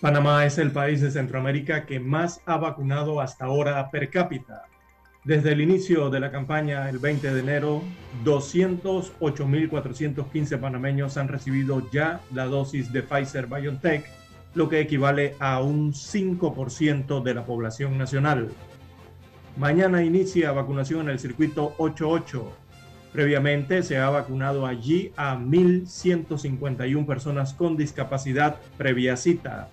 [0.00, 4.66] Panamá es el país de Centroamérica que más ha vacunado hasta ahora per cápita.
[5.24, 7.82] Desde el inicio de la campaña, el 20 de enero,
[8.22, 14.04] 208.415 panameños han recibido ya la dosis de Pfizer BioNTech,
[14.54, 18.50] lo que equivale a un 5% de la población nacional.
[19.56, 22.52] Mañana inicia vacunación en el circuito 88.
[23.14, 29.70] Previamente se ha vacunado allí a 1.151 personas con discapacidad previa cita.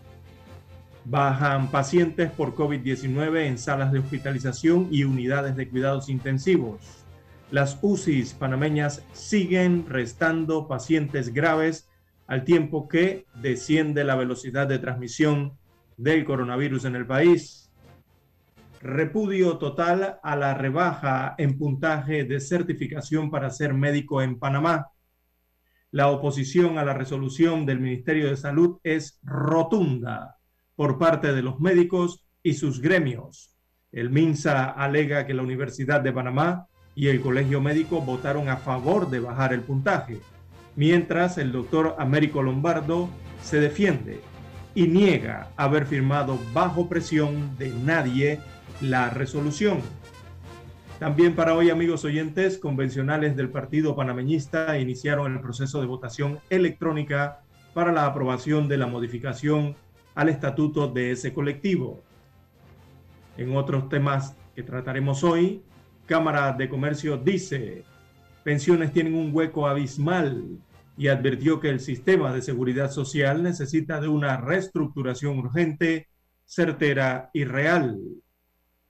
[1.06, 7.04] Bajan pacientes por COVID-19 en salas de hospitalización y unidades de cuidados intensivos.
[7.52, 11.90] Las UCIs panameñas siguen restando pacientes graves
[12.26, 15.58] al tiempo que desciende la velocidad de transmisión
[15.98, 17.70] del coronavirus en el país.
[18.80, 24.88] Repudio total a la rebaja en puntaje de certificación para ser médico en Panamá.
[25.92, 30.33] La oposición a la resolución del Ministerio de Salud es rotunda
[30.76, 33.56] por parte de los médicos y sus gremios.
[33.92, 39.10] El MINSA alega que la Universidad de Panamá y el Colegio Médico votaron a favor
[39.10, 40.20] de bajar el puntaje,
[40.76, 43.10] mientras el doctor Américo Lombardo
[43.42, 44.20] se defiende
[44.76, 48.40] y niega haber firmado bajo presión de nadie
[48.82, 49.82] la resolución.
[51.00, 57.42] También para hoy, amigos oyentes, convencionales del Partido Panameñista iniciaron el proceso de votación electrónica
[57.74, 59.76] para la aprobación de la modificación
[60.16, 62.04] al estatuto de ese colectivo.
[63.38, 65.64] En otros temas que trataremos hoy,
[66.06, 67.84] Cámara de Comercio dice,
[68.44, 70.60] pensiones tienen un hueco abismal
[70.98, 76.08] y advirtió que el sistema de seguridad social necesita de una reestructuración urgente,
[76.46, 78.00] certera y real.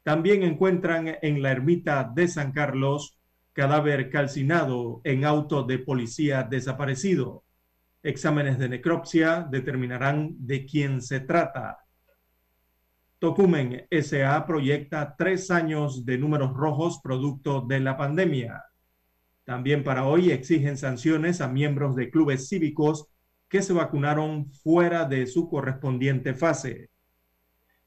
[0.04, 3.18] También encuentran en la ermita de San Carlos
[3.54, 7.44] cadáver calcinado en auto de policía desaparecido.
[8.04, 11.80] Exámenes de necropsia determinarán de quién se trata.
[13.18, 18.66] Tocumen SA proyecta tres años de números rojos producto de la pandemia.
[19.46, 23.08] También para hoy exigen sanciones a miembros de clubes cívicos
[23.48, 26.90] que se vacunaron fuera de su correspondiente fase.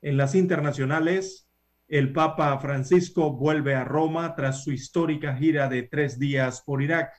[0.01, 1.47] En las internacionales,
[1.89, 7.13] el Papa Francisco vuelve a Roma tras su histórica gira de tres días por Irak.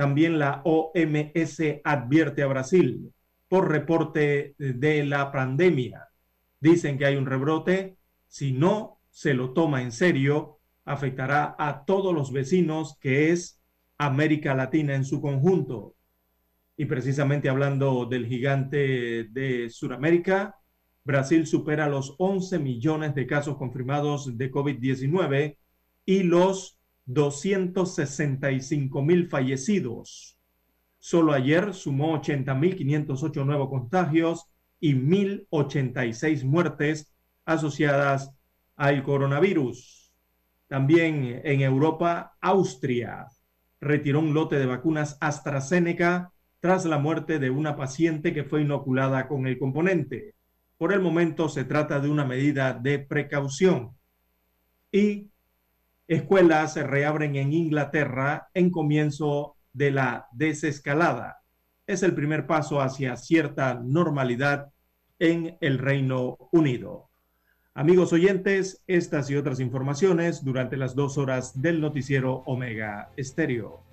[0.00, 3.12] También la OMS advierte a Brasil
[3.48, 6.08] por reporte de la pandemia.
[6.58, 7.98] Dicen que hay un rebrote.
[8.26, 13.60] Si no se lo toma en serio, afectará a todos los vecinos, que es
[13.98, 15.96] América Latina en su conjunto.
[16.78, 20.56] Y precisamente hablando del gigante de Sudamérica,
[21.04, 25.58] Brasil supera los 11 millones de casos confirmados de COVID-19
[26.06, 26.79] y los
[27.12, 30.38] 265 mil fallecidos.
[30.98, 34.46] Solo ayer sumó 80.508 nuevos contagios
[34.78, 37.12] y 1.086 muertes
[37.44, 38.32] asociadas
[38.76, 40.12] al coronavirus.
[40.68, 43.26] También en Europa, Austria
[43.80, 49.26] retiró un lote de vacunas AstraZeneca tras la muerte de una paciente que fue inoculada
[49.26, 50.34] con el componente.
[50.78, 53.96] Por el momento se trata de una medida de precaución.
[54.92, 55.30] Y
[56.10, 61.38] escuelas se reabren en Inglaterra en comienzo de la desescalada.
[61.86, 64.72] Es el primer paso hacia cierta normalidad
[65.20, 67.10] en el Reino Unido.
[67.74, 73.84] Amigos oyentes, estas y otras informaciones durante las dos horas del noticiero Omega Estéreo.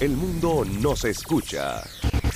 [0.00, 1.84] El mundo nos escucha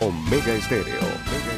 [0.00, 1.49] Omega Estéreo.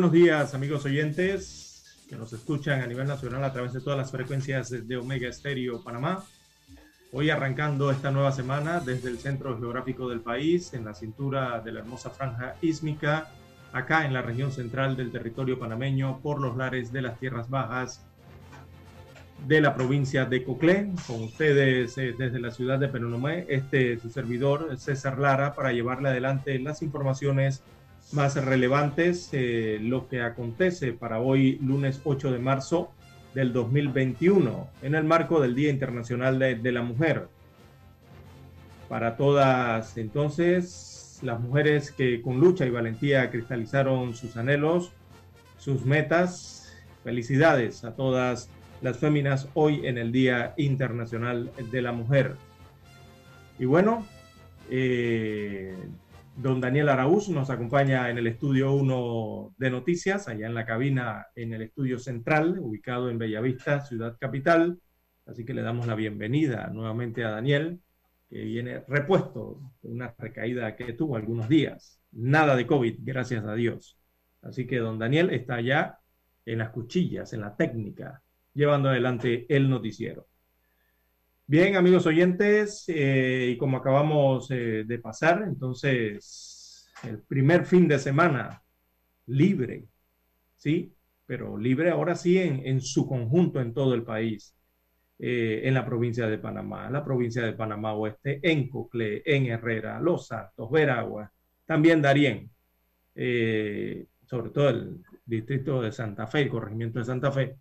[0.00, 4.10] Buenos días, amigos oyentes que nos escuchan a nivel nacional a través de todas las
[4.10, 6.24] frecuencias de Omega Estéreo Panamá.
[7.12, 11.72] Hoy arrancando esta nueva semana desde el centro geográfico del país, en la cintura de
[11.72, 13.28] la hermosa franja ísmica,
[13.74, 18.02] acá en la región central del territorio panameño, por los lares de las tierras bajas
[19.46, 20.90] de la provincia de Coclé.
[21.06, 26.08] Con ustedes eh, desde la ciudad de Penonomé, este su servidor César Lara para llevarle
[26.08, 27.62] adelante las informaciones
[28.12, 32.90] más relevantes, eh, lo que acontece para hoy, lunes 8 de marzo
[33.34, 37.28] del 2021, en el marco del Día Internacional de, de la Mujer.
[38.88, 44.92] Para todas, entonces, las mujeres que con lucha y valentía cristalizaron sus anhelos,
[45.58, 48.50] sus metas, felicidades a todas
[48.82, 52.34] las féminas hoy en el Día Internacional de la Mujer.
[53.58, 54.06] Y bueno,
[54.70, 55.76] eh,
[56.36, 61.26] Don Daniel Araúz nos acompaña en el estudio 1 de noticias, allá en la cabina
[61.34, 64.80] en el estudio central, ubicado en Bellavista, ciudad capital.
[65.26, 67.80] Así que le damos la bienvenida nuevamente a Daniel,
[68.30, 72.00] que viene repuesto de una recaída que tuvo algunos días.
[72.12, 73.98] Nada de COVID, gracias a Dios.
[74.40, 75.98] Así que don Daniel está allá
[76.46, 78.22] en las cuchillas, en la técnica,
[78.54, 80.29] llevando adelante el noticiero.
[81.50, 87.98] Bien, amigos oyentes, eh, y como acabamos eh, de pasar, entonces, el primer fin de
[87.98, 88.62] semana
[89.26, 89.88] libre,
[90.54, 90.94] ¿sí?
[91.26, 94.54] Pero libre ahora sí en, en su conjunto en todo el país,
[95.18, 99.98] eh, en la provincia de Panamá, la provincia de Panamá Oeste, en Coclé, en Herrera,
[99.98, 101.32] Los Santos, Veragua,
[101.66, 102.48] también Darién,
[104.24, 107.56] sobre todo el distrito de Santa Fe, el corregimiento de Santa Fe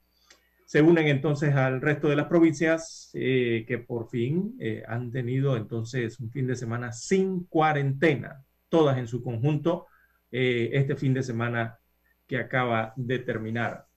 [0.70, 5.58] se unen entonces al resto de las provincias eh, que por fin eh, han tenido
[5.58, 9.88] entonces un fin de semana sin cuarentena, todas en su conjunto,
[10.32, 11.80] eh, este fin de semana
[12.28, 13.88] que acaba de terminar.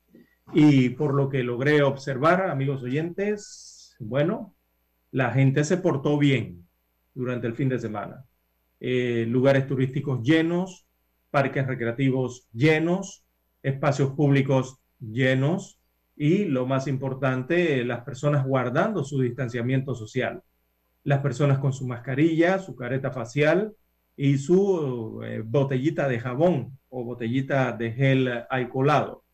[0.55, 4.57] Y por lo que logré observar, amigos oyentes, bueno,
[5.11, 6.67] la gente se portó bien
[7.13, 8.25] durante el fin de semana.
[8.81, 10.87] lugares turísticos llenos,
[11.31, 13.27] parques recreativos llenos,
[13.63, 15.82] espacios públicos llenos,
[16.23, 20.41] y lo más importante, las personas guardando su distanciamiento social.
[21.03, 23.75] Las personas con su mascarilla, su careta facial
[24.15, 29.25] y su eh, botellita de jabón o botellita de gel alcoholado.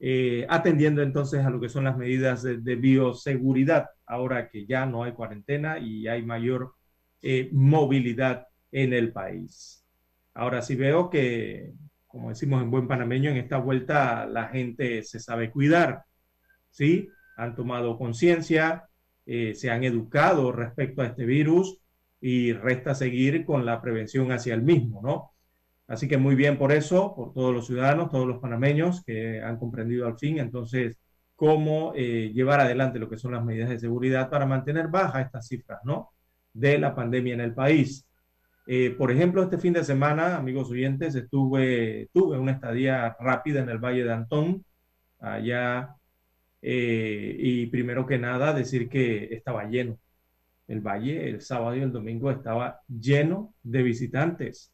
[0.00, 5.04] Eh, atendiendo entonces a lo que son las medidas de, bioseguridad, ahora que ya no
[5.04, 6.74] hay cuarentena y hay mayor
[7.22, 9.86] eh, movilidad en el país.
[10.34, 11.72] Ahora sí veo que
[12.10, 16.02] como decimos en buen panameño, en esta vuelta la gente se sabe cuidar,
[16.70, 17.08] ¿sí?
[17.36, 18.88] Han tomado conciencia,
[19.26, 21.78] eh, se han educado respecto a este virus
[22.20, 25.30] y resta seguir con la prevención hacia el mismo, ¿no?
[25.86, 29.58] Así que muy bien por eso, por todos los ciudadanos, todos los panameños que han
[29.58, 30.98] comprendido al fin, entonces,
[31.36, 35.46] cómo eh, llevar adelante lo que son las medidas de seguridad para mantener bajas estas
[35.46, 36.10] cifras, ¿no?
[36.52, 38.04] De la pandemia en el país.
[38.72, 43.68] Eh, por ejemplo, este fin de semana, amigos oyentes, estuve, tuve una estadía rápida en
[43.68, 44.64] el Valle de Antón,
[45.18, 45.96] allá,
[46.62, 49.98] eh, y primero que nada decir que estaba lleno.
[50.68, 54.72] El valle el sábado y el domingo estaba lleno de visitantes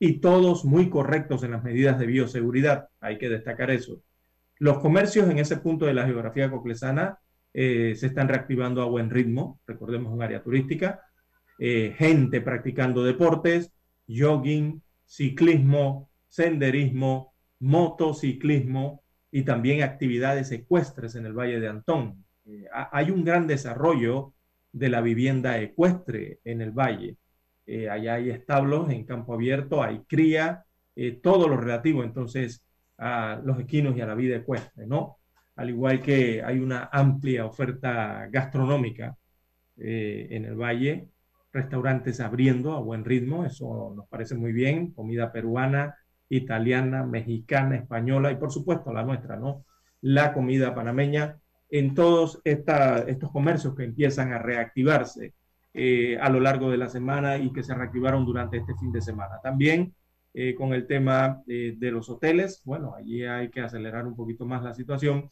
[0.00, 2.88] y todos muy correctos en las medidas de bioseguridad.
[2.98, 4.02] Hay que destacar eso.
[4.58, 7.20] Los comercios en ese punto de la geografía coclesana
[7.54, 9.60] eh, se están reactivando a buen ritmo.
[9.68, 11.00] Recordemos un área turística
[11.62, 13.70] eh, gente practicando deportes,
[14.08, 22.24] jogging, ciclismo, senderismo, motociclismo y también actividades ecuestres en el Valle de Antón.
[22.46, 24.32] Eh, hay un gran desarrollo
[24.72, 27.18] de la vivienda ecuestre en el valle.
[27.66, 30.64] Eh, allá hay establos en campo abierto, hay cría,
[31.22, 32.62] todo lo relativo entonces
[32.98, 35.18] a los equinos y a la vida ecuestre, ¿no?
[35.56, 39.16] Al igual que hay una amplia oferta gastronómica
[39.76, 41.09] en el valle,
[41.52, 45.96] restaurantes abriendo a buen ritmo, eso nos parece muy bien, comida peruana,
[46.28, 49.64] italiana, mexicana, española y por supuesto la nuestra, ¿no?
[50.00, 51.38] La comida panameña
[51.70, 55.34] en todos estos comercios que empiezan a reactivarse
[55.72, 59.00] eh, a lo largo de la semana y que se reactivaron durante este fin de
[59.00, 59.40] semana.
[59.42, 59.94] También
[60.34, 64.46] eh, con el tema eh, de los hoteles, bueno, allí hay que acelerar un poquito
[64.46, 65.30] más la situación,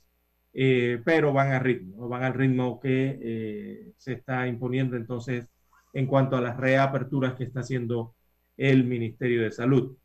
[1.04, 5.48] pero van a ritmo, van al ritmo que se está imponiendo entonces
[5.92, 8.14] en cuanto a las reaperturas que está haciendo
[8.57, 9.97] el Ministerio de Salud.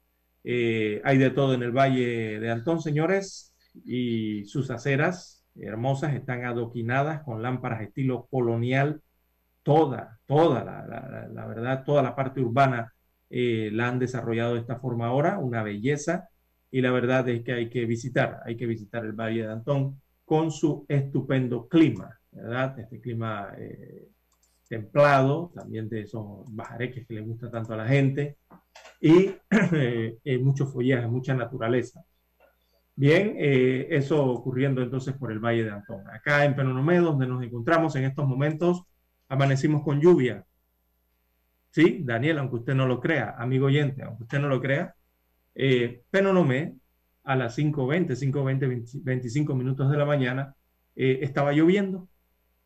[0.44, 3.54] Eh, hay de todo en el Valle de Antón, señores,
[3.86, 9.02] y sus aceras hermosas están adoquinadas con lámparas estilo colonial.
[9.64, 12.94] Toda, toda, la, verdad, toda la parte urbana
[13.30, 16.30] eh, la han desarrollado de esta forma ahora, una belleza.
[16.72, 20.02] y la verdad es que hay que visitar, hay que visitar el Valle de Antón
[20.26, 22.80] con su estupendo clima, ¿verdad?
[22.80, 24.10] Este clima eh,
[24.74, 28.38] templado, también de esos bajareques que le gusta tanto a la gente,
[29.00, 29.32] y
[29.72, 32.04] eh, mucho follaje, mucha naturaleza.
[32.96, 36.04] Bien, eh, eso ocurriendo entonces por el Valle de Antón.
[36.10, 38.84] Acá en Penonomé, donde nos encontramos en estos momentos,
[39.30, 40.44] amanecimos con lluvia.
[41.70, 44.96] Sí, Daniel, aunque usted no lo crea, amigo oyente, aunque usted no lo crea,
[45.54, 46.76] eh, Penonomé
[47.24, 50.56] a las 5.20, 5.20, 25 minutos de la mañana,
[50.96, 52.08] eh, estaba lloviendo.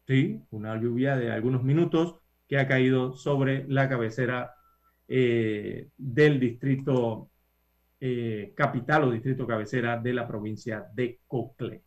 [0.07, 2.15] Sí, una lluvia de algunos minutos
[2.47, 4.55] que ha caído sobre la cabecera
[5.05, 7.29] eh, del distrito
[7.99, 11.83] eh, capital o distrito cabecera de la provincia de Cocle.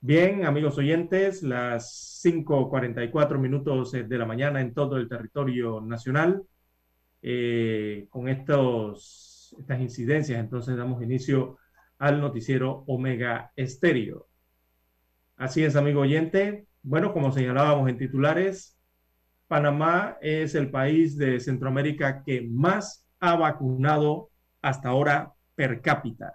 [0.00, 6.42] Bien, amigos oyentes, las 5.44 minutos de la mañana en todo el territorio nacional.
[7.22, 11.58] Eh, con estos, estas incidencias, entonces damos inicio
[11.98, 14.26] al noticiero Omega Estéreo.
[15.36, 16.66] Así es, amigo oyente.
[16.84, 18.76] Bueno, como señalábamos en titulares,
[19.48, 24.28] Panamá es el país de Centroamérica que más ha vacunado
[24.60, 26.34] hasta ahora per cápita.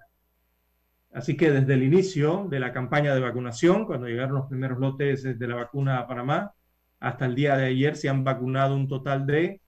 [1.14, 5.22] Así que desde el inicio de la campaña de vacunación, cuando llegaron los primeros lotes
[5.22, 6.52] de la vacuna a Panamá,
[7.00, 9.62] hasta el día de ayer se han vacunado un total de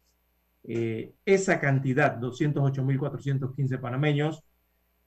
[0.63, 4.45] esa cantidad, 208.415 panameños,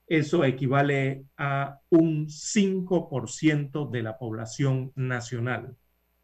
[0.07, 5.77] eso equivale a un 5% de la población nacional.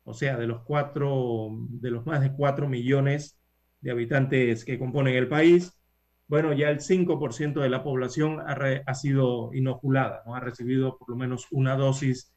[0.03, 3.37] O sea, de los, cuatro, de los más de 4 millones
[3.81, 5.79] de habitantes que componen el país,
[6.27, 10.35] bueno, ya el 5% de la población ha, ha, sido inoculada, ¿no?
[10.35, 12.33] ha recibido por lo menos una dosis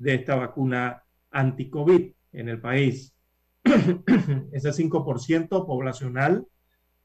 [0.00, 3.14] de esta vacuna anti-COVID en el país.
[4.52, 6.44] Ese 5% poblacional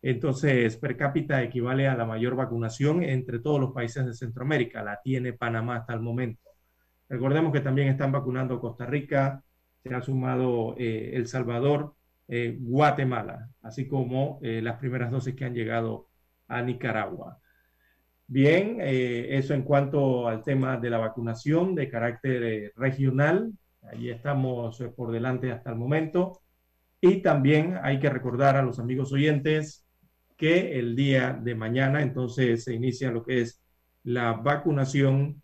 [0.08, 4.84] entonces, per cápita equivale a la mayor vacunación entre todos los países de Centroamérica.
[4.84, 6.52] La tiene Panamá hasta el momento.
[7.10, 9.44] Recordemos que también están vacunando Costa Rica,
[9.82, 11.96] se ha sumado eh, El Salvador,
[12.28, 16.08] eh, Guatemala, así como eh, las primeras dosis que han llegado
[16.48, 17.40] a Nicaragua.
[18.28, 23.54] Bien, eso en cuanto al tema de la vacunación de carácter regional.
[23.84, 26.42] Allí estamos por delante hasta el momento.
[27.00, 29.86] Y también hay que recordar a los amigos oyentes
[30.38, 33.62] que el día de mañana entonces se inicia lo que es
[34.04, 35.42] la vacunación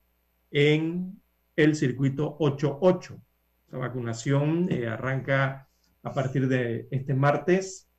[0.52, 1.22] en
[1.56, 3.22] el circuito 88.
[3.70, 5.68] La vacunación eh, arranca
[6.04, 7.90] a partir de este martes.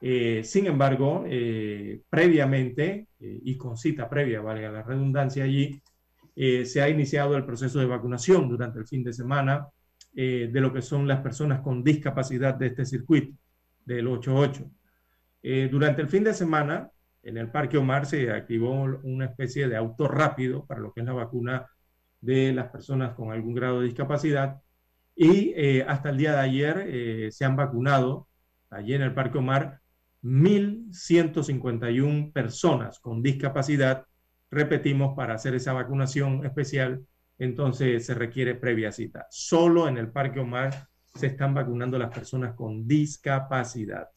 [0.00, 5.82] Eh, sin embargo, eh, previamente, y con cita previa, valga la redundancia allí,
[6.34, 9.66] se ha iniciado el proceso de vacunación durante el fin de semana
[10.12, 13.36] de lo que son las personas con discapacidad de este circuito,
[13.84, 14.70] del 88.
[15.42, 16.90] Eh, durante el fin de semana,
[17.22, 21.06] en el Parque Omar se activó una especie de auto rápido para lo que es
[21.06, 21.66] la vacuna
[22.20, 24.60] de las personas con algún grado de discapacidad.
[25.14, 28.28] Y eh, hasta el día de ayer eh, se han vacunado,
[28.70, 29.80] allí en el Parque Omar,
[30.22, 34.06] 1.151 personas con discapacidad.
[34.50, 37.06] Repetimos, para hacer esa vacunación especial,
[37.38, 39.26] entonces se requiere previa cita.
[39.30, 44.08] Solo en el Parque Omar se están vacunando las personas con discapacidad.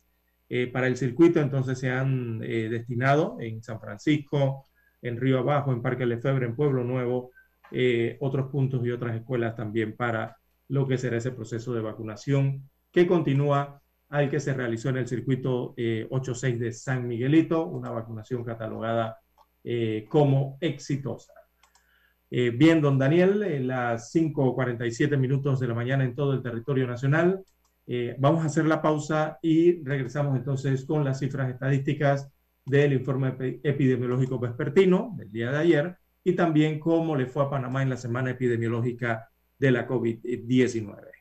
[0.50, 4.67] Eh, para el circuito, entonces se han eh, destinado en San Francisco,
[5.01, 7.31] en Río Abajo, en Parque Lefebvre, en Pueblo Nuevo,
[7.72, 12.70] eh, otros puntos y otras escuelas también para lo que será ese proceso de vacunación
[12.91, 13.80] que continúa
[14.11, 15.73] al que se realizó en el circuito
[16.09, 19.17] 86 de San Miguelito, una vacunación catalogada
[20.09, 21.33] como exitosa.
[22.29, 27.43] bien, don Daniel, en las 5.47 minutos de la mañana en todo el territorio nacional,
[27.87, 32.31] eh, vamos a hacer la pausa y regresamos entonces con las cifras estadísticas
[32.65, 37.81] del informe epidemiológico vespertino del día de ayer y también cómo le fue a Panamá
[37.81, 41.20] en la semana epidemiológica de la COVID-19.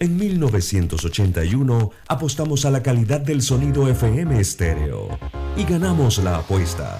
[0.00, 5.08] En 1981 apostamos a la calidad del sonido FM estéreo
[5.56, 6.98] y ganamos la apuesta.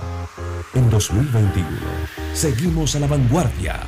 [0.74, 1.68] En 2021
[2.34, 3.80] seguimos a la vanguardia.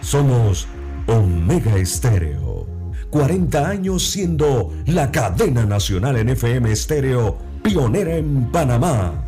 [0.00, 0.68] Somos
[1.08, 2.66] Omega Estéreo.
[3.10, 9.27] 40 años siendo la cadena nacional en FM Estéreo, pionera en Panamá.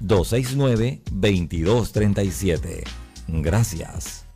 [0.00, 2.84] 269-2237.
[3.28, 4.26] Gracias.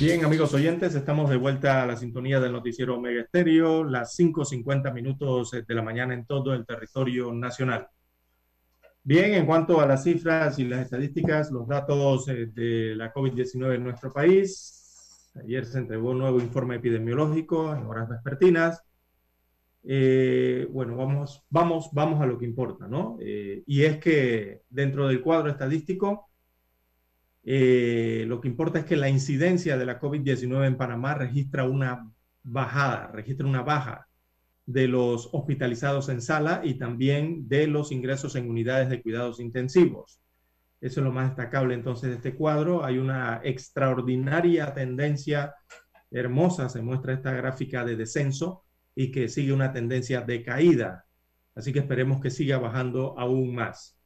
[0.00, 4.94] Bien, amigos oyentes, estamos de vuelta a la sintonía del noticiero Omega Estéreo, las 5.50
[4.94, 7.88] minutos de la mañana en todo el territorio nacional.
[9.02, 13.74] Bien, en cuanto a las cifras y las estadísticas, los datos eh, de la COVID-19
[13.74, 15.32] en nuestro país.
[15.34, 18.80] Ayer se entregó un nuevo informe epidemiológico en horas vespertinas.
[19.82, 23.18] Eh, bueno, vamos, vamos, vamos a lo que importa, ¿no?
[23.20, 26.27] Eh, y es que dentro del cuadro estadístico,
[27.50, 32.12] eh, lo que importa es que la incidencia de la COVID-19 en Panamá registra una
[32.42, 34.06] bajada, registra una baja
[34.66, 40.20] de los hospitalizados en sala y también de los ingresos en unidades de cuidados intensivos.
[40.82, 42.84] Eso es lo más destacable entonces de este cuadro.
[42.84, 45.54] Hay una extraordinaria tendencia
[46.10, 48.62] hermosa, se muestra esta gráfica de descenso
[48.94, 51.06] y que sigue una tendencia de caída.
[51.54, 53.97] Así que esperemos que siga bajando aún más.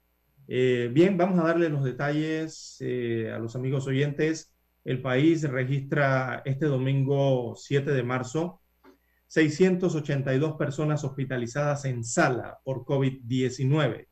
[0.54, 4.52] Eh, bien, vamos a darle los detalles eh, a los amigos oyentes.
[4.84, 8.60] El país registra este domingo 7 de marzo
[9.28, 14.08] 682 personas hospitalizadas en sala por COVID-19.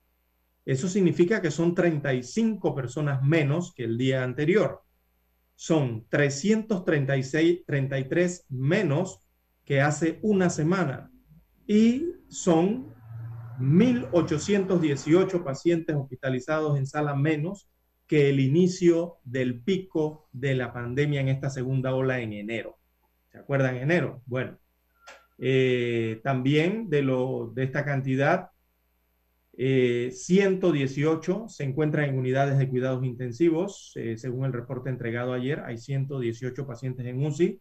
[0.64, 4.80] Eso significa que son 35 personas menos que el día anterior.
[5.56, 9.20] Son 336, 33 menos
[9.62, 11.12] que hace una semana.
[11.66, 12.94] Y son
[13.60, 17.68] 1.818 pacientes hospitalizados en sala menos
[18.06, 22.78] que el inicio del pico de la pandemia en esta segunda ola en enero.
[23.30, 24.22] ¿Se acuerdan enero?
[24.26, 24.58] Bueno,
[25.38, 28.50] eh, también de, lo, de esta cantidad,
[29.56, 33.92] 118 eh, se encuentran en unidades de cuidados intensivos.
[33.94, 37.60] Eh, según el reporte entregado ayer, hay 118 pacientes en UCI.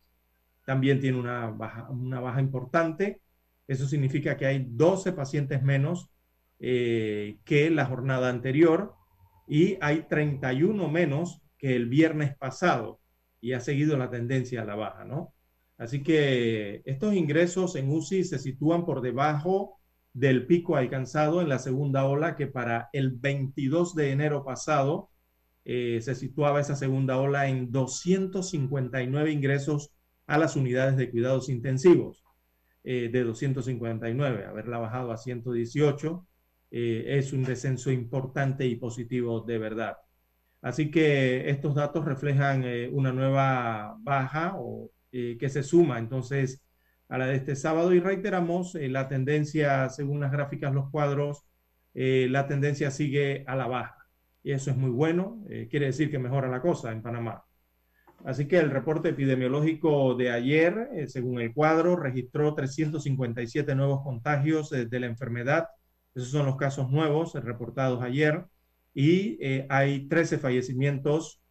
[0.65, 3.21] También tiene una baja, una baja importante.
[3.69, 6.09] Eso significa que hay 12 pacientes menos
[6.59, 8.95] eh, que la jornada anterior
[9.47, 12.99] y hay 31 menos que el viernes pasado
[13.39, 15.35] y ha seguido la tendencia a la baja, ¿no?
[15.77, 19.79] Así que estos ingresos en UCI se sitúan por debajo
[20.13, 25.11] del pico alcanzado en la segunda ola, que para el 22 de enero pasado
[25.63, 29.91] eh, se situaba esa segunda ola en 259 ingresos
[30.25, 32.23] a las unidades de cuidados intensivos.
[32.83, 36.25] Eh, de 259, haberla bajado a 118,
[36.71, 39.97] eh, es un descenso importante y positivo de verdad.
[40.61, 46.63] Así que estos datos reflejan eh, una nueva baja o, que se suma entonces
[47.09, 51.45] a la de este sábado y reiteramos la tendencia, según las gráficas, los cuadros,
[51.95, 53.97] la tendencia sigue a la baja.
[54.43, 57.43] Y eso es muy bueno, quiere decir que mejora la cosa en Panamá.
[58.25, 64.71] Así que el reporte epidemiológico de ayer, eh, según el cuadro, registró 357 nuevos contagios
[64.73, 65.67] eh, de la enfermedad.
[66.13, 68.45] Esos son los casos nuevos eh, reportados ayer.
[68.93, 71.41] Y hay 13 fallecimientos.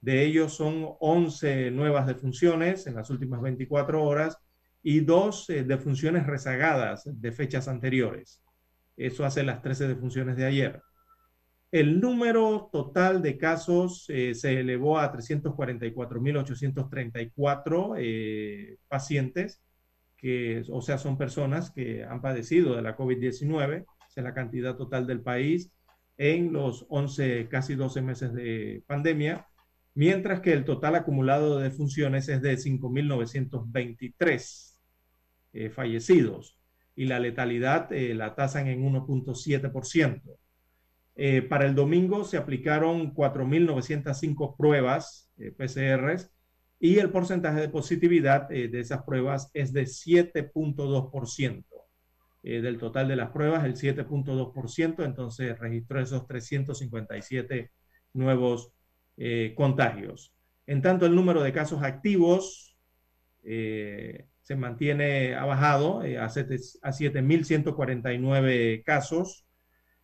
[0.00, 4.38] De ellos son 11 nuevas defunciones en las últimas 24 horas
[4.82, 8.42] y dos defunciones rezagadas de fechas anteriores.
[8.96, 10.82] Eso hace las 13 defunciones de ayer.
[11.72, 19.62] El número total de casos eh, se elevó a 344.834 eh, pacientes,
[20.18, 25.06] que, o sea, son personas que han padecido de la COVID-19, es la cantidad total
[25.06, 25.72] del país
[26.18, 29.46] en los 11, casi 12 meses de pandemia,
[29.94, 34.76] mientras que el total acumulado de defunciones es de 5.923
[35.54, 36.58] eh, fallecidos.
[36.94, 40.20] y la letalidad la tasan en 1.7%.
[41.48, 46.30] para el domingo se aplicaron 4.905 pruebas PCRs
[46.80, 51.64] y el porcentaje de positividad de esas pruebas es de 7.2%.
[52.44, 57.70] Eh, del total de las pruebas, el 7.2%, entonces registró esos 357
[58.14, 58.72] nuevos
[59.16, 60.34] eh, contagios.
[60.66, 62.76] En tanto, el número de casos activos
[63.44, 69.46] eh, se mantiene ha bajado a 7.149 casos.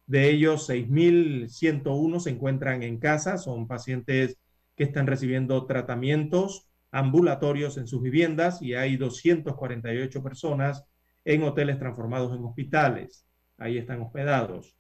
[0.09, 4.39] De ellos, 6.101 se encuentran en casa, son pacientes
[4.75, 10.85] que están recibiendo tratamientos ambulatorios en sus viviendas y hay 248 personas
[11.27, 13.27] en hoteles transformados en hospitales.
[13.59, 14.79] Ahí están hospedados.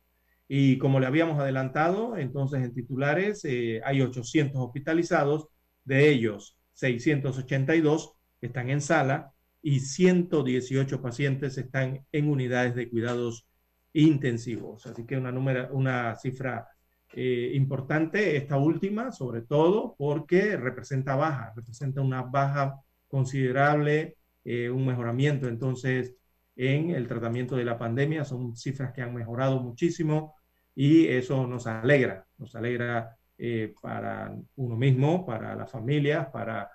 [0.48, 5.48] Y como le habíamos adelantado, entonces en titulares eh, hay 800 hospitalizados,
[5.84, 13.46] de ellos 682 están en sala y 118 pacientes están en unidades de cuidados
[13.92, 14.86] intensivos.
[14.86, 16.68] Así que una, cifra
[17.12, 24.86] eh, importante, esta última, sobre todo porque representa baja, representa una baja considerable, eh, un
[24.86, 26.14] mejoramiento entonces
[26.56, 28.24] en el tratamiento de la pandemia.
[28.24, 30.34] Son cifras que han mejorado muchísimo
[30.74, 36.70] y eso nos alegra, nos alegra eh, para uno mismo, para las familias, para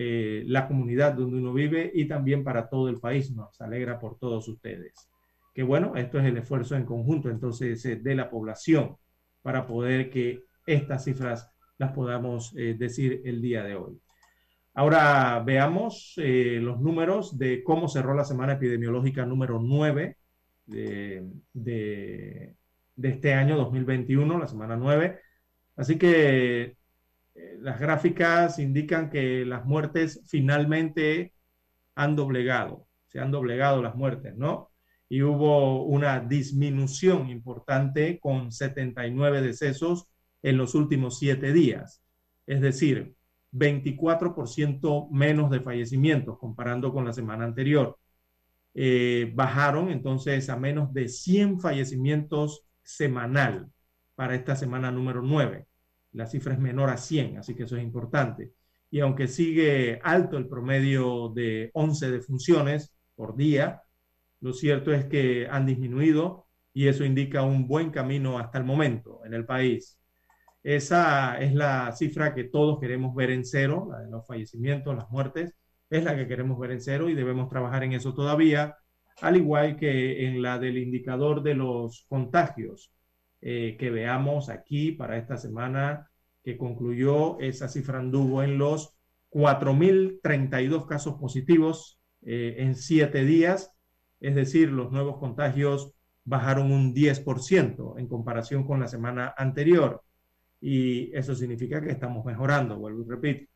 [0.00, 3.32] la comunidad donde uno vive y también para todo el país.
[3.32, 5.08] Nos alegra por todos ustedes.
[5.58, 8.96] Que bueno, esto es el esfuerzo en conjunto entonces eh, de la población
[9.42, 14.00] para poder que estas cifras las podamos decir el día de hoy.
[14.78, 20.16] Ahora veamos eh, los números de cómo cerró la semana epidemiológica número 9
[20.66, 22.54] de,
[23.02, 25.18] este año 2021, la semana 9.
[25.74, 26.76] Así que
[27.34, 31.34] eh, las gráficas indican que las muertes finalmente
[31.96, 34.70] han doblegado, se han doblegado las muertes, ¿no?
[35.08, 40.08] Y hubo una disminución importante con 79 decesos
[40.42, 42.02] en los últimos siete días.
[42.46, 43.14] Es decir,
[43.52, 47.98] 24% menos de fallecimientos comparando con la semana anterior.
[48.74, 53.70] Eh, bajaron entonces a menos de 100 fallecimientos semanal
[54.14, 55.66] para esta semana número 9.
[56.12, 58.52] La cifra es menor a 100, así que eso es importante.
[58.90, 63.82] Y aunque sigue alto el promedio de 11 defunciones por día,
[64.40, 69.20] lo cierto es que han disminuido y eso indica un buen camino hasta el momento
[69.24, 69.98] en el país.
[70.62, 75.10] Esa es la cifra que todos queremos ver en cero, la de los fallecimientos, las
[75.10, 75.54] muertes,
[75.90, 78.76] es la que queremos ver en cero y debemos trabajar en eso todavía,
[79.20, 82.92] al igual que en la del indicador de los contagios
[83.40, 86.10] eh, que veamos aquí para esta semana
[86.42, 88.94] que concluyó, esa cifra anduvo en los
[89.30, 93.72] 4.032 casos positivos eh, en siete días,
[94.20, 95.92] es decir, los nuevos contagios
[96.24, 100.02] bajaron un 10% en comparación con la semana anterior
[100.60, 103.50] y eso significa que estamos mejorando, vuelvo y repito.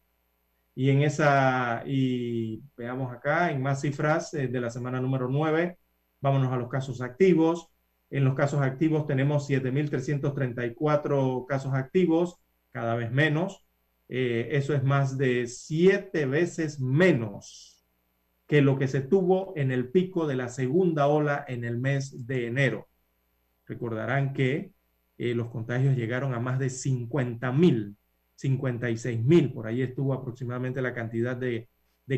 [0.75, 5.77] Y en esa, y veamos acá, en más cifras eh, de la semana número 9,
[6.21, 7.69] vámonos a los casos activos.
[8.11, 12.39] En los casos activos tenemos 7.334 casos activos,
[12.71, 13.67] cada vez menos.
[14.09, 17.72] Eh, eso es más de siete veces menos
[18.53, 22.27] que lo que se tuvo en el pico de la segunda ola en el mes
[22.27, 22.87] de enero.
[23.65, 24.75] Recordarán que
[25.17, 27.97] eh, los contagios llegaron a más de 50 mil,
[28.35, 31.71] 56 mil, por ahí estuvo aproximadamente la cantidad de,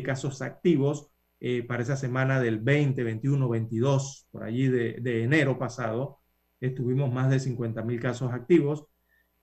[0.03, 6.19] casos activos eh, para esa semana del 20, 21, 22, por allí de, enero pasado,
[6.59, 8.87] estuvimos más de 50 mil casos activos.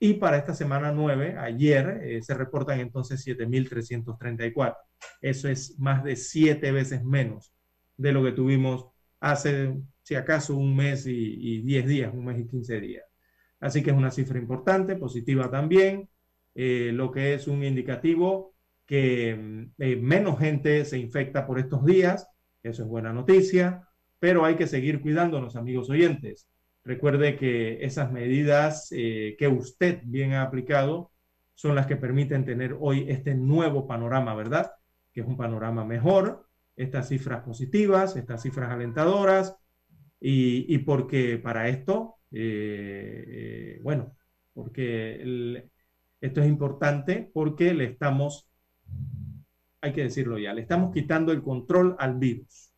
[0.05, 4.75] Y para esta semana 9, ayer, eh, se reportan entonces 7.334.
[5.21, 7.53] Eso es más de siete veces menos
[7.95, 8.87] de lo que tuvimos
[9.21, 13.05] hace, si acaso, un mes y, y 10 días, un mes y 15 días.
[13.61, 16.09] Así que es una cifra importante, positiva también,
[16.53, 21.85] eh, lo que es un indicativo que mm, eh, menos gente se infecta por estos
[21.85, 22.27] días,
[22.61, 23.87] eso es buena noticia,
[24.19, 26.49] pero hay que seguir cuidándonos, amigos oyentes.
[26.83, 31.11] Recuerde que esas medidas eh, que usted bien ha aplicado
[31.53, 34.71] son las que permiten tener hoy este nuevo panorama, ¿verdad?
[35.13, 39.55] Que es un panorama mejor, estas cifras positivas, estas cifras alentadoras,
[40.19, 44.15] y, y porque para esto eh, bueno,
[44.53, 45.69] porque
[46.19, 48.49] esto es importante porque le estamos,
[49.81, 52.73] hay que decirlo ya, le estamos quitando el control al virus,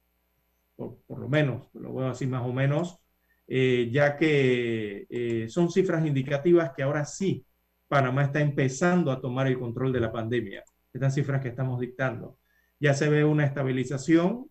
[0.75, 2.99] por, lo menos, lo veo así más o menos,
[3.47, 7.45] eh, ya que son cifras indicativas que ahora sí
[7.87, 12.37] Panamá está empezando a tomar el control de la pandemia, estas cifras que estamos dictando.
[12.79, 14.49] Ya se ve una estabilización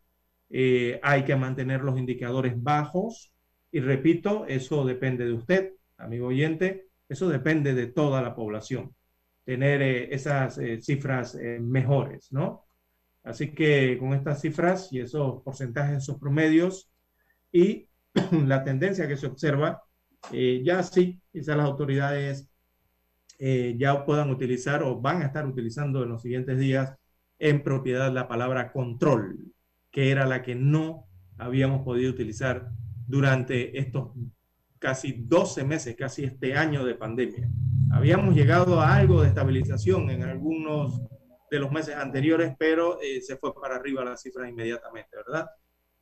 [0.56, 3.32] eh, hay que mantener los indicadores bajos
[3.72, 8.94] y repito, eso depende de usted, amigo oyente, eso depende de toda la población,
[9.44, 12.66] tener eh, esas eh, cifras mejores, ¿no?
[13.24, 16.88] Así que con estas cifras y esos porcentajes, esos promedios
[17.50, 17.88] y
[18.46, 19.82] la tendencia que se observa,
[20.32, 22.48] ya sí, quizás las autoridades
[23.38, 26.96] ya puedan utilizar o van a estar utilizando en los siguientes días
[27.38, 29.52] en propiedad la palabra control,
[29.90, 32.70] que era la que no habíamos podido utilizar
[33.06, 34.12] durante estos
[34.78, 37.48] casi 12 meses, casi este año de pandemia.
[37.92, 41.00] Habíamos llegado a algo de estabilización en algunos
[41.50, 45.46] de los meses anteriores, pero eh, se fue para arriba la cifra inmediatamente, ¿verdad?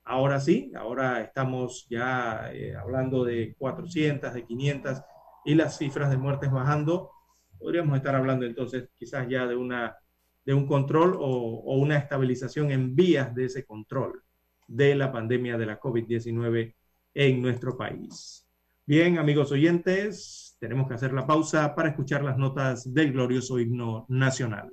[0.05, 5.03] Ahora sí, ahora estamos ya eh, hablando de 400, de 500
[5.45, 7.11] y las cifras de muertes bajando.
[7.59, 9.97] Podríamos estar hablando entonces quizás ya de una
[10.45, 14.23] de un control o, una estabilización en vías de ese control
[14.67, 16.75] de la pandemia de la COVID-19
[17.15, 18.47] en nuestro país.
[18.85, 24.07] Bien, amigos oyentes, tenemos que hacer la pausa para escuchar las notas del glorioso himno
[24.09, 24.73] nacional.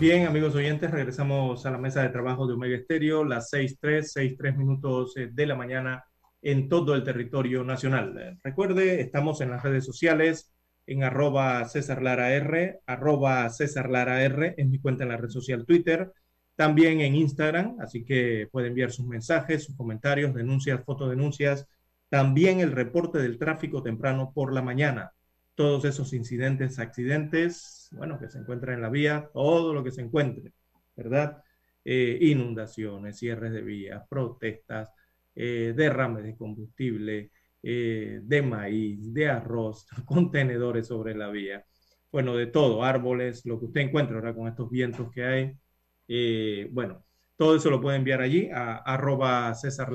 [0.00, 4.56] Bien, amigos oyentes, regresamos a la mesa de trabajo de Omega Estéreo, las 6.3, 6.3
[4.56, 6.02] minutos eh, de la mañana
[6.40, 8.38] en todo el territorio nacional.
[8.42, 10.54] Recuerde, estamos en las redes sociales,
[10.86, 15.28] en arroba César Lara R, arroba César Lara R, en mi cuenta en la red
[15.28, 16.10] social Twitter,
[16.56, 21.66] también en Instagram, así que puede enviar sus mensajes, sus comentarios, denuncias, fotodenuncias,
[22.08, 25.12] también el reporte del tráfico temprano por la mañana.
[25.54, 30.02] Todos esos incidentes, accidentes, bueno, que se encuentran en la vía, todo lo que se
[30.02, 30.52] encuentre,
[30.96, 31.42] ¿verdad?
[31.84, 34.90] Eh, inundaciones, cierres de vías, protestas,
[35.34, 37.30] eh, derrames de combustible,
[37.62, 41.64] eh, de maíz, de arroz, contenedores sobre la vía,
[42.12, 45.56] bueno, de todo, árboles, lo que usted encuentre ahora con estos vientos que hay.
[46.72, 47.04] Bueno,
[47.36, 49.90] todo eso lo puede enviar allí a arroba César.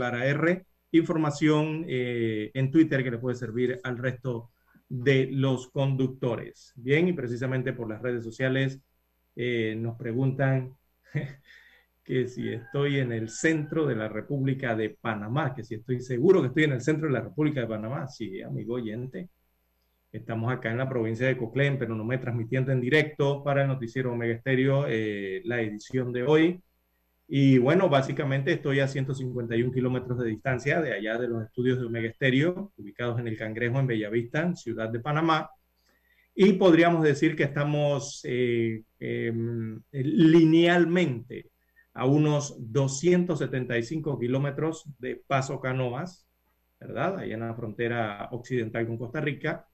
[0.92, 4.52] Información en Twitter que le puede servir al resto
[4.90, 6.74] de los conductores.
[6.76, 8.80] Bien, y precisamente por las redes sociales
[9.36, 10.76] nos preguntan
[12.06, 16.42] que si estoy en el centro de la República de Panamá, que si estoy seguro
[16.42, 18.08] que estoy en el centro de la República de Panamá.
[18.08, 19.30] Sí, amigo oyente.
[20.12, 23.68] Estamos acá en la provincia de Coclén, pero no me transmitiendo en directo para el
[23.68, 26.62] noticiero Omega Estéreo eh, la edición de hoy.
[27.28, 31.86] Y bueno, básicamente estoy a 151 kilómetros de distancia de allá de los estudios de
[31.86, 35.50] Omega Estéreo, ubicados en el Cangrejo, en Bellavista, ciudad de Panamá.
[36.36, 41.50] Y podríamos decir que estamos eh, em, linealmente
[41.94, 46.28] a unos 275 kilómetros de Paso Canoas,
[46.80, 47.20] ¿verdad?
[47.20, 49.68] Allá en la frontera occidental con Costa Rica.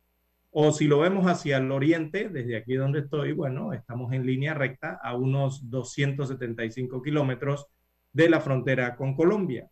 [0.51, 4.53] O si lo vemos hacia el oriente, desde aquí donde estoy, bueno, estamos en línea
[4.53, 7.67] recta a unos 275 kilómetros
[8.11, 9.69] de la frontera con Colombia,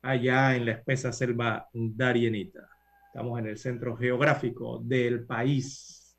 [0.00, 2.68] allá en la espesa selva darienita.
[3.08, 6.16] Estamos en el centro geográfico del país,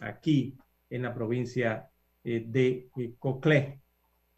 [0.00, 0.56] aquí
[0.88, 1.88] en la provincia
[2.24, 3.80] eh, de eh, Coclé,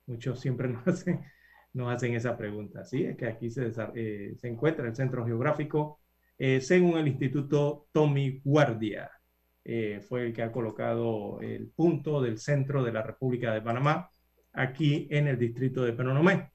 [0.07, 0.69] Muchos siempre
[1.73, 2.85] nos hacen, esa pregunta.
[2.85, 6.01] Sí, es que aquí se, eh, se encuentra el centro geográfico,
[6.39, 9.11] eh, según el Instituto Tommy Guardia.
[9.65, 14.11] Eh, fue el que ha colocado el punto del centro de la República de Panamá,
[14.53, 16.51] aquí en el distrito de Penonomé.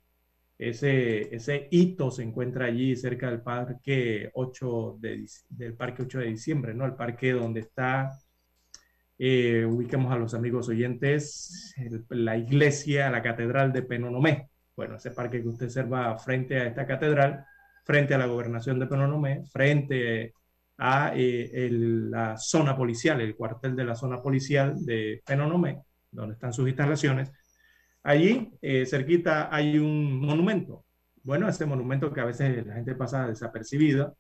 [0.58, 6.26] Ese, ese hito se encuentra allí cerca del parque 8 de, del parque 8 de
[6.26, 6.86] diciembre, ¿no?
[6.86, 8.12] El parque donde está
[9.22, 11.76] eh, ubiquemos a los amigos oyentes
[12.08, 14.50] la iglesia, la catedral de Penonomé.
[14.78, 17.46] Bueno, ese parque que usted observa frente a esta catedral,
[17.90, 20.36] frente a la gobernación de Penonomé, frente
[20.78, 26.54] a eh, la zona policial, el cuartel de la zona policial de Penonomé, donde están
[26.54, 27.32] sus instalaciones.
[28.04, 30.86] Allí, eh, cerquita, hay un monumento.
[31.24, 34.16] Bueno, ese monumento que a veces la gente pasa desapercibido,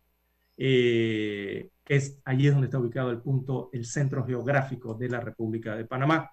[0.58, 5.76] eh, es allí es donde está ubicado el punto, el centro geográfico de la República
[5.76, 6.32] de Panamá.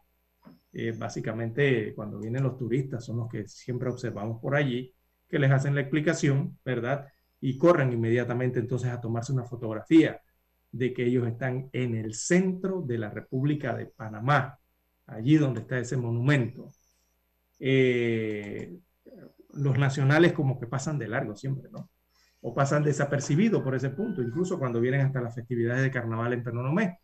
[0.72, 4.94] Eh, básicamente, cuando vienen los turistas, son los que siempre observamos por allí,
[5.29, 7.09] que les hacen la explicación, ¿verdad?
[7.46, 10.20] Y corren inmediatamente entonces a tomarse una fotografía
[10.72, 14.59] de que ellos están en el centro de la República de Panamá,
[15.06, 16.72] allí donde está ese monumento.
[17.61, 18.76] Eh,
[19.54, 21.88] los nacionales como que pasan de largo siempre, ¿no?
[22.40, 26.42] o pasan desapercibidos por ese punto, incluso cuando vienen hasta las festividades de carnaval en
[26.42, 26.98] Penonomé.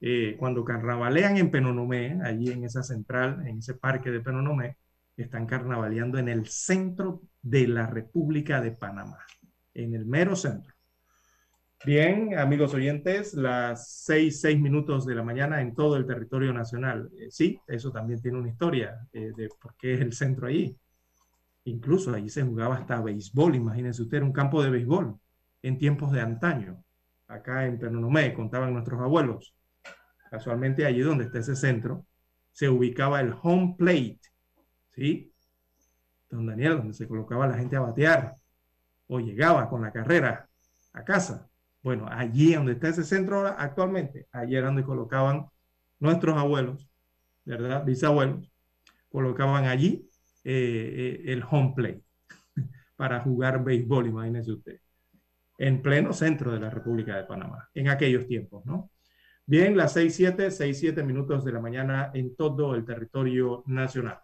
[0.00, 4.78] Eh, cuando carnavalean en Penonomé, allí en esa central, en ese parque de Penonomé,
[5.16, 9.18] están carnavaleando en el centro de la República de Panamá,
[9.76, 10.74] en el mero centro.
[11.84, 17.10] Bien, amigos oyentes, las seis, seis minutos de la mañana en todo el territorio nacional.
[17.18, 20.74] Eh, sí, eso también tiene una historia eh, de por qué es el centro allí.
[21.64, 25.18] Incluso allí se jugaba hasta béisbol, imagínense usted, un campo de béisbol
[25.62, 26.82] en tiempos de antaño.
[27.28, 29.54] Acá en Penonomé, contaban nuestros abuelos.
[30.30, 32.06] Casualmente allí donde está ese centro,
[32.52, 34.20] se ubicaba el home plate,
[34.94, 35.32] ¿sí?
[36.30, 38.34] Don Daniel, donde se colocaba la gente a batear
[39.08, 40.48] o llegaba con la carrera
[40.92, 41.48] a casa.
[41.82, 45.46] Bueno, allí donde está ese centro actualmente, allí era donde colocaban
[46.00, 46.88] nuestros abuelos,
[47.44, 47.84] ¿verdad?
[47.84, 48.50] Bisabuelos,
[49.08, 50.08] colocaban allí
[50.44, 52.02] eh, eh, el home play
[52.96, 54.80] para jugar béisbol, imagínese usted,
[55.58, 58.90] en pleno centro de la República de Panamá, en aquellos tiempos, ¿no?
[59.48, 64.18] Bien, las 6, 7, 6, 7 minutos de la mañana en todo el territorio nacional.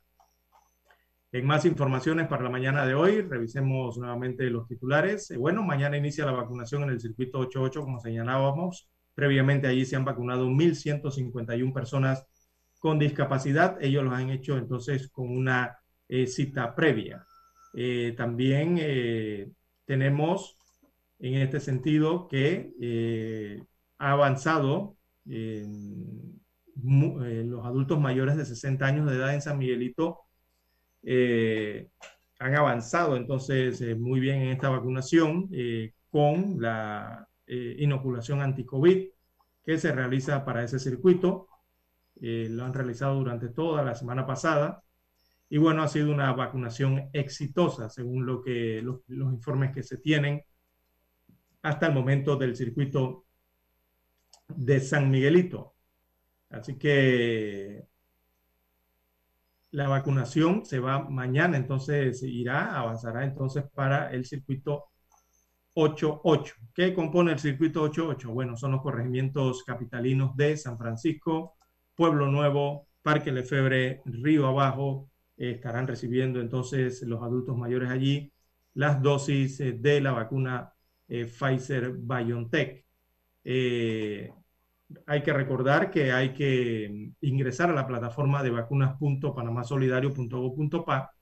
[1.35, 5.30] En más informaciones para la mañana de hoy, revisemos nuevamente los titulares.
[5.30, 8.91] Eh, bueno, mañana inicia la vacunación en el circuito 88, como señalábamos.
[9.14, 12.26] Previamente allí se han vacunado 1.151 personas
[12.78, 13.83] con discapacidad.
[13.83, 17.24] Ellos los han hecho entonces con una eh, cita previa.
[17.74, 18.76] Eh, también
[19.87, 20.59] tenemos
[21.18, 23.64] en este sentido que
[23.97, 24.99] ha avanzado
[26.74, 30.26] los adultos mayores de 60 años de edad en San Miguelito
[31.05, 35.48] han avanzado entonces muy bien en esta vacunación
[36.11, 39.09] con la inoculación anti-COVID.
[39.64, 41.48] que se realiza para ese circuito.
[42.20, 44.82] Eh, lo han realizado durante toda la semana pasada.
[45.50, 49.98] Y bueno, ha sido una vacunación exitosa, según lo que, los, los informes que se
[49.98, 50.42] tienen
[51.62, 53.26] hasta el momento del circuito
[54.48, 55.74] de San Miguelito.
[56.50, 57.86] Así que
[59.72, 64.84] la vacunación se va mañana, entonces irá, avanzará entonces para el circuito
[65.74, 66.54] 88.
[66.74, 68.30] ¿Qué compone el circuito 88?
[68.30, 71.56] Bueno, son los corregimientos capitalinos de San Francisco,
[71.94, 75.08] Pueblo Nuevo, Parque Lefebre, Río Abajo.
[75.36, 78.32] Eh, estarán recibiendo entonces los adultos mayores allí
[78.74, 80.72] las dosis eh, de la vacuna
[81.08, 82.84] eh, Pfizer BioNTech
[85.07, 91.12] hay que recordar que hay que ingresar a la plataforma de vacunas.panamasolidario.gov.pa.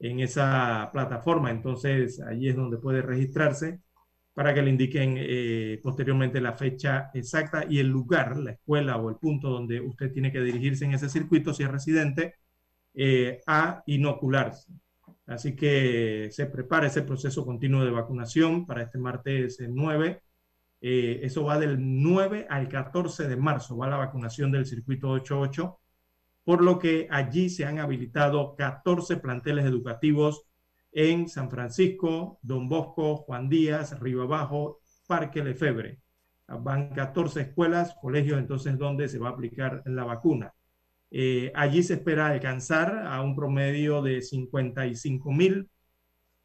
[0.00, 3.80] En esa plataforma, entonces, allí es donde puede registrarse
[4.32, 9.10] para que le indiquen eh, posteriormente la fecha exacta y el lugar, la escuela o
[9.10, 12.36] el punto donde usted tiene que dirigirse en ese circuito, si es residente,
[12.94, 14.70] eh, a inocularse.
[15.26, 20.22] Así que se prepara ese proceso continuo de vacunación para este martes 9
[20.80, 25.80] eh, eso va del 9 al 14 de marzo, va la vacunación del circuito 88,
[26.44, 30.44] por lo que allí se han habilitado 14 planteles educativos
[30.92, 36.00] en San Francisco, Don Bosco, Juan Díaz, Río Abajo, Parque Lefebre.
[36.46, 40.54] Van 14 escuelas, colegios, entonces, donde se va a aplicar la vacuna.
[41.10, 45.68] Eh, allí se espera alcanzar a un promedio de 55 mil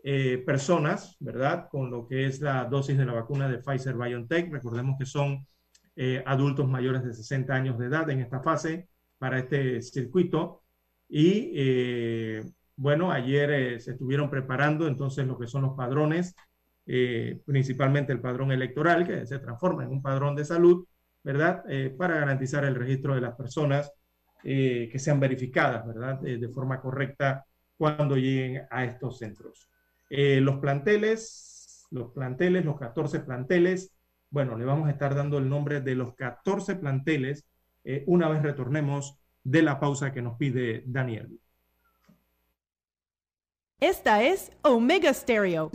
[0.05, 1.69] eh, personas, ¿verdad?
[1.69, 4.51] Con lo que es la dosis de la vacuna de Pfizer BioNTech.
[4.51, 5.47] Recordemos que son
[5.95, 10.63] eh, adultos mayores de 60 años de edad en esta fase para este circuito.
[11.07, 12.43] Y eh,
[12.75, 16.35] bueno, ayer se estuvieron preparando entonces lo que son los padrones,
[17.45, 20.85] principalmente el padrón electoral, que se transforma en un padrón de salud,
[21.23, 21.63] ¿verdad?
[21.97, 23.89] para garantizar el registro de las personas
[24.41, 26.19] que sean verificadas, ¿verdad?
[26.19, 27.45] de forma correcta
[27.77, 29.69] cuando lleguen a estos centros.
[30.15, 33.95] Eh, los planteles, los planteles, los 14 planteles,
[34.29, 37.47] bueno, le vamos a estar dando el nombre de los 14 planteles
[37.83, 41.39] eh, una vez retornemos de la pausa que nos pide Daniel.
[43.79, 45.71] Esta es Omega Stereo.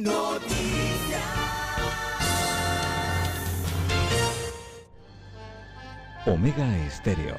[6.26, 7.39] Omega Stereo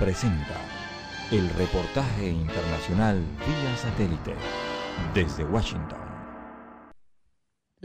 [0.00, 0.56] presenta
[1.30, 4.34] el reportaje internacional vía satélite
[5.14, 6.05] desde Washington.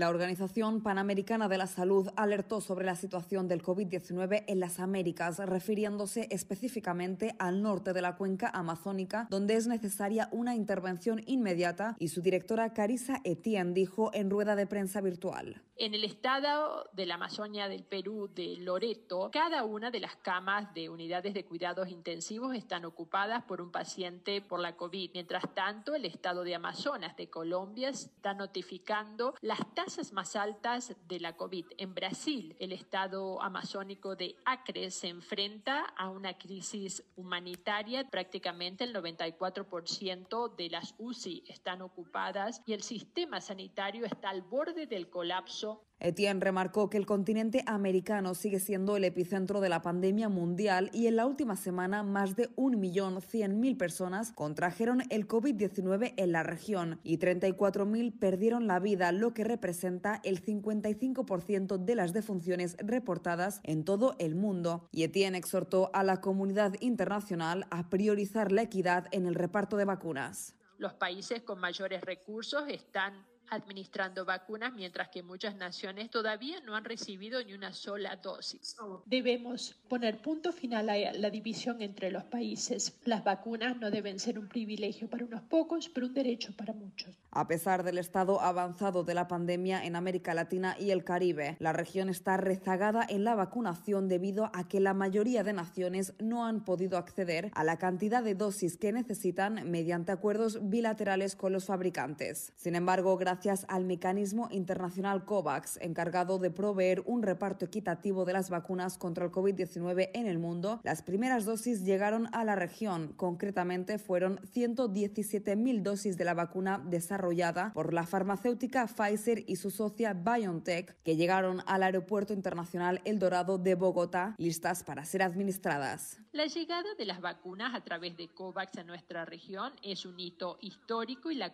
[0.01, 5.37] La Organización Panamericana de la Salud alertó sobre la situación del COVID-19 en las Américas,
[5.37, 12.07] refiriéndose específicamente al norte de la cuenca amazónica, donde es necesaria una intervención inmediata, y
[12.07, 15.61] su directora Carisa Etienne dijo en rueda de prensa virtual.
[15.75, 20.71] En el estado de la Amazonia del Perú, de Loreto, cada una de las camas
[20.75, 25.11] de unidades de cuidados intensivos están ocupadas por un paciente por la COVID.
[25.13, 31.19] Mientras tanto, el estado de Amazonas de Colombia está notificando las tasas más altas de
[31.19, 31.65] la COVID.
[31.77, 38.09] En Brasil, el estado amazónico de Acre se enfrenta a una crisis humanitaria.
[38.09, 44.87] Prácticamente el 94% de las UCI están ocupadas y el sistema sanitario está al borde
[44.87, 50.29] del colapso Etienne remarcó que el continente americano sigue siendo el epicentro de la pandemia
[50.29, 56.41] mundial y en la última semana más de 1.100.000 personas contrajeron el COVID-19 en la
[56.41, 63.61] región y 34.000 perdieron la vida, lo que representa el 55% de las defunciones reportadas
[63.63, 64.87] en todo el mundo.
[64.91, 69.85] Y Etienne exhortó a la comunidad internacional a priorizar la equidad en el reparto de
[69.85, 70.55] vacunas.
[70.77, 73.13] Los países con mayores recursos están
[73.51, 78.77] administrando vacunas, mientras que muchas naciones todavía no han recibido ni una sola dosis.
[79.05, 82.97] Debemos poner punto final a la división entre los países.
[83.03, 87.13] Las vacunas no deben ser un privilegio para unos pocos, pero un derecho para muchos.
[87.31, 91.73] A pesar del estado avanzado de la pandemia en América Latina y el Caribe, la
[91.73, 96.63] región está rezagada en la vacunación debido a que la mayoría de naciones no han
[96.63, 102.53] podido acceder a la cantidad de dosis que necesitan mediante acuerdos bilaterales con los fabricantes.
[102.55, 108.33] Sin embargo, gracias gracias al mecanismo internacional COVAX, encargado de proveer un reparto equitativo de
[108.33, 113.13] las vacunas contra el COVID-19 en el mundo, las primeras dosis llegaron a la región.
[113.17, 120.13] Concretamente, fueron 117.000 dosis de la vacuna desarrollada por la farmacéutica Pfizer y su socia
[120.13, 126.19] BioNTech, que llegaron al Aeropuerto Internacional El Dorado de Bogotá, listas para ser administradas.
[126.31, 130.59] La llegada de las vacunas a través de COVAX a nuestra región es un hito
[130.61, 131.53] histórico y la,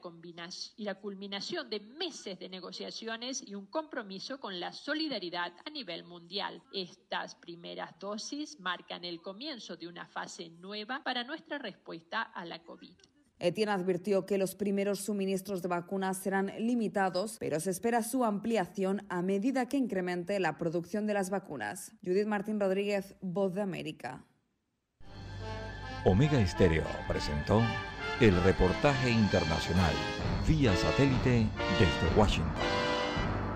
[0.75, 6.03] y la culminación de meses de negociaciones y un compromiso con la solidaridad a nivel
[6.03, 6.61] mundial.
[6.73, 12.63] Estas primeras dosis marcan el comienzo de una fase nueva para nuestra respuesta a la
[12.63, 12.95] COVID.
[13.39, 19.05] Etienne advirtió que los primeros suministros de vacunas serán limitados, pero se espera su ampliación
[19.09, 21.91] a medida que incremente la producción de las vacunas.
[22.03, 24.25] Judith Martín Rodríguez, Voz de América.
[26.03, 27.61] Omega Estéreo presentó
[28.19, 29.93] el reportaje internacional
[30.48, 31.48] vía satélite
[31.80, 32.54] desde Washington.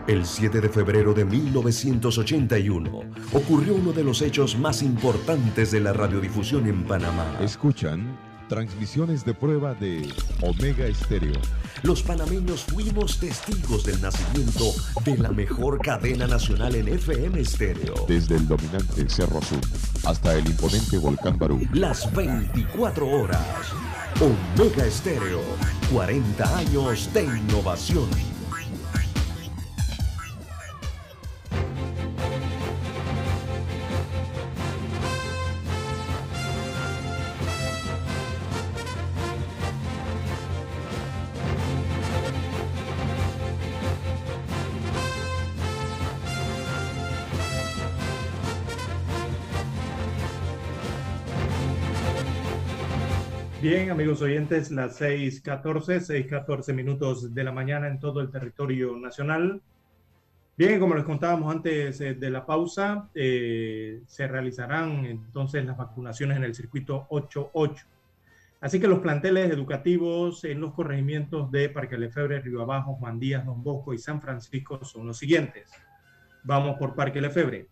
[0.07, 3.01] El 7 de febrero de 1981
[3.33, 7.37] ocurrió uno de los hechos más importantes de la radiodifusión en Panamá.
[7.39, 8.17] Escuchan
[8.51, 10.09] transmisiones de prueba de
[10.41, 11.39] Omega Estéreo.
[11.83, 14.73] Los panameños fuimos testigos del nacimiento
[15.05, 17.93] de la mejor cadena nacional en FM estéreo.
[18.09, 19.61] Desde el dominante Cerro Azul
[20.05, 21.61] hasta el imponente Volcán Barú.
[21.71, 23.71] Las 24 horas.
[24.19, 25.41] Omega Estéreo.
[25.91, 28.30] 40 años de innovación.
[53.71, 59.61] Bien, amigos oyentes, las 6:14, 6:14 minutos de la mañana en todo el territorio nacional.
[60.57, 66.35] Bien, como les contábamos antes eh, de la pausa, eh, se realizarán entonces las vacunaciones
[66.35, 67.85] en el circuito 88.
[68.59, 73.45] Así que los planteles educativos en los corregimientos de Parque Lefebre, Río Abajo, Juan Díaz,
[73.45, 75.71] Don Bosco y San Francisco son los siguientes.
[76.43, 77.69] Vamos por Parque Lefebre.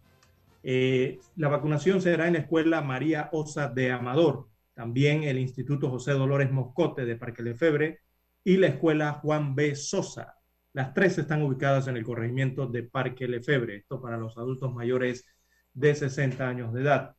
[0.63, 4.48] Eh, la vacunación será en la escuela María Osa de Amador,
[4.79, 7.99] también el Instituto José Dolores Moscote de Parque Lefebre
[8.45, 9.75] y la Escuela Juan B.
[9.75, 10.35] Sosa.
[10.71, 15.25] Las tres están ubicadas en el corregimiento de Parque Lefebre, esto para los adultos mayores
[15.73, 17.13] de 60 años de edad.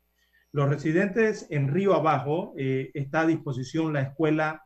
[0.53, 4.65] Los residentes en Río Abajo eh, está a disposición la Escuela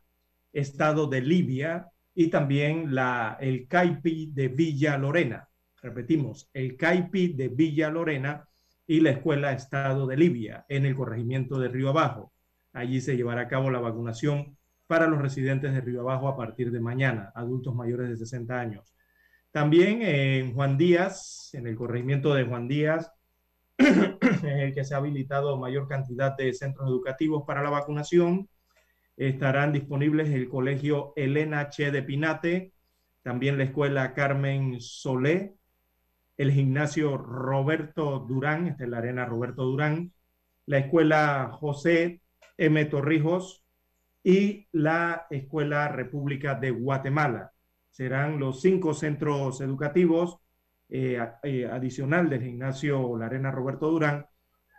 [0.53, 5.49] Estado de Libia y también la, el CAIPI de Villa Lorena.
[5.81, 8.47] Repetimos, el CAIPI de Villa Lorena
[8.87, 12.31] y la Escuela Estado de Libia en el corregimiento de Río Abajo.
[12.75, 16.71] Allí se llevará a cabo la vacunación para los residentes de Río Abajo a partir
[16.71, 18.93] de mañana, adultos mayores de 60 años.
[19.49, 23.13] También en Juan Díaz, en el corregimiento de Juan Díaz,
[23.77, 28.49] en el que se ha habilitado mayor cantidad de centros educativos para la vacunación.
[29.15, 31.91] Estarán disponibles el Colegio Elena H.
[31.91, 32.73] de Pinate,
[33.23, 35.55] también la Escuela Carmen Solé,
[36.35, 40.11] el Gimnasio Roberto Durán, esta es la Arena Roberto Durán,
[40.65, 42.19] la Escuela José
[42.57, 42.85] M.
[42.85, 43.63] Torrijos
[44.23, 47.51] y la Escuela República de Guatemala.
[47.91, 50.39] Serán los cinco centros educativos
[50.89, 54.25] eh, eh, adicional del gimnasio La Arena Roberto Durán,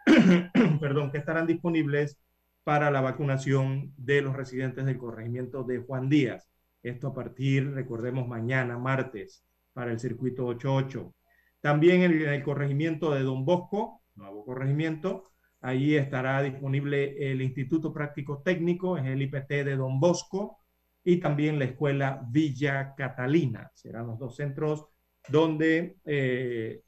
[0.81, 2.19] perdón, que estarán disponibles
[2.65, 6.49] para la vacunación de los residentes del corregimiento de Juan Díaz.
[6.83, 11.15] Esto a partir, recordemos, mañana, martes, para el circuito 88.
[11.61, 15.25] También el corregimiento de Don Bosco, nuevo corregimiento,
[15.67, 20.61] Ahí estará disponible el Instituto Práctico Técnico, es el IPT de Don Bosco,
[21.03, 23.73] y también la Escuela Villa Catalina.
[23.75, 24.87] Serán los dos centros
[25.29, 26.83] donde eh,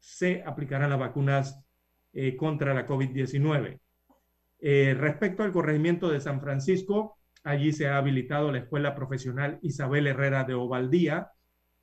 [0.00, 1.64] se aplicarán las vacunas
[2.12, 3.78] eh, contra la COVID-19.
[4.58, 10.08] Eh, respecto al corregimiento de San Francisco, allí se ha habilitado la Escuela Profesional Isabel
[10.08, 11.30] Herrera de Ovaldía,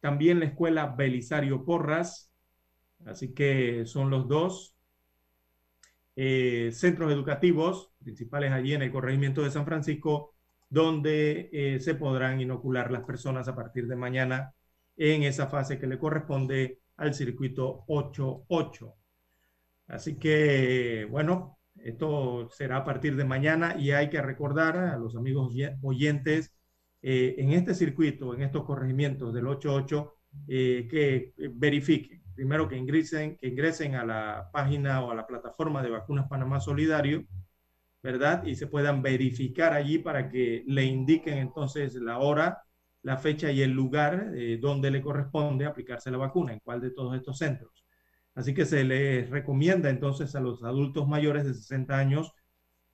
[0.02, 2.30] también la Escuela Belisario Porras,
[3.06, 4.71] así que son los dos
[6.16, 10.36] eh, centros educativos principales allí en el corregimiento de San Francisco,
[10.70, 14.54] donde eh, se podrán inocular las personas a partir de mañana
[14.98, 18.96] en esa fase que le corresponde al circuito 88.
[19.88, 25.16] Así que, bueno, esto será a partir de mañana y hay que recordar a los
[25.16, 26.54] amigos oyentes
[27.02, 33.48] eh, en este circuito, en estos corregimientos del 88, que verifiquen primero que ingresen, que
[33.48, 37.26] ingresen a la página o a la plataforma de Vacunas Panamá Solidario,
[38.02, 38.44] ¿verdad?
[38.46, 42.64] Y se puedan verificar allí para que le indiquen entonces la hora,
[43.04, 46.92] la fecha y el lugar eh, donde le corresponde aplicarse la vacuna, en cuál de
[46.92, 47.86] todos estos centros.
[48.34, 52.34] Así que se les recomienda entonces a los adultos mayores de 60 años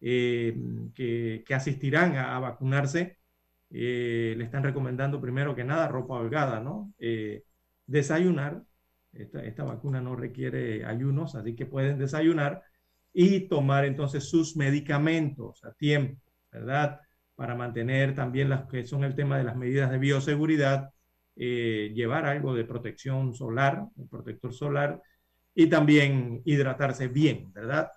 [0.02, 0.56] eh,
[0.96, 3.18] que, que, asistirán a, vacunarse,
[3.70, 6.94] eh, le están recomendando primero que nada ropa holgada, ¿no?
[7.88, 8.64] desayunar,
[9.20, 12.64] esta, vacuna no requiere ayunos, así que pueden desayunar
[13.14, 17.00] y tomar entonces sus medicamentos a tiempo, ¿verdad?
[17.36, 20.90] Para mantener también las que son el tema de las medidas de bioseguridad,
[21.36, 25.02] eh, llevar algo de protección solar, protector solar
[25.54, 27.92] y también hidratarse bien, ¿verdad?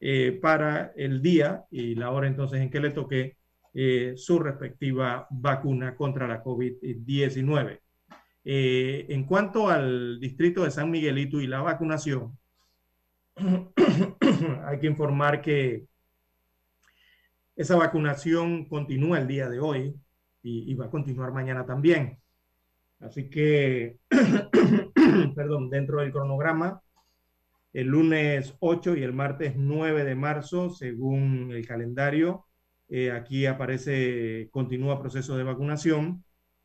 [0.00, 3.36] Eh, para el día y la hora entonces en que le toque
[3.72, 7.80] eh, su respectiva vacuna contra la COVID-19.
[8.44, 12.38] Eh, en cuanto al distrito de San Miguelito y la vacunación,
[14.66, 15.86] hay que informar que
[17.56, 19.94] esa vacunación continúa el día de hoy
[20.42, 22.18] y, va a continuar mañana también.
[23.00, 23.98] Así que,
[25.34, 26.82] perdón, dentro del cronograma,
[27.72, 32.44] el lunes 8 y el martes 9 de marzo, según el calendario,
[32.88, 36.23] eh, aquí aparece, continúa proceso de vacunación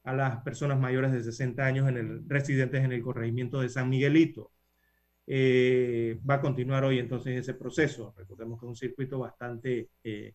[0.10, 3.90] a las personas mayores de 60 años en el, residentes en el corregimiento de San
[3.90, 4.52] Miguelito.
[5.28, 8.14] Eh, va a continuar hoy entonces ese proceso.
[8.18, 10.34] Recordemos que es un circuito bastante eh,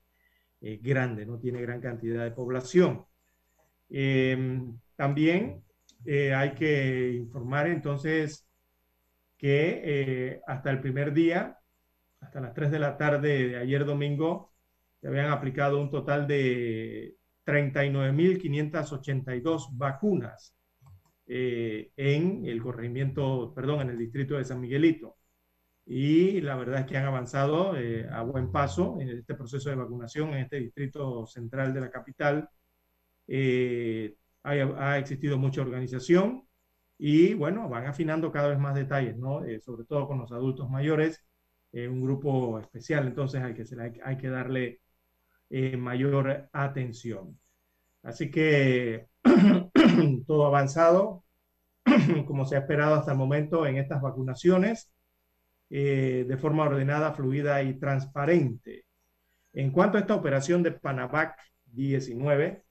[0.60, 3.04] grande, no tiene gran cantidad de población.
[4.96, 5.62] también
[6.06, 8.46] hay que informar entonces
[9.36, 11.58] que hasta el primer día,
[12.20, 14.52] hasta las 3 de la tarde de ayer domingo,
[15.00, 20.54] se habían aplicado un total de 39.582 vacunas
[21.26, 25.16] eh, en el corregimiento, perdón, en el distrito de San Miguelito.
[25.86, 29.76] Y la verdad es que han avanzado eh, a buen paso en este proceso de
[29.76, 32.48] vacunación en este distrito central de la capital.
[33.28, 36.44] Eh, ha, existido mucha organización
[36.98, 39.40] y bueno, van afinando cada vez más detalles, ¿no?
[39.60, 41.24] sobre todo con los adultos mayores,
[41.72, 43.64] un grupo especial, entonces hay que,
[44.04, 44.80] hay que darle
[45.50, 47.38] eh, mayor atención.
[48.02, 49.08] Así que
[50.26, 51.24] todo avanzado,
[52.26, 54.90] como se ha esperado hasta el momento en estas vacunaciones,
[55.70, 58.84] eh, de forma ordenada, fluida y transparente.
[59.52, 62.64] En cuanto a esta operación de Panavac 19,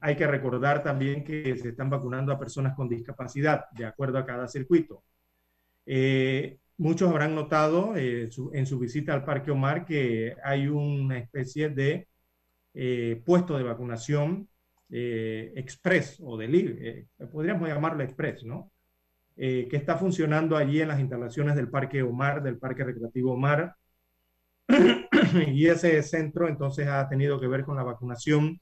[0.00, 4.26] hay que recordar también que se están vacunando a personas con discapacidad, de acuerdo a
[4.26, 5.04] cada circuito.
[5.90, 11.70] Eh, Muchos habrán notado eh, en su visita al Parque Omar que hay una especie
[11.70, 12.06] de
[12.72, 14.48] eh, puesto de vacunación
[14.88, 18.70] eh, express o de podríamos llamarlo express, ¿no?
[19.36, 23.76] que está funcionando allí en las instalaciones del Parque Omar, del Parque Recreativo Omar.
[25.46, 28.60] y ese centro entonces ha tenido que ver con la vacunación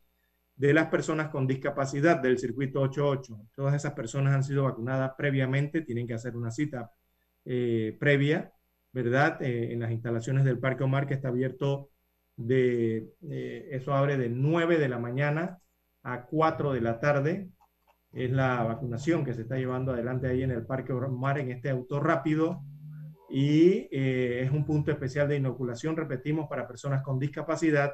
[0.54, 3.48] de las personas con discapacidad del circuito 88.
[3.54, 6.90] Todas esas personas han sido vacunadas previamente, tienen que hacer una cita
[7.46, 8.52] eh, previa,
[8.92, 9.40] ¿verdad?
[9.40, 11.90] Eh, en las instalaciones del Parque Omar, que está abierto
[12.36, 15.60] de, eh, eso abre de 9 de la mañana
[16.02, 17.48] a 4 de la tarde.
[18.12, 21.70] Es la vacunación que se está llevando adelante ahí en el Parque Omar, en este
[21.70, 22.62] auto rápido.
[23.30, 27.92] Y es un punto especial de inoculación, repetimos, para personas con discapacidad.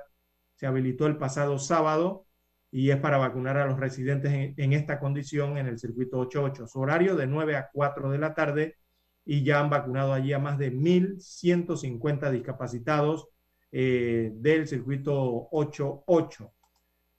[0.57, 2.27] Se habilitó el pasado sábado
[2.71, 6.67] y es para vacunar a los residentes en, esta condición en el circuito 88.
[6.67, 8.77] Su horario de 9 a 4 de la tarde
[9.25, 13.29] y ya han vacunado allí a más de 1.150 discapacitados
[13.71, 16.53] eh, del circuito 88.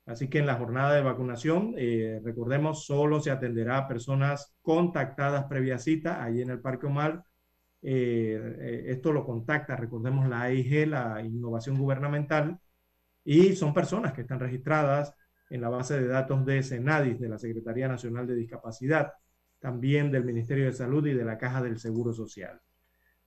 [0.06, 5.46] Así que en la jornada de vacunación, eh, recordemos, solo se atenderá a personas contactadas
[5.46, 7.24] previa cita allí en el Parque Omar.
[7.82, 12.60] Eh, esto lo contacta, recordemos, la AIG, la Innovación Gubernamental,
[13.24, 15.16] y son personas que están registradas
[15.50, 19.14] en la base de datos de SENADIS, de la Secretaría Nacional de Discapacidad
[19.64, 22.60] también del Ministerio de Salud y de la Caja del Seguro Social.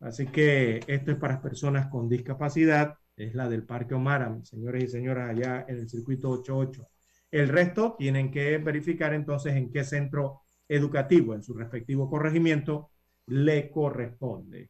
[0.01, 4.89] Así que esto es para personas con discapacidad, es la del Parque Omar, señores y
[4.89, 6.87] señoras, allá en el circuito 88.
[7.30, 12.91] El resto tienen que verificar entonces en qué centro educativo, en su respectivo corregimiento,
[13.28, 14.68] le corresponde.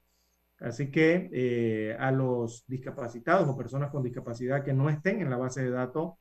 [0.60, 5.36] Así que eh, a los discapacitados o personas con discapacidad que no estén en la
[5.36, 6.14] base de datos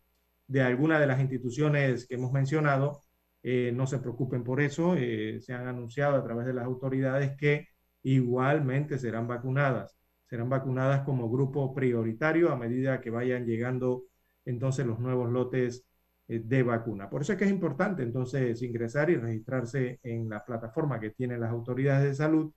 [0.47, 3.03] de alguna de las instituciones que hemos mencionado,
[3.47, 7.37] eh, no se preocupen por eso, eh, se han anunciado a través de las autoridades
[7.37, 7.67] que
[8.01, 9.95] igualmente serán vacunadas,
[10.27, 14.05] serán vacunadas como grupo prioritario a medida que vayan llegando
[14.45, 15.85] entonces los nuevos lotes
[16.27, 17.07] eh, de vacuna.
[17.07, 21.39] Por eso es que es importante entonces ingresar y registrarse en la plataforma que tienen
[21.39, 22.51] las autoridades de salud,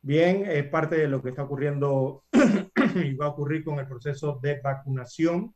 [0.00, 2.24] Bien, es parte de lo que está ocurriendo
[2.94, 5.54] y va a ocurrir con el proceso de vacunación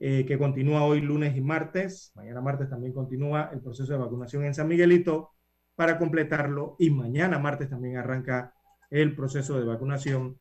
[0.00, 2.12] eh, que continúa hoy lunes y martes.
[2.16, 5.30] Mañana martes también continúa el proceso de vacunación en San Miguelito
[5.76, 8.52] para completarlo y mañana martes también arranca
[8.90, 10.40] el proceso de vacunación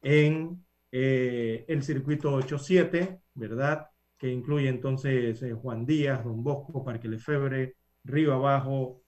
[0.00, 3.86] en eh, el circuito 87, ¿verdad?
[4.16, 9.02] que incluye entonces eh, Juan Díaz, Don Bosco, Parque Lefebre, Río Abajo,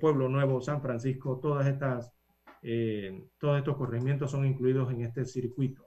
[0.00, 2.15] Pueblo Nuevo, San Francisco, todas estas,
[3.38, 5.86] todos estos corregimientos son incluidos en este circuito.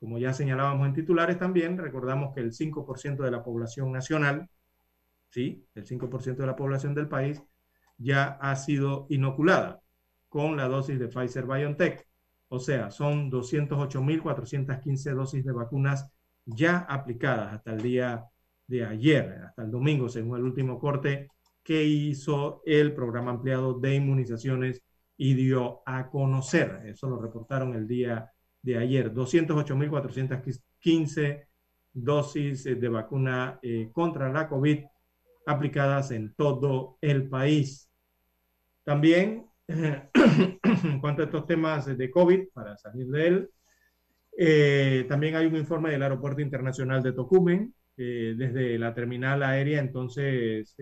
[0.00, 4.48] Como ya señalábamos en titulares también, recordamos que el 5% de la población nacional,
[5.28, 7.42] sí, el 5% de la población del país
[7.98, 9.82] ya ha sido inoculada
[10.28, 12.06] con la dosis de Pfizer BioNTech.
[12.48, 16.10] O sea, son 208.415 dosis de vacunas
[16.46, 18.24] ya aplicadas hasta el día
[18.66, 21.28] de ayer, hasta el domingo, según el último corte
[21.62, 24.82] que hizo el programa ampliado de inmunizaciones
[25.22, 26.80] y dio a conocer.
[26.86, 29.12] Eso lo reportaron el día de ayer.
[29.12, 31.46] 208.415
[31.92, 34.78] dosis de vacuna eh, contra la COVID
[35.44, 37.90] aplicadas en todo el país.
[38.82, 40.08] También, en
[41.02, 43.50] cuanto a estos temas de COVID, para salir de él,
[44.38, 49.80] eh, también hay un informe del Aeropuerto Internacional de Tocumen, eh, desde la terminal aérea,
[49.80, 50.74] entonces,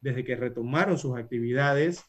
[0.00, 2.04] desde que retomaron sus actividades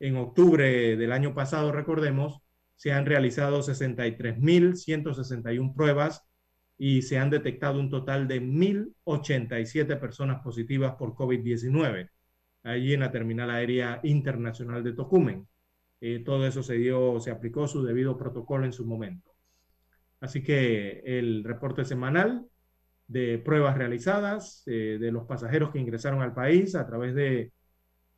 [0.00, 2.40] en octubre del año pasado, recordemos,
[2.76, 6.24] se han realizado 63.161 pruebas
[6.78, 12.08] y se han detectado un total de 1.087 personas positivas por COVID-19
[12.62, 15.46] allí en la terminal aérea internacional de Tocumen.
[16.00, 19.30] Eh, todo eso se dio, se aplicó su debido protocolo en su momento.
[20.20, 22.46] Así que el reporte semanal
[23.06, 27.52] de pruebas realizadas eh, de los pasajeros que ingresaron al país a través de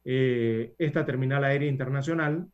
[0.05, 2.49] eh, esta terminal aérea internacional,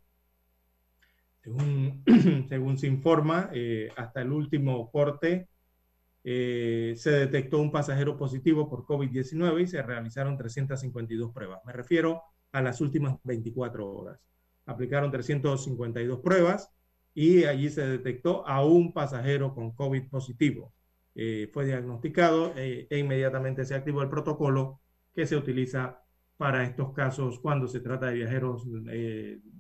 [1.42, 2.04] según,
[2.48, 3.50] según se informa,
[3.96, 5.48] hasta el último corte
[6.30, 11.60] eh, se detectó un pasajero positivo por COVID-19 y se realizaron 352 pruebas.
[11.64, 12.22] Me refiero
[12.52, 14.20] a las últimas 24 horas.
[14.66, 16.70] Aplicaron 352 pruebas
[17.14, 20.72] y allí se detectó a un pasajero con COVID positivo.
[21.14, 24.80] Eh, fue diagnosticado eh, e inmediatamente se activó el protocolo
[25.14, 26.02] que se utiliza
[26.38, 28.66] para estos casos cuando se trata de viajeros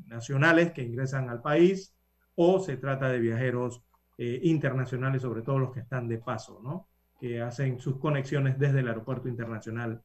[0.06, 1.94] nacionales que ingresan al país
[2.40, 3.82] o se trata de viajeros
[4.16, 6.88] eh, internacionales, sobre todo los que están de paso, ¿no?
[7.20, 10.02] que hacen sus conexiones desde el Aeropuerto Internacional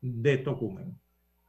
[0.00, 0.96] de Tocumen.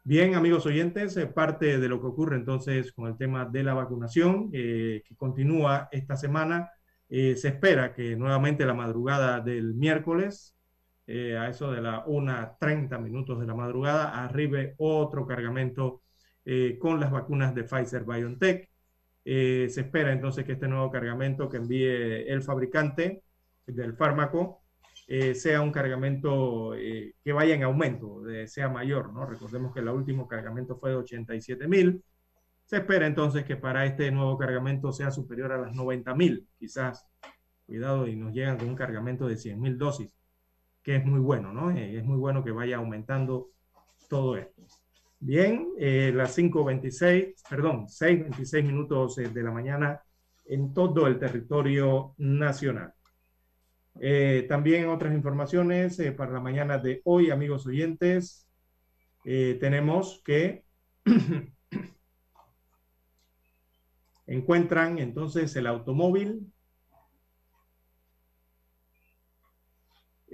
[0.03, 3.76] Bien, amigos oyentes, eh, parte de lo que ocurre entonces con el tema de la
[3.76, 6.69] vacunación, eh, que continúa esta semana.
[7.09, 10.55] se espera que nuevamente la madrugada del miércoles,
[11.08, 16.01] a eso de la 1.30 minutos de la madrugada, arribe otro cargamento
[16.80, 18.70] con las vacunas de Pfizer BioNTech.
[19.26, 23.24] Eh, se espera entonces que este nuevo cargamento que envíe el fabricante
[23.66, 24.64] del fármaco
[25.08, 29.26] eh, sea un cargamento eh, que vaya en aumento, sea mayor, ¿no?
[29.26, 32.04] Recordemos que el último cargamento fue de 87 mil.
[32.66, 37.06] Se espera entonces que para este nuevo cargamento sea superior a las 90 mil, quizás.
[37.66, 40.10] Cuidado y nos llegan con un cargamento de 100 mil dosis,
[40.84, 41.71] que es muy bueno, ¿no?
[41.71, 43.51] es muy bueno que vaya aumentando
[44.09, 44.61] todo esto.
[45.19, 50.01] Bien, eh, las 5.26, perdón, 6.26 minutos eh, de la mañana
[50.45, 52.93] en todo el territorio nacional.
[54.01, 58.45] Eh, también otras informaciones para la mañana de hoy, amigos oyentes,
[59.23, 60.65] tenemos que
[64.27, 66.53] encuentran entonces el automóvil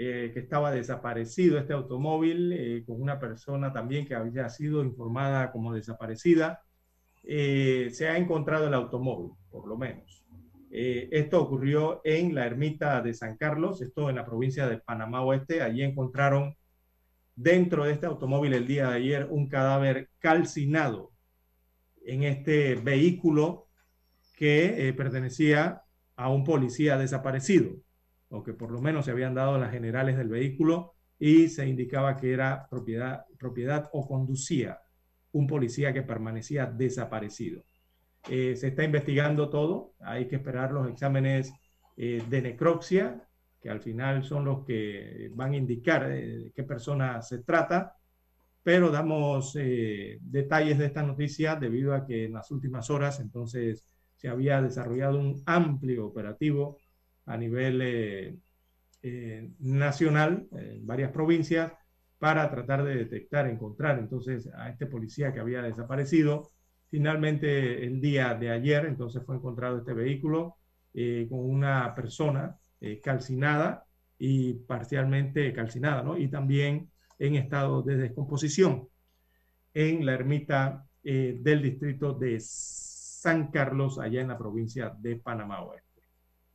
[0.01, 5.51] Eh, que estaba desaparecido este automóvil eh, con una persona también que había sido informada
[5.51, 6.61] como desaparecida.
[7.25, 10.23] Eh, se ha encontrado el automóvil, por lo menos.
[10.71, 15.61] esto ocurrió en la ermita de San Carlos, esto en la provincia de Panamá Oeste.
[15.61, 16.55] Allí encontraron
[17.35, 21.11] dentro de este automóvil el día de ayer un cadáver calcinado
[22.05, 23.67] en este vehículo
[24.37, 25.81] que pertenecía
[26.15, 27.75] a un policía desaparecido
[28.30, 32.15] o que por lo menos se habían dado las generales del vehículo y se indicaba
[32.15, 34.80] que era propiedad, propiedad o conducía
[35.32, 37.63] un policía que permanecía desaparecido.
[38.30, 41.53] Eh, se está investigando todo, hay que esperar los exámenes
[41.97, 43.27] eh, de necropsia,
[43.61, 47.95] que al final son los que van a indicar eh, qué persona se trata,
[48.63, 54.27] pero damos detalles de esta noticia debido a que en las últimas horas entonces se
[54.27, 56.77] había desarrollado un amplio operativo
[57.30, 58.36] a nivel eh,
[59.03, 61.71] eh, nacional en varias provincias
[62.17, 66.49] para tratar de detectar, encontrar entonces a este policía que había desaparecido.
[66.89, 70.55] Finalmente, el día de ayer, entonces fue encontrado este vehículo
[70.93, 72.57] eh, con una persona
[73.03, 73.86] calcinada
[74.17, 76.17] y parcialmente calcinada, ¿no?
[76.17, 78.88] Y también en estado de descomposición
[79.73, 85.88] en la ermita del distrito de San Carlos, allá en la provincia de Panamá Oeste.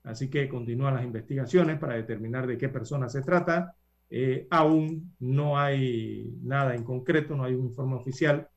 [0.05, 3.75] Así que continúan las investigaciones para determinar de qué persona se trata.
[4.11, 8.49] Eh, aún no hay nada en concreto, no hay un informe oficial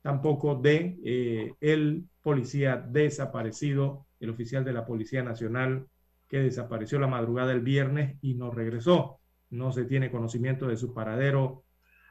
[0.00, 5.86] tampoco de eh, el policía desaparecido, el oficial de la Policía Nacional
[6.26, 9.20] que desapareció la madrugada del viernes y no regresó.
[9.50, 11.64] No se tiene conocimiento de su paradero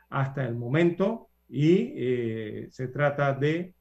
[0.09, 3.73] hasta el momento y eh, se trata de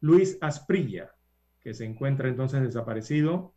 [0.00, 1.10] Luis Asprilla,
[1.62, 3.54] que se encuentra entonces desaparecido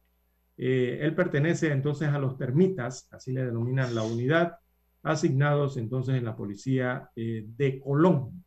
[0.57, 4.57] eh, él pertenece entonces a los termitas, así le denominan la unidad,
[5.01, 8.43] asignados entonces en la policía eh, de Colón.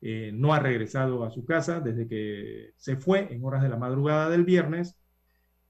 [0.00, 3.76] Eh, no ha regresado a su casa desde que se fue en horas de la
[3.76, 4.98] madrugada del viernes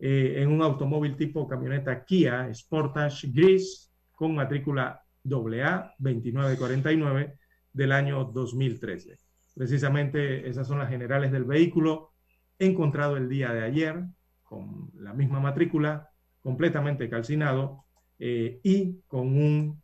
[0.05, 7.39] en un automóvil tipo camioneta Kia Sportage gris con matrícula AA 2949
[7.73, 9.17] del año 2013.
[9.55, 12.12] Precisamente esas son las generales del vehículo
[12.59, 14.05] encontrado el día de ayer
[14.53, 17.87] con la misma matrícula, completamente calcinado
[18.19, 19.83] eh, y con un,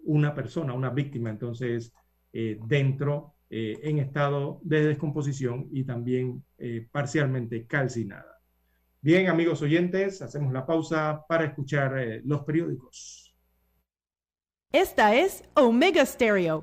[0.00, 1.92] una persona, una víctima, entonces,
[2.32, 6.44] eh, dentro, eh, en estado de descomposición y también
[6.92, 8.38] parcialmente calcinada.
[9.00, 13.34] Bien, amigos oyentes, hacemos la pausa para escuchar los periódicos.
[14.72, 16.62] Esta es Omega Stereo.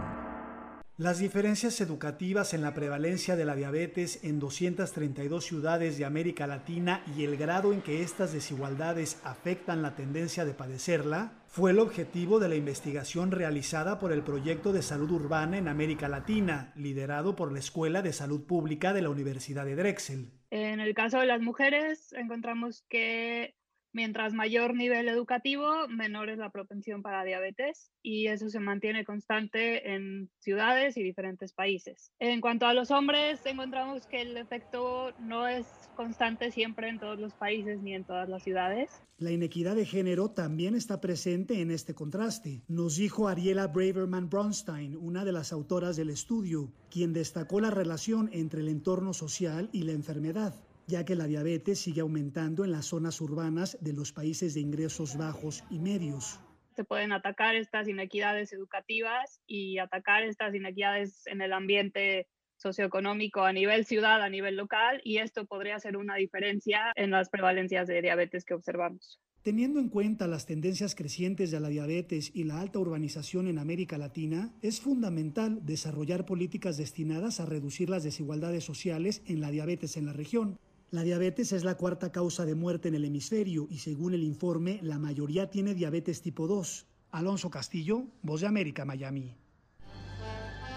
[1.01, 7.03] Las diferencias educativas en la prevalencia de la diabetes en 232 ciudades de América Latina
[7.17, 12.39] y el grado en que estas desigualdades afectan la tendencia de padecerla fue el objetivo
[12.39, 17.51] de la investigación realizada por el Proyecto de Salud Urbana en América Latina, liderado por
[17.51, 20.29] la Escuela de Salud Pública de la Universidad de Drexel.
[20.51, 23.55] En el caso de las mujeres, encontramos que
[23.93, 29.93] mientras mayor nivel educativo, menor es la propensión para diabetes y eso se mantiene constante
[29.93, 32.11] en ciudades y diferentes países.
[32.19, 35.65] En cuanto a los hombres, encontramos que el efecto no es
[35.95, 38.89] constante siempre en todos los países ni en todas las ciudades.
[39.17, 44.95] La inequidad de género también está presente en este contraste, nos dijo Ariela Braverman Bronstein,
[44.95, 49.83] una de las autoras del estudio, quien destacó la relación entre el entorno social y
[49.83, 50.55] la enfermedad
[50.87, 55.17] ya que la diabetes sigue aumentando en las zonas urbanas de los países de ingresos
[55.17, 56.39] bajos y medios.
[56.75, 62.27] Se pueden atacar estas inequidades educativas y atacar estas inequidades en el ambiente
[62.61, 67.29] socioeconómico a nivel ciudad, a nivel local, y esto podría ser una diferencia en las
[67.29, 69.19] prevalencias de diabetes que observamos.
[69.41, 73.97] Teniendo en cuenta las tendencias crecientes de la diabetes y la alta urbanización en América
[73.97, 80.05] Latina, es fundamental desarrollar políticas destinadas a reducir las desigualdades sociales en la diabetes en
[80.05, 80.59] la región.
[80.91, 84.77] La diabetes es la cuarta causa de muerte en el hemisferio y según el informe,
[84.83, 86.85] la mayoría tiene diabetes tipo 2.
[87.11, 89.33] Alonso Castillo, Voz de América, Miami.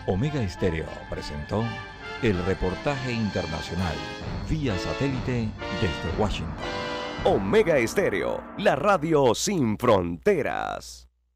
[0.07, 1.65] Omega Estéreo presentó
[2.23, 3.97] el reportaje internacional
[4.49, 5.51] vía satélite
[5.83, 6.55] desde Washington.
[7.25, 11.09] Omega Estéreo, la radio sin fronteras.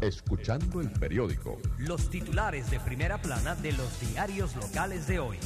[0.00, 1.58] Escuchando el periódico.
[1.78, 5.38] Los titulares de primera plana de los diarios locales de hoy.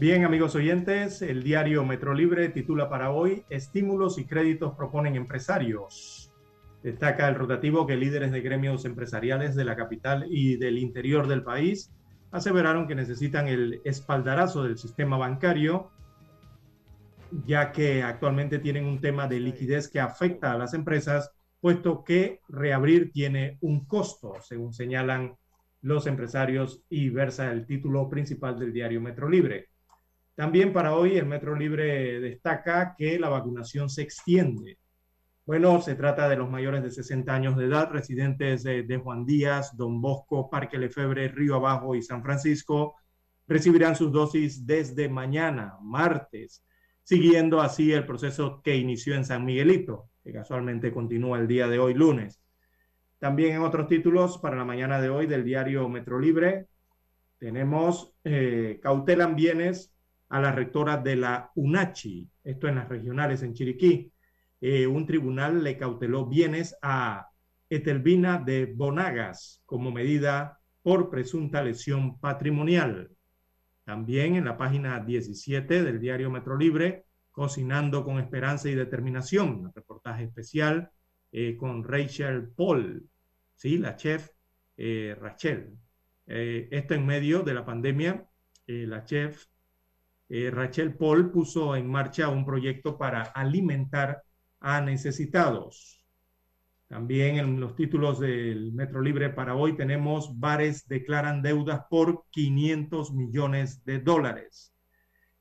[0.00, 6.32] Bien, amigos oyentes, el diario Metro Libre titula para hoy Estímulos y créditos proponen empresarios.
[6.82, 11.42] Destaca el rotativo que líderes de gremios empresariales de la capital y del interior del
[11.42, 11.92] país
[12.30, 15.90] aseveraron que necesitan el espaldarazo del sistema bancario,
[17.44, 21.30] ya que actualmente tienen un tema de liquidez que afecta a las empresas,
[21.60, 25.36] puesto que reabrir tiene un costo, según señalan
[25.82, 29.68] los empresarios y versa el título principal del diario Metro Libre.
[30.40, 34.78] También para hoy el Metro Libre destaca que la vacunación se extiende.
[35.44, 39.76] Bueno, se trata de los mayores de 60 años de edad, residentes de, Juan Díaz,
[39.76, 42.96] Don Bosco, Parque Lefebre, Río Abajo y San Francisco,
[43.46, 46.64] recibirán sus dosis desde mañana, martes,
[47.02, 51.78] siguiendo así el proceso que inició en San Miguelito, que casualmente continúa el día de
[51.78, 52.40] hoy, lunes.
[53.18, 56.68] También en otros títulos para la mañana de hoy del diario Metro Libre,
[57.36, 59.92] tenemos eh, cautelan bienes
[60.30, 64.10] a la rectora de la UNACHI, esto en las regionales en Chiriquí.
[64.60, 67.28] Eh, un tribunal le cauteló bienes a
[67.68, 73.10] Etelvina de Bonagas como medida por presunta lesión patrimonial.
[73.84, 79.72] También en la página 17 del diario Metro Libre, Cocinando con Esperanza y Determinación, un
[79.74, 80.90] reportaje especial
[81.32, 83.08] eh, con Rachel Paul,
[83.54, 83.78] ¿sí?
[83.78, 84.30] la chef
[84.76, 85.76] eh, Rachel.
[86.26, 88.24] Eh, esto en medio de la pandemia,
[88.66, 89.46] eh, la chef
[90.30, 94.22] eh, Rachel Paul puso en marcha un proyecto para alimentar
[94.60, 96.06] a necesitados.
[96.86, 103.12] También en los títulos del Metro Libre para hoy tenemos bares declaran deudas por 500
[103.12, 104.72] millones de dólares.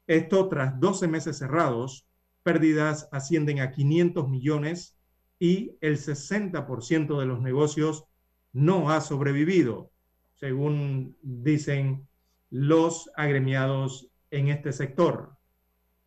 [0.07, 2.07] Esto tras 12 meses cerrados,
[2.41, 4.97] pérdidas ascienden a 500 millones
[5.37, 8.05] y el 60% de los negocios
[8.53, 9.91] no ha sobrevivido,
[10.33, 12.07] según dicen
[12.49, 15.35] los agremiados en este sector.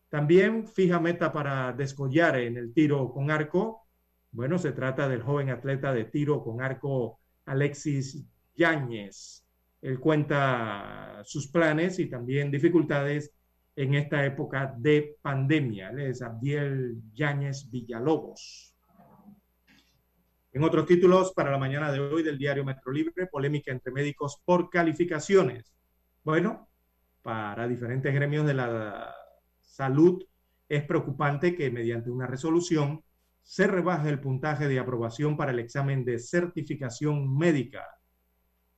[0.08, 3.86] También fija meta para descollar en el tiro con arco.
[4.30, 9.46] Bueno, se trata del joven atleta de tiro con arco Alexis Yáñez.
[9.80, 13.32] Él cuenta sus planes y también dificultades
[13.74, 15.90] en esta época de pandemia.
[15.90, 18.74] Él es Abdiel Yáñez Villalobos.
[20.52, 24.38] En otros títulos para la mañana de hoy del diario Metro Libre, polémica entre médicos
[24.44, 25.72] por calificaciones.
[26.22, 26.68] Bueno,
[27.22, 29.14] para diferentes gremios de la
[29.60, 30.22] salud
[30.68, 33.02] es preocupante que mediante una resolución
[33.42, 37.84] se rebaje el puntaje de aprobación para el examen de certificación médica.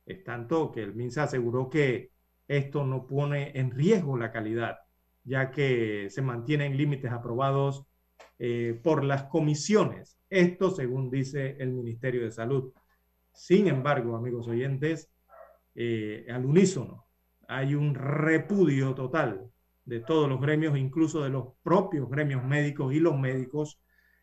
[0.05, 2.11] Es tanto que el MINSA aseguró que
[2.47, 4.77] esto no pone en riesgo la calidad,
[5.23, 7.85] ya que se mantienen límites aprobados
[8.37, 10.17] eh, por las comisiones.
[10.29, 12.73] Esto según dice el Ministerio de Salud.
[13.31, 15.11] Sin embargo, amigos oyentes,
[15.75, 17.04] eh, al unísono
[17.47, 19.49] hay un repudio total
[19.85, 23.79] de todos los gremios, incluso de los propios gremios médicos y los médicos,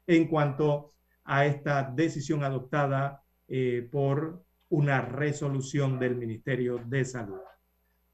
[0.07, 0.93] en cuanto
[1.25, 7.39] a esta decisión adoptada eh, por una resolución del Ministerio de Salud.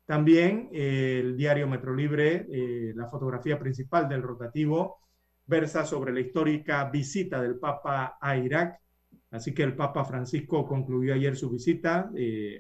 [0.04, 4.98] También eh, el diario Metro Libre, eh, la fotografía principal del rotativo,
[5.46, 8.80] versa sobre la histórica visita del Papa a Irak.
[9.30, 12.10] Así que el Papa Francisco concluyó ayer su visita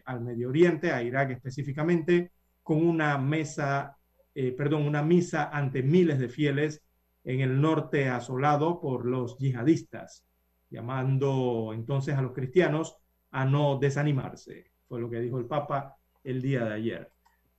[0.04, 2.32] al Medio Oriente, a Irak específicamente,
[2.68, 3.96] con una mesa,
[4.34, 6.84] eh, perdón, una misa ante miles de fieles
[7.24, 10.26] en el norte asolado por los yihadistas,
[10.68, 12.98] llamando entonces a los cristianos
[13.30, 14.70] a no desanimarse.
[14.86, 17.10] Fue lo que dijo el Papa el día de ayer.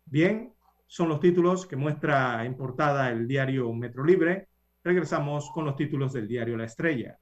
[0.05, 0.53] Bien,
[0.85, 4.49] son los títulos que muestra en portada el diario Metro Libre.
[4.83, 7.17] Regresamos con los títulos del diario La Estrella.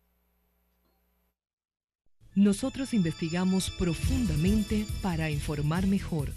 [2.36, 6.32] Nosotros investigamos profundamente para informar mejor.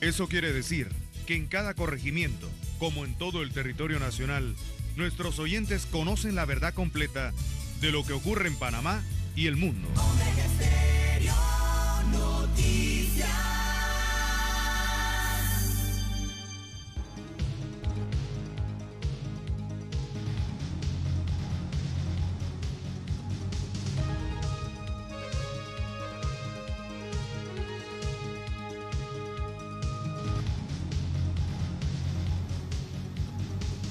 [0.00, 0.88] Eso quiere decir
[1.26, 4.54] que en cada corregimiento, como en todo el territorio nacional,
[4.96, 7.32] nuestros oyentes conocen la verdad completa
[7.80, 9.02] de lo que ocurre en Panamá
[9.34, 9.88] y el mundo.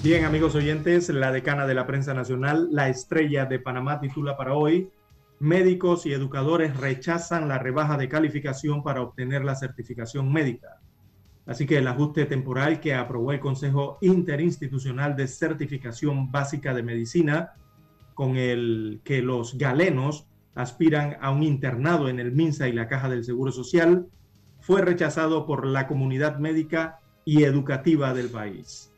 [0.06, 4.54] Bien, amigos oyentes, la decana de la prensa nacional, la estrella de Panamá, titula para
[4.54, 4.92] hoy,
[5.40, 10.80] médicos y educadores rechazan la rebaja de calificación para obtener la certificación médica.
[11.48, 17.54] Así que el ajuste temporal que aprobó el Consejo Interinstitucional de Certificación Básica de Medicina,
[18.14, 23.10] con el que los galenos aspiran a un internado en el MINSA y la Caja
[23.10, 24.06] del Seguro Social,
[24.60, 28.92] fue rechazado por la comunidad médica y educativa del país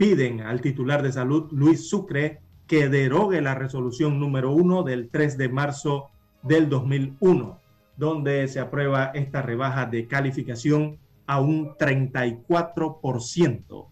[0.00, 5.36] piden al titular de salud, Luis Sucre, que derogue la resolución número uno del 3
[5.36, 6.08] de marzo
[6.42, 7.60] del 2001,
[7.98, 13.88] donde se aprueba esta rebaja de calificación a un 34%.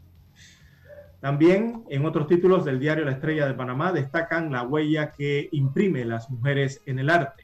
[1.20, 6.06] También en otros títulos del diario La Estrella de Panamá destacan la huella que imprime
[6.06, 7.42] las mujeres en el arte.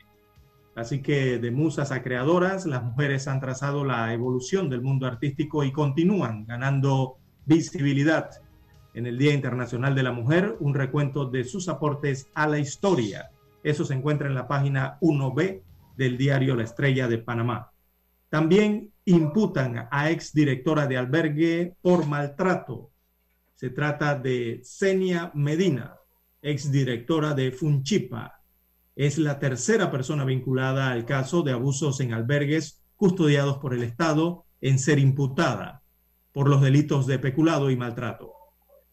[0.74, 5.64] Así que de musas a creadoras, las mujeres han trazado la evolución del mundo artístico
[5.64, 8.30] y continúan ganando visibilidad.
[8.94, 13.30] En el Día Internacional de la Mujer, un recuento de sus aportes a la historia.
[13.62, 15.62] Eso se encuentra en la página 1B
[15.96, 17.72] del diario La Estrella de Panamá.
[18.28, 22.90] También imputan a ex directora de albergue por maltrato.
[23.54, 25.96] Se trata de Senia Medina,
[26.42, 28.40] ex directora de Funchipa.
[28.96, 34.44] Es la tercera persona vinculada al caso de abusos en albergues custodiados por el Estado
[34.60, 35.82] en ser imputada
[36.32, 38.33] por los delitos de peculado y maltrato.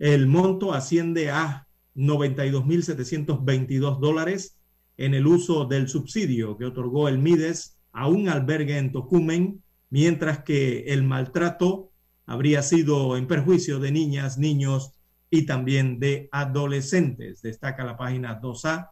[0.02, 4.58] El monto asciende a 92.722 dólares
[4.97, 10.39] en el uso del subsidio que otorgó el MIDES a un albergue en Tocumen, mientras
[10.39, 11.91] que el maltrato
[12.26, 14.93] habría sido en perjuicio de niñas, niños
[15.30, 18.89] y también de adolescentes, destaca la página 2A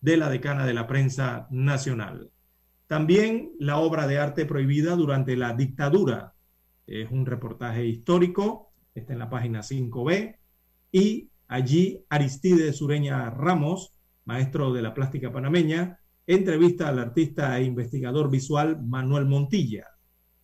[0.00, 2.32] de la decana de la prensa nacional.
[2.88, 6.34] También la obra de arte prohibida durante la dictadura.
[6.84, 10.37] Es un reportaje histórico, está en la página 5B,
[10.92, 18.30] y allí Aristide Sureña Ramos, maestro de la plástica panameña, entrevista al artista e investigador
[18.30, 19.86] visual Manuel Montilla.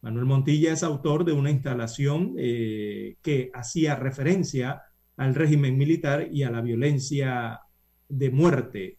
[0.00, 4.82] Manuel Montilla es autor de una instalación eh, que hacía referencia
[5.16, 7.60] al régimen militar y a la violencia
[8.08, 8.98] de muerte,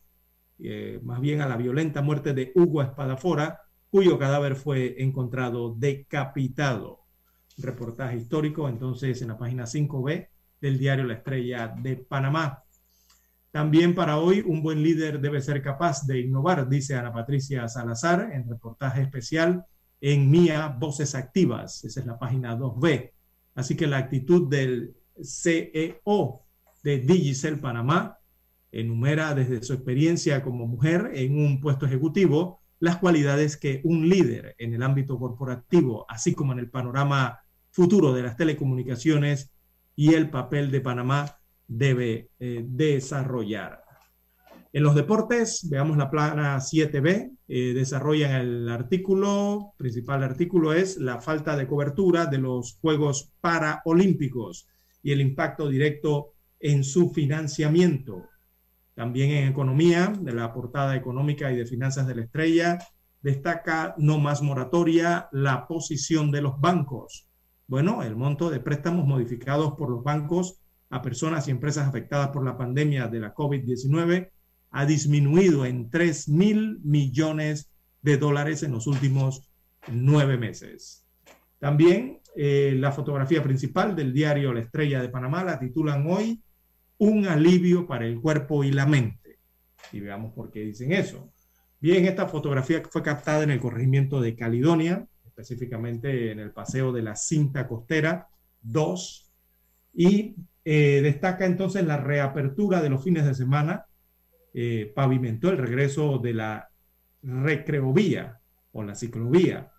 [0.60, 7.02] eh, más bien a la violenta muerte de Hugo Espadafora, cuyo cadáver fue encontrado decapitado.
[7.58, 10.28] Reportaje histórico entonces en la página 5B
[10.66, 12.64] del diario La Estrella de Panamá.
[13.52, 18.32] También para hoy, un buen líder debe ser capaz de innovar, dice Ana Patricia Salazar
[18.34, 19.64] en reportaje especial
[20.02, 21.84] en Mía Voces Activas.
[21.86, 23.12] Esa es la página 2B.
[23.54, 26.42] Así que la actitud del CEO
[26.84, 28.18] de Digicel Panamá
[28.72, 34.56] enumera desde su experiencia como mujer en un puesto ejecutivo las cualidades que un líder
[34.58, 37.40] en el ámbito corporativo, así como en el panorama
[37.70, 39.55] futuro de las telecomunicaciones
[39.96, 43.86] y el papel de Panamá debe eh, desarrollar.
[44.76, 51.22] En los deportes, veamos la plana 7B, eh, desarrollan el artículo, principal artículo es la
[51.22, 54.68] falta de cobertura de los Juegos Paraolímpicos
[55.02, 58.24] y el impacto directo en su financiamiento.
[58.96, 62.78] También en economía, de la portada económica y de finanzas de la estrella,
[63.22, 67.30] destaca no más moratoria la posición de los bancos.
[67.68, 72.46] Bueno, el monto de préstamos modificados por los bancos a personas y empresas afectadas por
[72.46, 74.30] la pandemia de la COVID-19
[74.72, 79.50] ha disminuido en 3 mil millones de dólares en los últimos
[79.88, 81.08] nueve meses.
[81.60, 86.44] También eh, la fotografía principal del diario La Estrella de Panamá la titulan hoy
[86.98, 89.40] Un alivio para el cuerpo y la mente.
[89.92, 91.32] Y veamos por qué dicen eso.
[91.80, 97.02] Bien, esta fotografía fue captada en el corregimiento de Caledonia, específicamente en el paseo de
[97.02, 98.30] la cinta costera
[98.62, 99.32] 2,
[99.94, 103.86] y eh, destaca entonces la reapertura de los fines de semana,
[104.54, 106.70] eh, pavimentó el regreso de la
[107.22, 108.40] recreovía
[108.72, 109.72] o la ciclovía,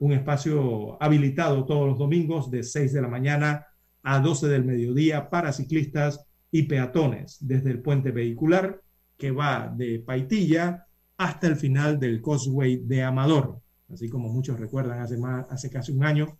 [0.00, 3.66] un espacio habilitado todos los domingos de 6 de la mañana
[4.02, 8.80] a 12 del mediodía para ciclistas y peatones, desde el puente vehicular
[9.16, 10.86] que va de Paitilla
[11.16, 13.60] hasta el final del Causeway de Amador,
[13.94, 16.38] así como muchos recuerdan hace, más, hace casi un año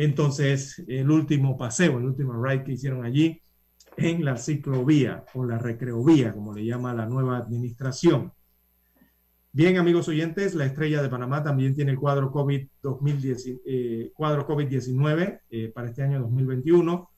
[0.00, 3.42] entonces, el último paseo, el último ride que hicieron allí
[3.96, 8.32] en la ciclovía o la recreovía, como le llama la nueva administración.
[9.50, 14.12] Bien, amigos oyentes, la estrella de Panamá también tiene el cuadro COVID-19 eh,
[14.46, 14.72] COVID
[15.50, 17.10] eh, para este año 2021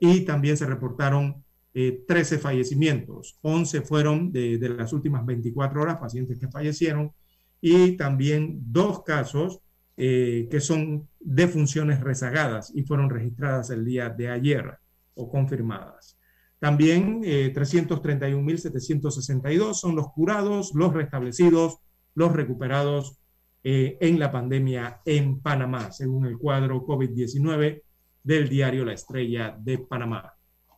[0.00, 3.38] y también se reportaron 13 eh, fallecimientos.
[3.42, 7.12] 11 fueron de, de, las últimas 24 horas, pacientes que fallecieron,
[7.60, 9.60] y también dos casos
[9.96, 14.76] eh, que son defunciones rezagadas y fueron registradas el día de ayer
[15.14, 16.18] o confirmadas.
[16.64, 21.76] También 331.762 eh, son los curados, los restablecidos,
[22.14, 23.18] los recuperados
[23.62, 27.82] eh, en la pandemia en Panamá, según el cuadro COVID-19
[28.22, 30.32] del diario La Estrella de Panamá.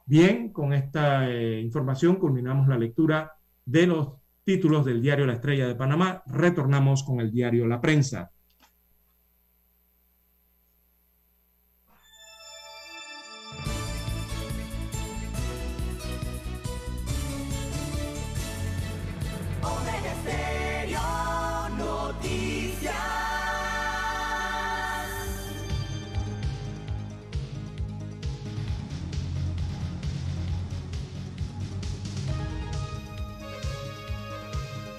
[0.04, 3.34] Bien, con esta eh, información culminamos la lectura
[3.64, 4.08] de los
[4.42, 6.24] títulos del diario La Estrella de Panamá.
[6.26, 8.32] Retornamos con el diario La Prensa.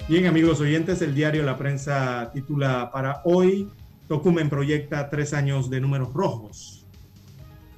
[0.08, 3.68] Bien, amigos oyentes, el diario La Prensa titula para hoy,
[4.08, 6.86] Tocumen proyecta tres años de números rojos.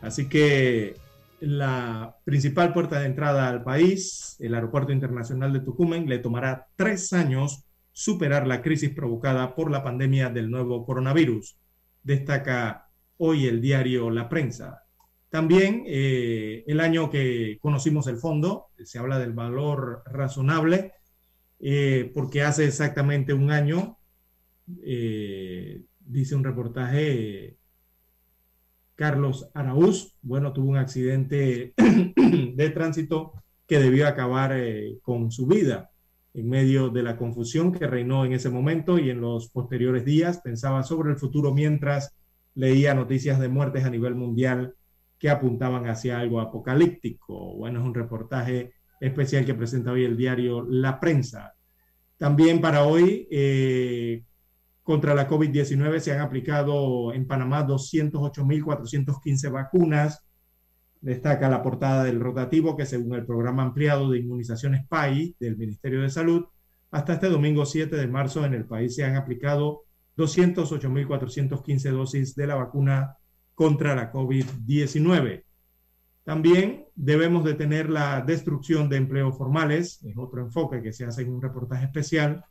[0.01, 0.95] Así que
[1.41, 7.13] la principal puerta de entrada al país, el Aeropuerto Internacional de Tucumán, le tomará tres
[7.13, 11.57] años superar la crisis provocada por la pandemia del nuevo coronavirus,
[12.01, 12.87] destaca
[13.17, 14.85] hoy el diario La Prensa.
[15.31, 20.93] También eh, el año que conocimos el fondo, se habla del valor razonable,
[21.61, 23.99] eh, porque hace exactamente un año,
[24.83, 27.57] eh, dice un reportaje,
[28.95, 31.75] Carlos Araúz, bueno, tuvo un accidente
[32.17, 33.33] de tránsito
[33.67, 34.55] que debió acabar
[35.03, 35.91] con su vida
[36.35, 40.41] en medio de la confusión que reinó en ese momento y en los posteriores días.
[40.43, 42.15] Pensaba sobre el futuro mientras
[42.55, 44.75] leía noticias de muertes a nivel mundial
[45.19, 47.55] que apuntaban hacia algo apocalíptico.
[47.57, 51.55] Bueno, es un reportaje especial que presenta hoy el diario La Prensa.
[52.17, 54.23] También para hoy, eh,
[54.83, 60.23] contra la COVID-19 se han aplicado en Panamá 208.415 vacunas
[61.01, 66.03] Destaca la portada del rotativo que según el programa ampliado de inmunizaciones PAI del Ministerio
[66.03, 66.45] de Salud,
[66.91, 69.85] hasta este domingo 7 de marzo en el país se han aplicado
[70.19, 73.17] 208.415 dosis de la vacuna
[73.55, 75.45] contra la COVID-19.
[76.31, 81.33] También debemos detener la destrucción de empleos formales, es otro enfoque que se hace en
[81.33, 82.45] un reportaje especial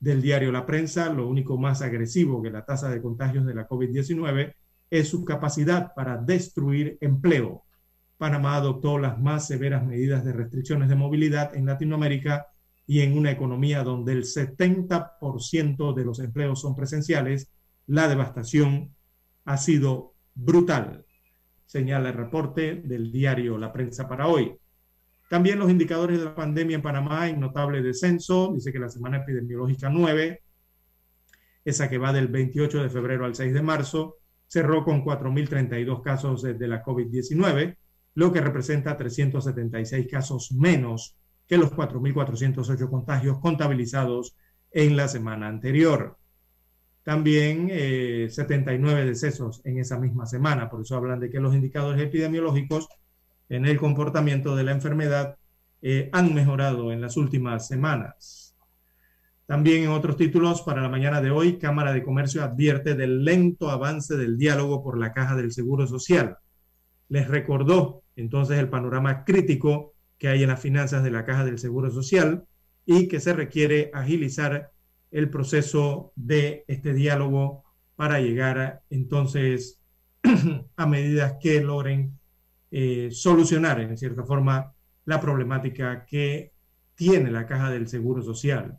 [0.00, 1.08] del diario La Prensa.
[1.08, 4.54] Lo único más agresivo que la tasa de contagios de la COVID-19
[4.90, 7.62] es su capacidad para destruir empleo.
[8.18, 12.48] Panamá adoptó las más severas medidas de restricciones de movilidad en Latinoamérica
[12.88, 17.52] y en una economía donde el 70% de los empleos son presenciales,
[17.86, 18.96] la devastación
[19.44, 21.04] ha sido brutal,
[21.72, 24.54] señala el reporte del diario La Prensa para hoy.
[25.30, 29.16] También los indicadores de la pandemia en Panamá en notable descenso, dice que la semana
[29.16, 30.42] epidemiológica 9,
[31.64, 36.42] esa que va del 28 de febrero al 6 de marzo, cerró con 4.032 casos
[36.42, 37.78] de la COVID-19
[38.16, 41.16] lo que representa 376 casos menos
[41.46, 44.36] que los 4.408 contagios contabilizados
[44.72, 46.18] en la semana anterior.
[47.02, 47.68] También
[48.30, 50.70] 79 eh, decesos en esa misma semana.
[50.70, 52.88] Por eso hablan de que los indicadores epidemiológicos
[53.48, 55.36] en el comportamiento de la enfermedad
[55.82, 58.54] eh, han mejorado en las últimas semanas.
[59.46, 63.68] También en otros títulos, para la mañana de hoy, Cámara de Comercio advierte del lento
[63.68, 66.38] avance del diálogo por la Caja del Seguro Social.
[67.08, 71.58] Les recordó entonces el panorama crítico que hay en las finanzas de la Caja del
[71.58, 72.44] Seguro Social
[72.86, 74.70] y que se requiere agilizar
[75.12, 77.64] el proceso de este diálogo
[77.94, 79.80] para llegar entonces
[80.76, 82.18] a medidas que logren
[82.70, 84.72] eh, solucionar en cierta forma
[85.04, 86.52] la problemática que
[86.94, 88.78] tiene la Caja del Seguro Social.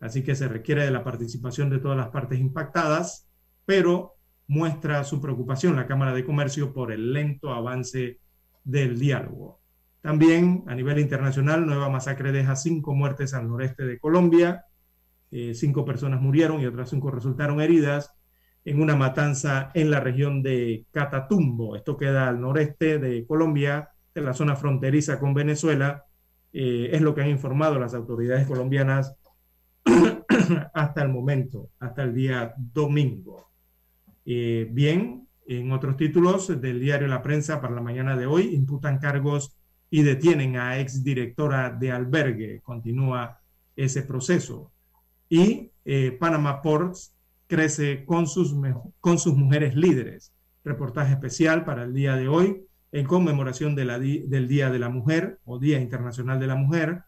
[0.00, 3.28] Así que se requiere de la participación de todas las partes impactadas,
[3.64, 4.14] pero
[4.46, 8.20] muestra su preocupación la Cámara de Comercio por el lento avance
[8.64, 9.60] del diálogo.
[10.00, 14.64] También a nivel internacional, nueva masacre deja cinco muertes al noreste de Colombia.
[15.30, 18.12] Eh, cinco personas murieron y otras cinco resultaron heridas
[18.64, 21.76] en una matanza en la región de Catatumbo.
[21.76, 26.04] Esto queda al noreste de Colombia, en la zona fronteriza con Venezuela.
[26.52, 29.14] Eh, es lo que han informado las autoridades colombianas
[30.74, 33.50] hasta el momento, hasta el día domingo.
[34.24, 38.98] Eh, bien, en otros títulos del diario La Prensa para la mañana de hoy, imputan
[38.98, 39.56] cargos
[39.90, 42.60] y detienen a exdirectora de albergue.
[42.62, 43.38] Continúa
[43.76, 44.72] ese proceso.
[45.28, 47.14] Y eh, Panama Ports
[47.46, 48.54] crece con sus,
[49.00, 50.32] con sus mujeres líderes.
[50.64, 55.58] Reportaje especial para el día de hoy en conmemoración del Día de la Mujer o
[55.58, 57.02] Día Internacional de la Mujer.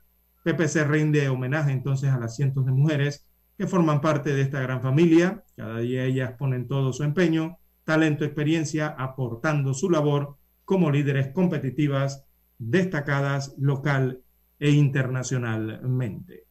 [0.45, 3.27] PPC rinde homenaje entonces a las cientos de mujeres
[3.57, 5.45] que forman parte de esta gran familia.
[5.57, 7.59] Cada día ellas ponen todo su empeño
[7.89, 10.37] talento, experiencia, aportando su labor
[10.67, 12.27] como líderes competitivas
[12.59, 14.21] destacadas local
[14.59, 16.48] e internacionalmente.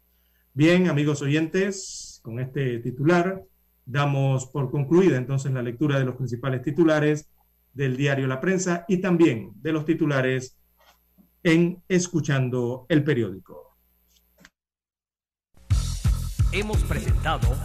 [0.58, 3.44] Bien, amigos oyentes, con este titular
[3.86, 7.30] damos por concluida entonces la lectura de los principales titulares
[7.74, 10.58] del diario La Prensa y también de los titulares
[11.44, 13.78] en Escuchando el Periódico.
[16.52, 17.56] Hemos presentado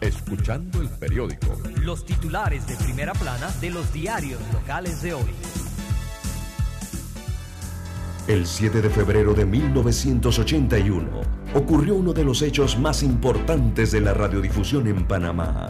[0.00, 1.56] Escuchando el periódico.
[1.84, 5.30] Los titulares de primera plana de los diarios locales de hoy.
[8.30, 11.20] El 7 de febrero de 1981
[11.52, 15.68] ocurrió uno de los hechos más importantes de la radiodifusión en Panamá.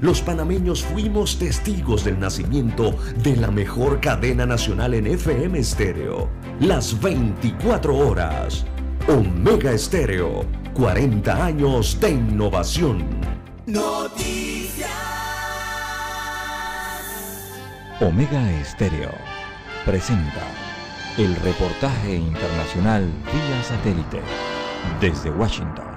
[0.00, 7.00] Los panameños fuimos testigos del nacimiento de la mejor cadena nacional en FM estéreo, las
[7.00, 8.66] 24 horas.
[9.06, 13.04] Omega Estéreo 40 años de innovación.
[13.64, 14.90] Noticias.
[18.00, 19.12] Omega Estéreo
[19.84, 20.71] presenta
[21.18, 24.22] el reportaje internacional vía satélite
[25.00, 25.91] desde Washington.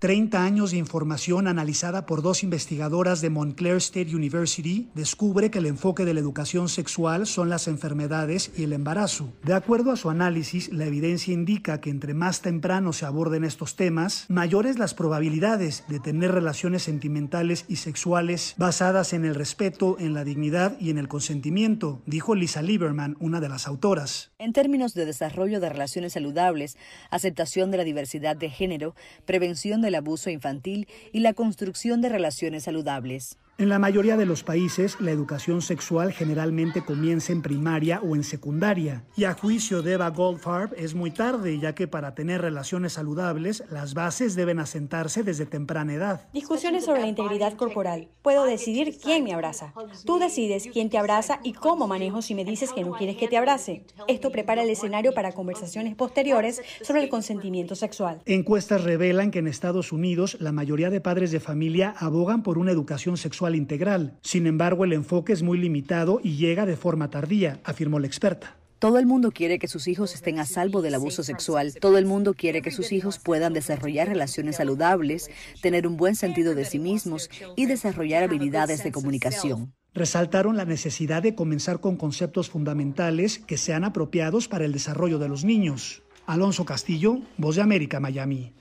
[0.00, 5.66] 30 años de información analizada por dos investigadoras de Montclair State University descubre que el
[5.66, 9.32] enfoque de la educación sexual son las enfermedades y el embarazo.
[9.42, 13.74] De acuerdo a su análisis, la evidencia indica que entre más temprano se aborden estos
[13.74, 20.14] temas, mayores las probabilidades de tener relaciones sentimentales y sexuales basadas en el respeto, en
[20.14, 24.30] la dignidad y en el consentimiento, dijo Lisa Lieberman, una de las autoras.
[24.38, 26.76] En términos de desarrollo de relaciones saludables,
[27.10, 28.94] aceptación de la diversidad de género,
[29.26, 33.38] prevención de el abuso infantil y la construcción de relaciones saludables.
[33.60, 38.22] En la mayoría de los países, la educación sexual generalmente comienza en primaria o en
[38.22, 42.92] secundaria, y a juicio de Eva Goldfarb es muy tarde, ya que para tener relaciones
[42.92, 46.28] saludables, las bases deben asentarse desde temprana edad.
[46.32, 48.06] Discusiones sobre la integridad corporal.
[48.22, 49.74] Puedo decidir quién me abraza.
[50.06, 53.26] Tú decides quién te abraza y cómo manejo si me dices que no quieres que
[53.26, 53.84] te abrace.
[54.06, 58.22] Esto prepara el escenario para conversaciones posteriores sobre el consentimiento sexual.
[58.24, 62.70] Encuestas revelan que en Estados Unidos la mayoría de padres de familia abogan por una
[62.70, 64.18] educación sexual integral.
[64.22, 68.56] Sin embargo, el enfoque es muy limitado y llega de forma tardía, afirmó la experta.
[68.78, 71.74] Todo el mundo quiere que sus hijos estén a salvo del abuso sexual.
[71.80, 75.30] Todo el mundo quiere que sus hijos puedan desarrollar relaciones saludables,
[75.60, 79.72] tener un buen sentido de sí mismos y desarrollar habilidades de comunicación.
[79.94, 85.28] Resaltaron la necesidad de comenzar con conceptos fundamentales que sean apropiados para el desarrollo de
[85.28, 86.02] los niños.
[86.26, 88.52] Alonso Castillo, Voz de América, Miami.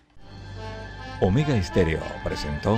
[1.21, 2.77] Omega Estéreo presentó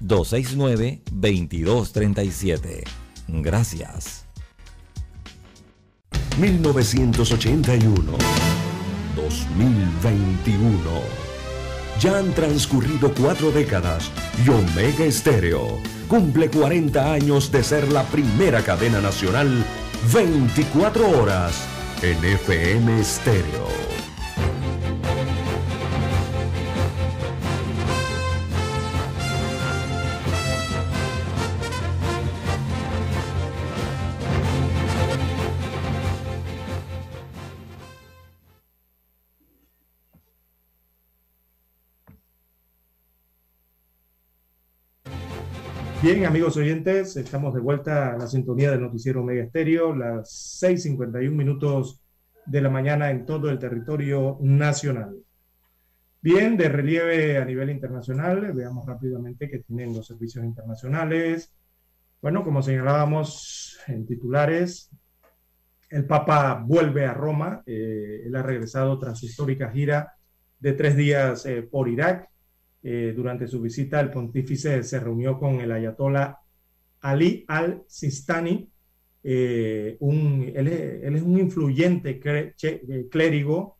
[0.00, 2.84] 269-2237.
[3.28, 4.24] Gracias.
[6.38, 8.12] 1981.
[9.16, 10.78] 2021.
[12.00, 14.10] Ya han transcurrido cuatro décadas
[14.44, 19.64] y Omega Estéreo cumple 40 años de ser la primera cadena nacional
[20.12, 21.66] 24 horas
[22.02, 23.87] en FM Estéreo.
[46.10, 51.36] Bien, amigos oyentes, estamos de vuelta a la sintonía del noticiero Mega Estéreo, las 6:51
[51.36, 52.02] minutos
[52.46, 55.14] de la mañana en todo el territorio nacional.
[56.22, 61.54] Bien, de relieve a nivel internacional, veamos rápidamente que tienen los servicios internacionales.
[62.22, 64.88] Bueno, como señalábamos en titulares,
[65.90, 67.62] el Papa vuelve a Roma.
[67.66, 70.14] Eh, él ha regresado tras su histórica gira
[70.58, 72.30] de tres días eh, por Irak.
[72.82, 76.38] Eh, durante su visita, el pontífice se reunió con el ayatollah
[77.00, 78.70] Ali al-Sistani.
[80.00, 82.20] un, él, es un influyente
[83.10, 83.78] clérigo,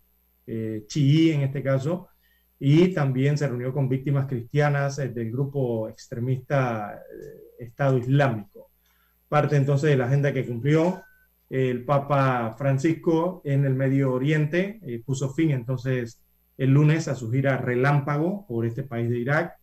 [0.87, 2.09] chií en este caso,
[2.59, 7.01] y también se reunió con víctimas cristianas del grupo extremista
[7.59, 8.71] Estado Islámico.
[9.29, 11.03] Parte entonces de la agenda que cumplió
[11.51, 16.23] el Papa Francisco en el Medio Oriente, eh, puso fin entonces
[16.59, 19.57] el lunes a su gira relámpago por este país de Irak,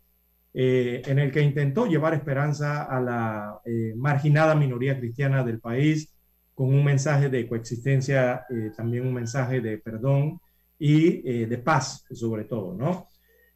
[0.53, 6.15] eh, en el que intentó llevar esperanza a la eh, marginada minoría cristiana del país
[6.53, 8.45] con un mensaje de coexistencia,
[8.77, 10.39] también un mensaje de perdón
[10.80, 13.09] y de paz, sobre todo, ¿no?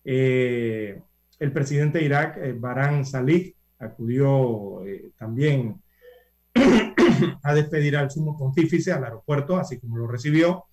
[0.03, 4.81] el presidente de Irak, Baran Salih, acudió
[5.17, 5.81] también
[7.43, 10.65] a despedir al sumo pontífice al aeropuerto, así como lo recibió.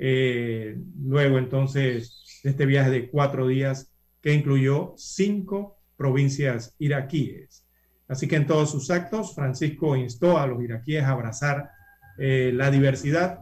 [0.00, 3.92] Eh, luego entonces de este viaje de cuatro días
[4.22, 7.66] que incluyó cinco provincias iraquíes.
[8.06, 11.70] Así que en todos sus actos, Francisco instó a los iraquíes a abrazar
[12.16, 13.40] eh, la diversidad,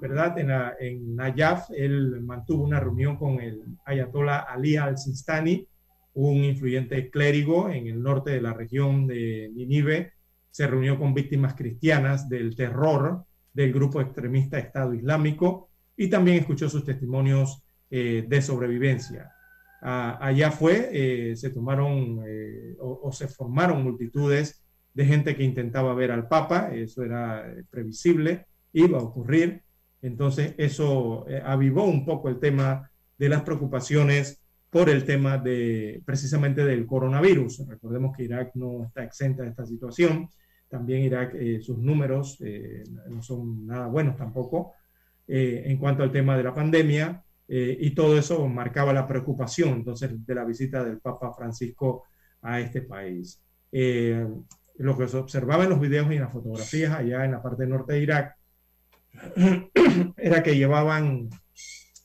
[0.00, 0.38] ¿verdad?
[0.38, 0.50] En,
[0.80, 5.66] en, Nayaf, él mantuvo una reunión con el ayatollah Ali al-Sistani,
[6.12, 10.12] un influyente clérigo en el norte de la región de Ninive,
[10.50, 16.68] se reunió con víctimas cristianas del terror del grupo extremista Estado Islámico y también escuchó
[16.68, 19.30] sus testimonios eh, de sobrevivencia.
[19.80, 24.64] allá fue, eh, se tomaron eh, o, se formaron multitudes
[24.94, 29.62] de gente que intentaba ver al Papa, eso era eh, previsible, iba a ocurrir.
[30.00, 36.64] Entonces eso avivó un poco el tema de las preocupaciones por el tema de precisamente
[36.64, 37.66] del coronavirus.
[37.68, 40.28] Recordemos que Irak no está exenta de esta situación.
[40.68, 42.38] También Irak, sus números
[43.08, 44.74] no son nada buenos tampoco
[45.26, 47.24] en cuanto al tema de la pandemia.
[47.46, 52.04] Eh, y todo eso marcaba la preocupación entonces de la visita del Papa Francisco
[52.42, 53.40] a este país.
[53.70, 54.26] Eh,
[54.78, 57.66] lo que se observaba en los videos y en las fotografías allá en la parte
[57.66, 58.36] norte de Irak
[60.16, 61.28] era que llevaban,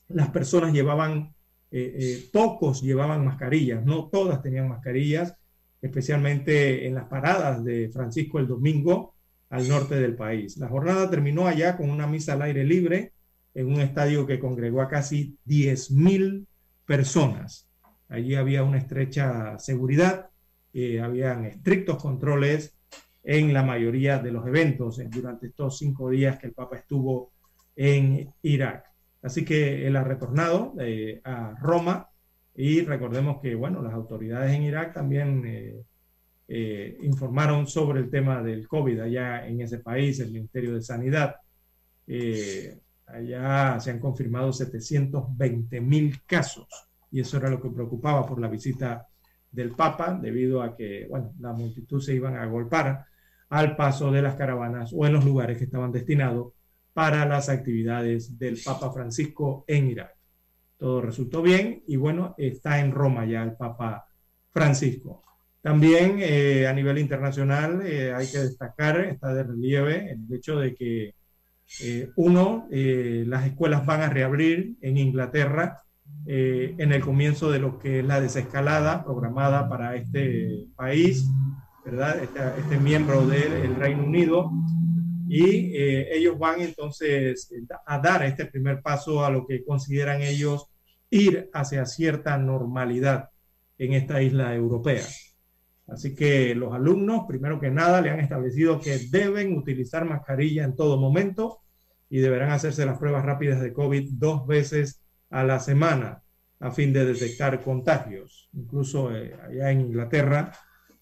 [0.08, 1.34] las personas llevaban,
[1.70, 5.34] eh, pocos llevaban mascarillas, no todas tenían mascarillas,
[5.80, 9.14] especialmente en las paradas de Francisco el domingo
[9.50, 10.56] al norte del país.
[10.56, 13.12] La jornada terminó allá con una misa al aire libre
[13.52, 16.46] en un estadio que congregó a casi 10.000
[16.86, 17.68] personas.
[18.08, 20.30] Allí había una estrecha seguridad,
[20.72, 22.76] eh, habían estrictos controles
[23.22, 27.32] en la mayoría de los eventos eh, durante estos cinco días que el Papa estuvo
[27.74, 28.84] en Irak.
[29.22, 32.08] Así que él ha retornado eh, a Roma
[32.54, 35.84] y recordemos que, bueno, las autoridades en Irak también
[37.02, 41.36] informaron sobre el tema del COVID allá en ese país, el Ministerio de Sanidad.
[43.06, 46.66] Allá se han confirmado 720 mil casos
[47.10, 49.06] y eso era lo que preocupaba por la visita
[49.50, 53.04] del Papa, debido a que, bueno, la multitud se iban a agolpar
[53.48, 56.52] al paso de las caravanas o en los lugares que estaban destinados
[56.92, 60.16] para las actividades del Papa Francisco en Irak.
[60.76, 64.06] Todo resultó bien y bueno, está en Roma ya el Papa
[64.50, 65.24] Francisco.
[65.62, 70.74] También eh, a nivel internacional eh, hay que destacar, está de relieve el hecho de
[70.74, 71.14] que
[71.82, 75.82] eh, uno, eh, las escuelas van a reabrir en Inglaterra
[76.26, 81.24] en el comienzo de lo que es la desescalada programada para este país,
[81.84, 82.22] ¿verdad?
[82.58, 84.50] Este miembro del Reino Unido.
[85.28, 87.50] Y ellos van entonces
[87.86, 90.66] a dar este primer paso a lo que consideran ellos
[91.08, 93.30] ir hacia cierta normalidad
[93.78, 95.04] en esta isla europea.
[95.90, 100.76] Así que los alumnos, primero que nada, le han establecido que deben utilizar mascarilla en
[100.76, 101.60] todo momento
[102.08, 106.22] y deberán hacerse las pruebas rápidas de COVID dos veces a la semana
[106.60, 108.48] a fin de detectar contagios.
[108.52, 110.52] Incluso eh, allá en Inglaterra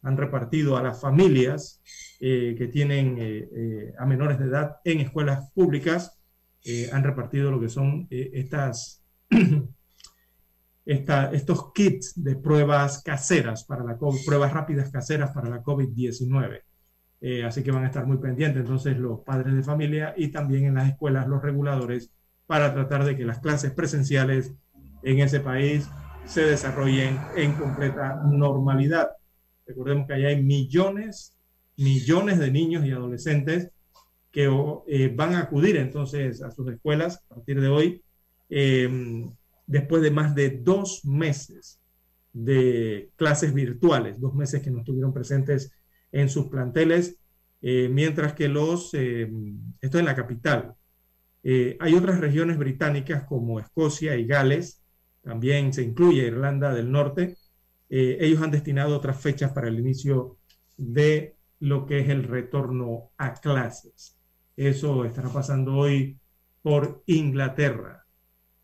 [0.02, 1.82] han repartido a las familias
[2.20, 6.14] eh, que tienen eh, a menores de edad en escuelas públicas,
[6.92, 9.02] han repartido lo que son estas
[10.88, 16.62] estos kits de pruebas caseras para la COVID, pruebas rápidas caseras para la COVID-19.
[17.20, 20.64] Eh, así que van a estar muy pendientes entonces los padres de familia y también
[20.64, 22.10] en las escuelas los reguladores
[22.46, 24.54] para tratar de que las clases presenciales
[25.02, 25.88] en ese país
[26.24, 29.10] se desarrollen en completa normalidad.
[29.66, 31.34] Recordemos que allá hay millones,
[31.76, 33.70] millones de niños y adolescentes
[34.30, 34.50] que
[34.86, 38.02] eh, van a acudir entonces a sus escuelas a partir de hoy
[38.48, 39.30] em,
[39.68, 41.78] después de más de dos meses
[42.32, 45.72] de clases virtuales, dos meses que no estuvieron presentes
[46.10, 47.18] en sus planteles,
[47.60, 49.30] eh, mientras que los, eh,
[49.80, 50.74] esto en la capital,
[51.42, 54.82] eh, hay otras regiones británicas como Escocia y Gales,
[55.22, 57.36] también se incluye Irlanda del Norte,
[57.90, 60.36] ellos han destinado otras fechas para el inicio
[60.76, 64.18] de lo que es el retorno a clases.
[64.56, 66.18] Eso estará pasando hoy
[66.60, 67.97] por Inglaterra.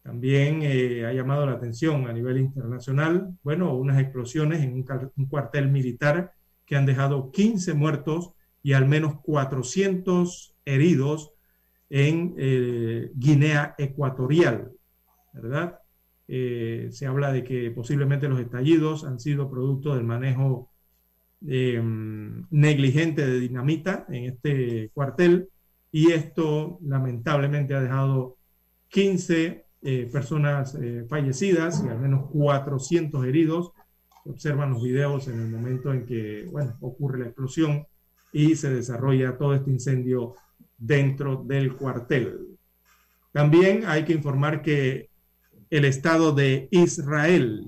[0.05, 5.71] También eh, ha llamado la atención a nivel internacional, bueno, unas explosiones en un, cuartel
[5.71, 6.35] militar
[6.67, 8.33] que han dejado 15 muertos
[8.63, 11.33] y al menos 400 heridos
[11.89, 14.73] en eh, Guinea Ecuatorial,
[15.33, 15.79] ¿verdad?
[16.29, 20.71] Eh, se habla de que posiblemente los estallidos han sido producto del manejo
[21.41, 25.51] negligente de dinamita en este cuartel
[25.93, 28.39] y esto lamentablemente ha dejado
[28.89, 33.73] 15 eh, personas eh, fallecidas y al menos 400 heridos.
[34.23, 36.49] Se observan los videos en el momento en que
[36.81, 37.87] ocurre la explosión
[38.33, 40.37] y se desarrolla todo este incendio
[40.79, 42.57] dentro del cuartel.
[43.31, 45.11] También hay que informar que
[45.69, 47.67] el Estado de Israel,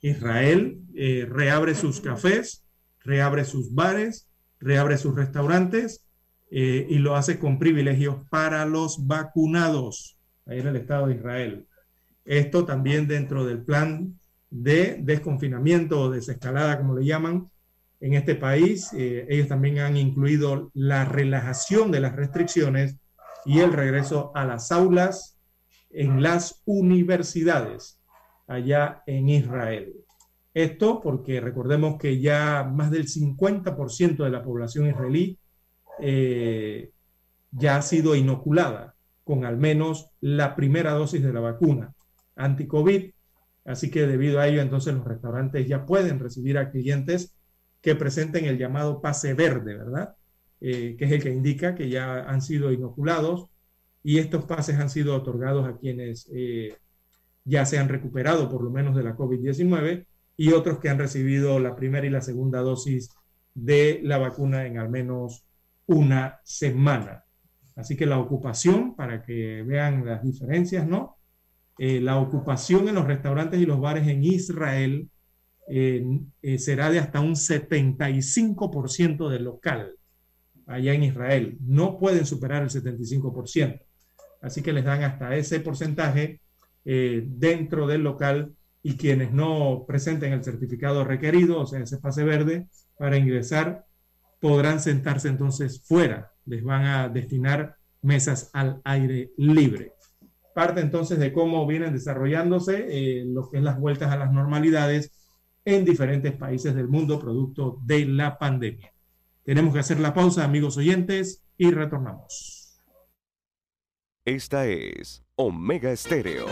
[0.00, 2.62] Israel eh, reabre sus cafés,
[3.00, 4.28] reabre sus bares,
[4.60, 6.06] reabre sus restaurantes
[6.56, 10.13] y lo hace con privilegios para los vacunados
[10.46, 11.66] ahí en el Estado de Israel.
[12.24, 14.18] Esto también dentro del plan
[14.50, 17.50] de desconfinamiento o desescalada, como le llaman,
[18.00, 18.92] en este país.
[18.92, 22.96] Eh, ellos también han incluido la relajación de las restricciones
[23.44, 25.38] y el regreso a las aulas
[25.90, 28.00] en las universidades.
[28.46, 29.94] allá en Israel.
[30.52, 35.38] Esto porque recordemos que ya más del 50% de la población israelí
[35.98, 36.90] eh,
[37.50, 38.93] ya ha sido inoculada
[39.24, 41.94] con al menos la primera dosis de la vacuna
[42.36, 43.10] anti-COVID.
[43.64, 47.36] Así que debido a ello, entonces los restaurantes ya pueden recibir a clientes
[47.80, 50.16] que presenten el llamado pase verde, ¿verdad?
[50.60, 53.48] Eh, que es el que indica que ya han sido inoculados
[54.02, 56.76] y estos pases han sido otorgados a quienes eh,
[57.44, 60.06] ya se han recuperado por lo menos de la COVID-19
[60.36, 63.10] y otros que han recibido la primera y la segunda dosis
[63.54, 65.46] de la vacuna en al menos
[65.86, 67.23] una semana.
[67.76, 71.16] Así que la ocupación, para que vean las diferencias, ¿no?
[71.78, 75.10] Eh, la ocupación en los restaurantes y los bares en Israel
[75.66, 76.04] eh,
[76.58, 79.96] será de hasta un 75% del local
[80.66, 81.58] allá en Israel.
[81.60, 83.80] No pueden superar el 75%.
[84.40, 86.40] Así que les dan hasta ese porcentaje
[86.84, 92.24] eh, dentro del local y quienes no presenten el certificado requerido, o sea, ese pase
[92.24, 92.68] verde,
[92.98, 93.86] para ingresar,
[94.44, 96.30] podrán sentarse entonces fuera.
[96.44, 99.94] Les van a destinar mesas al aire libre.
[100.54, 105.12] Parte entonces de cómo vienen desarrollándose eh, lo que es las vueltas a las normalidades
[105.64, 108.92] en diferentes países del mundo producto de la pandemia.
[109.44, 112.82] Tenemos que hacer la pausa, amigos oyentes, y retornamos.
[114.26, 116.44] Esta es Omega Estéreo.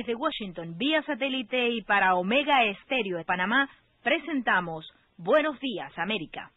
[0.00, 3.68] Desde Washington, vía satélite y para Omega Estéreo de Panamá,
[4.02, 6.50] presentamos Buenos Días, América.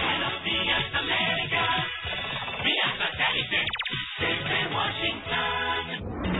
[0.00, 1.86] Buenos días, América.
[2.64, 3.66] Vía satélite
[4.20, 6.31] desde Washington.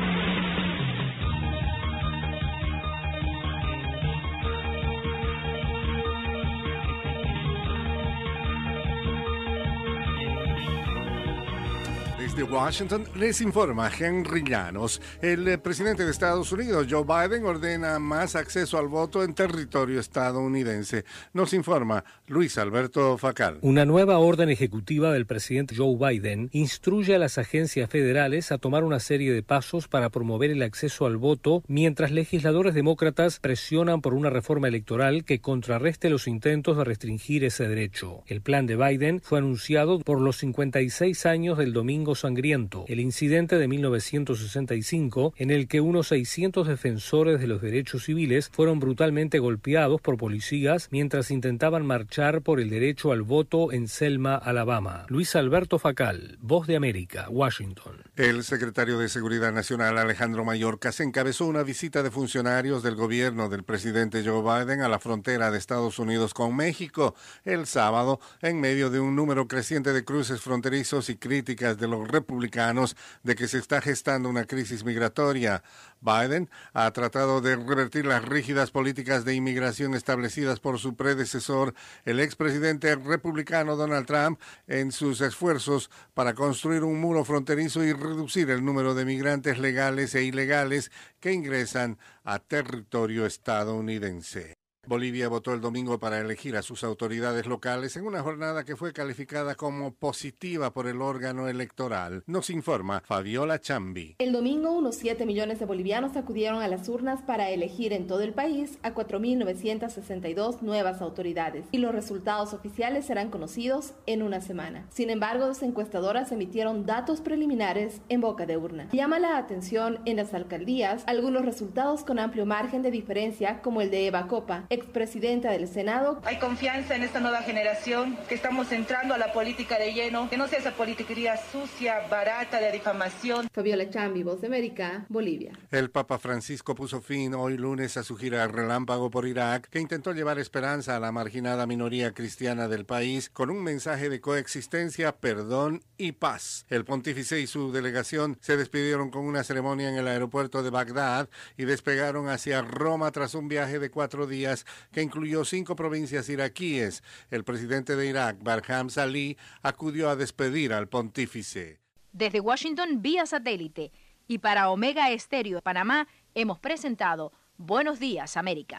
[12.37, 15.03] De Washington les informa Henry Llanos.
[15.21, 20.01] El eh, presidente de Estados Unidos, Joe Biden, ordena más acceso al voto en territorio
[20.01, 21.05] estadounidense.
[21.35, 23.59] Nos informa Luis Alberto Facal.
[23.61, 28.85] Una nueva orden ejecutiva del presidente Joe Biden instruye a las agencias federales a tomar
[28.85, 34.15] una serie de pasos para promover el acceso al voto mientras legisladores demócratas presionan por
[34.15, 38.23] una reforma electoral que contrarreste los intentos de restringir ese derecho.
[38.27, 43.59] El plan de Biden fue anunciado por los 56 años del domingo sangriento, el incidente
[43.59, 50.01] de 1965 en el que unos 600 defensores de los derechos civiles fueron brutalmente golpeados
[50.01, 55.07] por policías mientras intentaban marchar por el derecho al voto en Selma, Alabama.
[55.09, 58.03] Luis Alberto Facal, Voz de América, Washington.
[58.17, 63.65] El secretario de Seguridad Nacional Alejandro Mayorkas encabezó una visita de funcionarios del gobierno del
[63.65, 68.91] presidente Joe Biden a la frontera de Estados Unidos con México el sábado en medio
[68.91, 73.59] de un número creciente de cruces fronterizos y críticas de los republicanos de que se
[73.59, 75.63] está gestando una crisis migratoria.
[76.01, 81.75] Biden ha tratado de revertir las rígidas políticas de inmigración establecidas por su predecesor,
[82.05, 88.51] el expresidente republicano Donald Trump, en sus esfuerzos para construir un muro fronterizo y reducir
[88.51, 94.62] el número de migrantes legales e ilegales que ingresan a territorio estadounidense.
[94.89, 98.93] Bolivia votó el domingo para elegir a sus autoridades locales en una jornada que fue
[98.93, 102.25] calificada como positiva por el órgano electoral.
[102.27, 104.17] Nos informa Fabiola Chambi.
[104.19, 108.23] El domingo unos 7 millones de bolivianos acudieron a las urnas para elegir en todo
[108.23, 114.89] el país a 4.962 nuevas autoridades y los resultados oficiales serán conocidos en una semana.
[114.91, 118.89] Sin embargo, dos encuestadoras emitieron datos preliminares en boca de urna.
[118.91, 123.93] Llama la atención en las alcaldías algunos resultados con amplio margen de diferencia como el
[123.93, 126.21] de Eva Copa, expresidenta del Senado.
[126.25, 130.39] Hay confianza en esta nueva generación, que estamos entrando a la política de lleno, que
[130.39, 133.49] no sea esa politiquería sucia, barata, de difamación.
[133.53, 135.53] Fabiola Chambi, Voz de América, Bolivia.
[135.71, 140.13] El Papa Francisco puso fin hoy lunes a su gira relámpago por Irak, que intentó
[140.13, 145.83] llevar esperanza a la marginada minoría cristiana del país con un mensaje de coexistencia, perdón
[145.99, 146.65] y paz.
[146.69, 151.29] El pontífice y su delegación se despidieron con una ceremonia en el aeropuerto de Bagdad
[151.59, 154.62] y despegaron hacia Roma tras un viaje de cuatro días
[154.93, 157.03] que incluyó cinco provincias iraquíes.
[157.31, 161.81] El presidente de Irak, Barham Salih, acudió a despedir al pontífice.
[162.13, 163.93] Desde Washington, vía satélite.
[164.29, 168.79] Y para Omega Estéreo de Panamá, hemos presentado Buenos Días, América.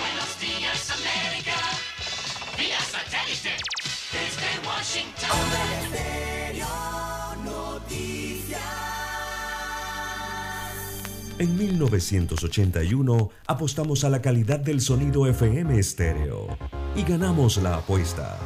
[0.00, 1.52] Buenos días, América.
[2.56, 3.56] Vía satélite.
[4.12, 6.33] Desde Washington.
[11.36, 16.56] En 1981 apostamos a la calidad del sonido FM estéreo
[16.94, 18.38] y ganamos la apuesta.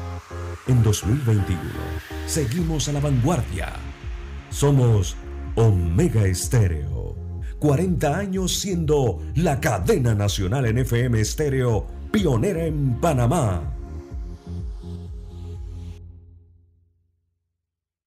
[0.66, 1.60] En 2021
[2.26, 3.74] seguimos a la vanguardia.
[4.48, 5.16] Somos
[5.54, 7.14] Omega Estéreo.
[7.58, 13.77] 40 años siendo la cadena nacional en FM Estéreo, pionera en Panamá.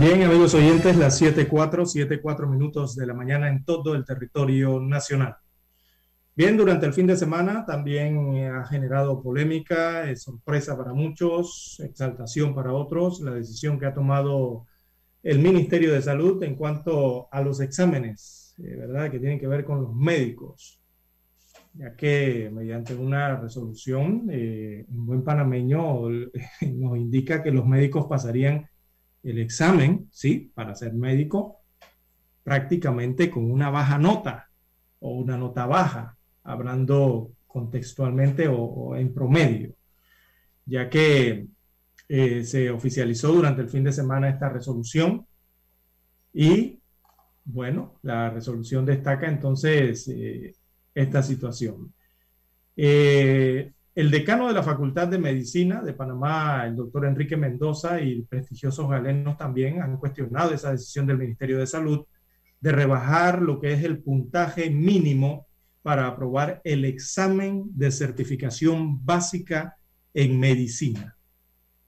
[0.00, 5.34] Bien, amigos oyentes, las 7.4, 7.4 minutos de la mañana en todo el territorio nacional.
[6.36, 12.54] Bien, durante el fin de semana también eh, ha generado polémica, sorpresa para muchos, exaltación
[12.54, 14.66] para otros, la decisión que ha tomado
[15.24, 19.64] el Ministerio de Salud en cuanto a los exámenes, eh, ¿verdad?, que tienen que ver
[19.64, 20.80] con los médicos,
[21.74, 26.08] ya que mediante una resolución, eh, un buen panameño
[26.72, 28.68] nos indica que los médicos pasarían
[29.22, 30.50] el examen, ¿sí?
[30.54, 31.60] Para ser médico,
[32.42, 34.48] prácticamente con una baja nota
[35.00, 39.74] o una nota baja, hablando contextualmente o, en promedio,
[40.64, 41.46] ya que
[42.08, 45.26] eh, se oficializó durante el fin de semana esta resolución
[46.32, 46.80] y,
[47.44, 50.54] bueno, la resolución destaca entonces eh,
[50.94, 51.92] esta situación.
[52.76, 58.22] Eh, el decano de la Facultad de Medicina de Panamá, el doctor Enrique Mendoza, y
[58.22, 62.06] prestigiosos galenos también han cuestionado esa decisión del Ministerio de Salud
[62.60, 65.48] de rebajar lo que es el puntaje mínimo
[65.82, 69.76] para aprobar el examen de certificación básica
[70.14, 71.16] en medicina.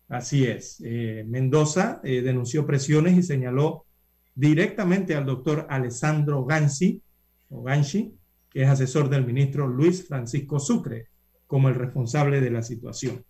[0.09, 0.82] Así es.
[0.85, 3.87] Eh, Mendoza eh, denunció presiones y señaló
[4.35, 7.05] directamente al doctor Alessandro Gansi,
[7.51, 11.10] o que es asesor del ministro Luis Francisco Sucre,
[11.51, 13.24] como el responsable de la situación.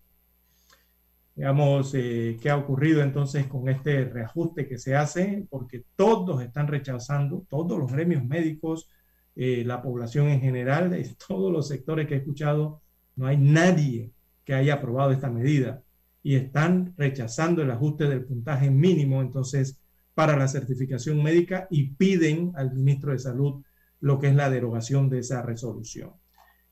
[1.34, 6.68] Veamos eh, qué ha ocurrido entonces con este reajuste que se hace, porque todos están
[6.68, 8.90] rechazando, todos los gremios médicos,
[9.34, 10.94] eh, la población en general,
[11.28, 12.82] todos los sectores que he escuchado,
[13.16, 14.12] no hay nadie
[14.44, 15.82] que haya aprobado esta medida
[16.22, 19.80] y están rechazando el ajuste del puntaje mínimo entonces
[20.12, 23.64] para la certificación médica y piden al ministro de Salud
[24.00, 26.12] lo que es la derogación de esa resolución.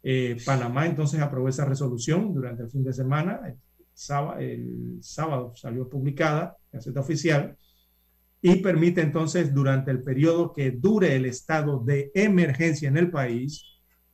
[0.03, 3.41] Eh, Panamá entonces aprobó esa resolución durante el fin de semana.
[4.39, 7.57] El sábado, salió publicada, Gaceta Oficial,
[8.41, 13.65] y permite entonces durante el periodo que dure el estado de emergencia en el país,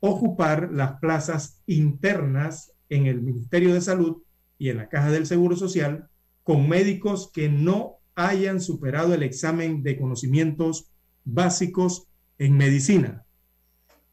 [0.01, 4.23] ocupar las plazas internas en el Ministerio de Salud
[4.59, 6.09] y en la Caja del Seguro Social
[6.43, 10.90] con médicos que no hayan superado el examen de conocimientos
[11.24, 12.06] básicos
[12.39, 13.24] en medicina,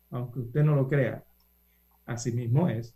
[0.10, 1.23] aunque usted no lo crea.
[2.06, 2.95] Asimismo es.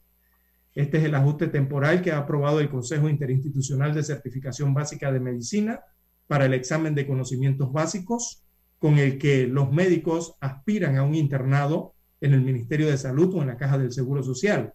[0.74, 5.22] Este es el ajuste temporal que ha aprobado el Consejo Interinstitucional de Certificación Básica de
[5.22, 5.80] Medicina
[6.28, 8.44] para el examen de conocimientos básicos,
[8.78, 13.42] con el que los médicos aspiran a un internado en el Ministerio de Salud o
[13.42, 14.74] en la Caja del Seguro Social.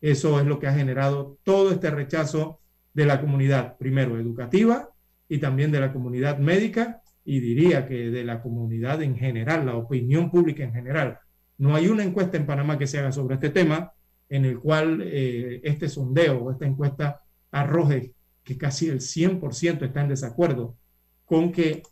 [0.00, 2.60] Eso es lo que ha generado todo este rechazo
[2.92, 4.90] de la comunidad, primero educativa
[5.28, 9.76] y también de la comunidad médica y diría que de la comunidad en general, la
[9.76, 11.18] opinión pública en general.
[11.58, 13.92] No hay una encuesta en Panamá que se haga sobre este tema
[14.28, 18.12] en el cual eh, este sondeo o esta encuesta arroje
[18.44, 20.76] que casi el 100% está en desacuerdo
[21.24, 21.82] con que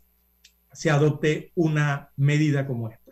[0.71, 3.11] se adopte una medida como esta.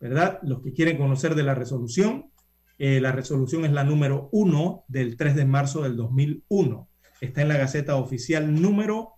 [0.00, 0.38] ¿Verdad?
[0.42, 2.30] Los que quieren conocer de la resolución,
[2.78, 6.88] eh, la resolución es la número 1 del 3 de marzo del 2001.
[7.20, 9.16] Está en la Gaceta Oficial número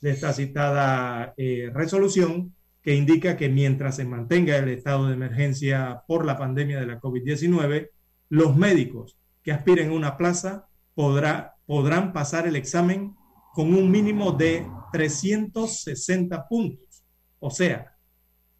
[0.00, 6.02] De esta citada eh, resolución que indica que mientras se mantenga el estado de emergencia
[6.06, 7.90] por la pandemia de la COVID-19,
[8.30, 13.14] los médicos que aspiren a una plaza podrá, podrán pasar el examen
[13.52, 17.04] con un mínimo de 360 puntos,
[17.38, 17.96] o sea,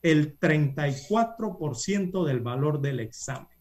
[0.02, 3.59] el 34% del valor del examen.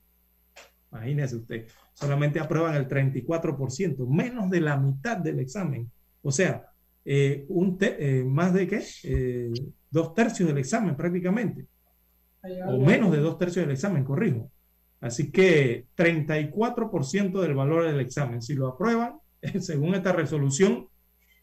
[0.91, 5.91] Imagínese usted, solamente aprueban el 34%, menos de la mitad del examen.
[6.21, 6.65] O sea,
[7.05, 8.83] eh, un eh, más de qué?
[9.03, 9.53] Eh,
[9.89, 11.67] dos tercios del examen prácticamente.
[12.67, 14.51] o menos de dos tercios del examen, corrijo.
[14.99, 18.41] Así que 34% del valor del examen.
[18.41, 19.19] Si lo aprueban,
[19.59, 20.87] según esta resolución,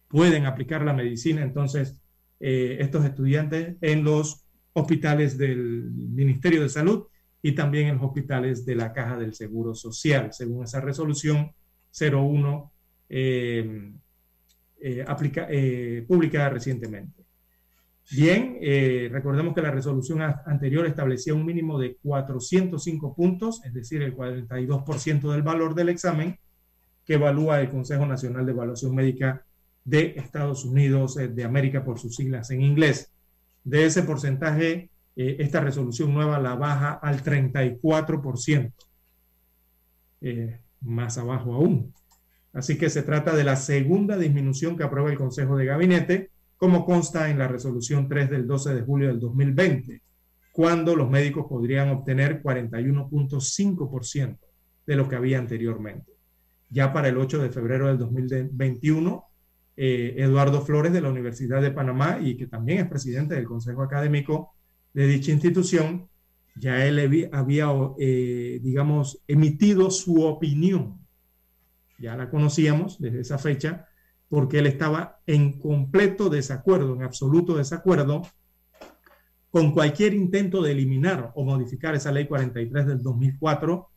[0.08, 2.00] pueden aplicar la medicina entonces
[2.38, 4.44] estos estudiantes en los
[4.74, 7.06] hospitales del Ministerio de Salud
[7.46, 11.52] y también en los hospitales de la Caja del Seguro Social, según esa resolución
[11.96, 12.72] 01
[13.08, 13.92] eh,
[14.80, 17.24] eh, publicada recientemente.
[18.10, 24.02] Bien, eh, recordemos que la resolución anterior establecía un mínimo de 405 puntos, es decir,
[24.02, 26.40] el 42% del valor del examen
[27.04, 29.46] que evalúa el Consejo Nacional de Evaluación Médica
[29.84, 33.12] de Estados Unidos eh, de América por sus siglas en inglés.
[33.62, 38.72] De ese porcentaje, eh, esta resolución nueva la baja al 34%,
[40.80, 41.92] más abajo aún.
[42.52, 46.86] Así que se trata de la segunda disminución que aprueba el Consejo de Gabinete como
[46.86, 50.02] consta en la resolución 3 del 12 de julio del 2020,
[50.52, 54.38] cuando los médicos podrían obtener 41.5%
[54.86, 56.12] de lo que había anteriormente.
[56.70, 59.24] Ya para el 8 de febrero del 2021,
[59.76, 63.82] eh, Eduardo Flores de la Universidad de Panamá y que también es presidente del Consejo
[63.82, 64.54] Académico
[64.96, 66.08] de dicha institución,
[66.54, 67.68] ya él había,
[67.98, 71.06] eh, digamos, emitido su opinión.
[71.98, 73.88] Ya la conocíamos desde esa fecha,
[74.30, 78.22] porque él estaba en completo desacuerdo, en absoluto desacuerdo
[79.50, 83.90] con cualquier intento de eliminar o modificar esa ley 43 del 2004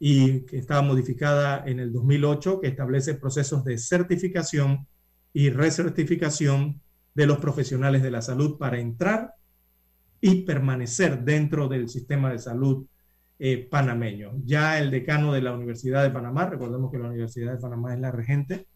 [0.00, 4.86] y que estaba modificada en el 2008, que establece procesos de certificación
[5.32, 6.82] y recertificación
[7.14, 9.36] de los profesionales de la salud para entrar
[10.24, 12.86] y permanecer dentro del sistema de salud
[13.40, 14.34] eh, panameño.
[14.44, 18.00] Ya el decano de la Universidad de Panamá, recordemos que la Universidad de Panamá es
[18.00, 18.68] la regente,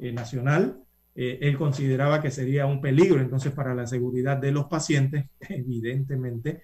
[0.00, 0.82] eh, nacional,
[1.14, 6.62] eh, él consideraba que sería un peligro entonces para la seguridad de los pacientes, evidentemente,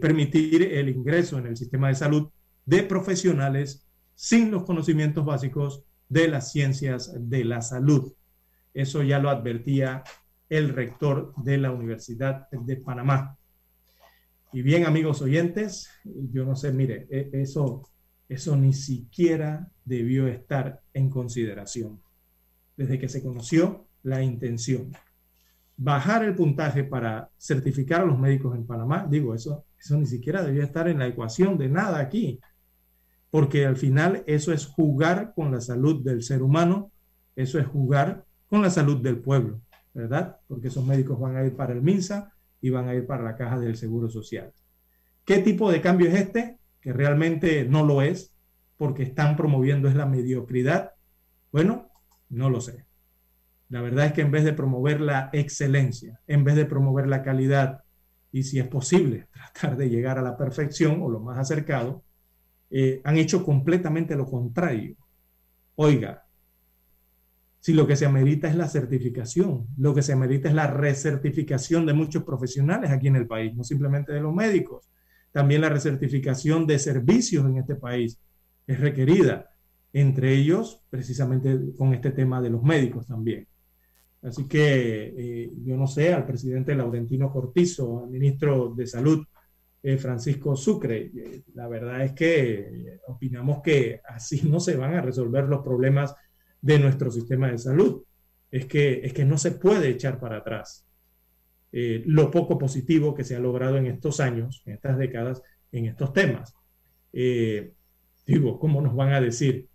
[0.00, 2.30] permitir el ingreso en el sistema de salud
[2.64, 8.12] de profesionales sin los conocimientos básicos de las ciencias de la salud.
[8.72, 10.04] Eso ya lo advertía
[10.48, 13.36] el rector de la Universidad de Panamá.
[14.54, 17.90] Y bien, amigos oyentes, yo no sé, mire, e, eso,
[18.28, 22.00] eso ni siquiera debió estar en consideración
[22.76, 24.92] desde que se conoció la intención.
[25.76, 30.44] Bajar el puntaje para certificar a los médicos en Panamá, digo, eso, eso ni siquiera
[30.44, 32.38] debía estar en la ecuación de nada aquí,
[33.32, 36.92] porque al final eso es jugar con la salud del ser humano,
[37.34, 39.62] eso es jugar con la salud del pueblo,
[39.92, 40.36] ¿verdad?
[40.46, 42.33] Porque esos médicos van a ir para el MINSA
[42.64, 44.50] y van a ir para la caja del Seguro Social.
[45.26, 46.56] ¿Qué tipo de cambio es este?
[46.80, 48.32] Que realmente no lo es,
[48.78, 50.92] porque están promoviendo es la mediocridad.
[51.52, 51.90] Bueno,
[52.30, 52.86] no lo sé.
[53.68, 57.22] La verdad es que en vez de promover la excelencia, en vez de promover la
[57.22, 57.82] calidad,
[58.32, 62.02] y si es posible tratar de llegar a la perfección o lo más acercado,
[62.70, 64.96] eh, han hecho completamente lo contrario.
[65.74, 66.23] Oiga,
[67.64, 71.86] si lo que se amerita es la certificación, lo que se amerita es la recertificación
[71.86, 74.90] de muchos profesionales aquí en el país, no simplemente de los médicos,
[75.32, 78.20] también la recertificación de servicios en este país
[78.66, 79.50] es requerida
[79.94, 83.48] entre ellos precisamente con este tema de los médicos también.
[84.20, 89.24] Así que eh, yo no sé, al presidente Laurentino Cortizo, al ministro de Salud
[89.82, 95.00] eh, Francisco Sucre, eh, la verdad es que opinamos que así no se van a
[95.00, 96.14] resolver los problemas
[96.64, 98.02] de nuestro sistema de salud.
[98.50, 100.86] Es que, es que no se puede echar para atrás
[102.06, 105.42] lo poco positivo que se ha logrado en estos años, en estas décadas,
[105.72, 106.54] en estos temas.
[107.12, 109.68] digo, ¿cómo nos van a decir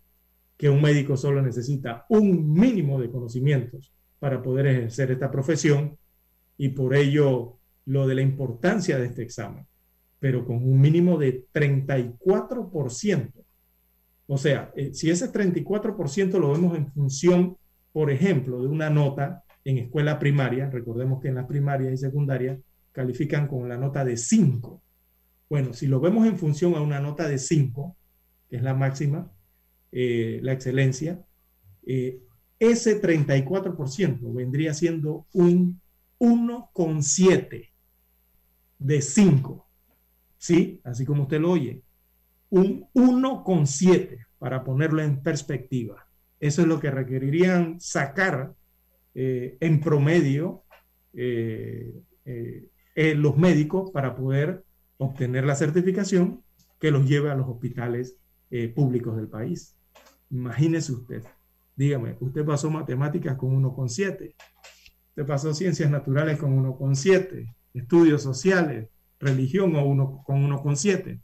[0.56, 5.98] que un médico solo necesita un mínimo de conocimientos para poder ejercer esta profesión
[6.56, 9.66] y por ello lo de la importancia de este examen,
[10.18, 13.39] pero con un mínimo de 34%.
[14.32, 17.56] O sea, eh, si ese 34% lo vemos en función,
[17.92, 22.56] por ejemplo, de una nota en escuela primaria, recordemos que en la primaria y secundaria
[22.92, 24.80] califican con la nota de 5.
[25.48, 27.96] Bueno, si lo vemos en función a una nota de 5,
[28.48, 29.32] que es la máxima,
[29.90, 31.26] eh, la excelencia,
[31.84, 32.22] eh,
[32.60, 35.80] ese 34% vendría siendo un
[36.20, 37.72] 1,7
[38.78, 39.66] de 5.
[40.38, 40.80] ¿Sí?
[40.84, 41.82] Así como usted lo oye.
[42.50, 46.06] Un 1,7 para ponerlo en perspectiva.
[46.38, 48.54] Eso es lo que requerirían sacar
[49.14, 50.64] eh, en promedio
[52.94, 54.64] los médicos para poder
[54.98, 56.42] obtener la certificación
[56.78, 58.16] que los lleve a los hospitales
[58.74, 59.74] públicos del país.
[60.30, 61.24] Imagínese usted,
[61.74, 64.34] dígame, usted pasó matemáticas con 1,7,
[65.08, 71.20] usted pasó ciencias naturales con 1,7, estudios sociales, religión con 1,7.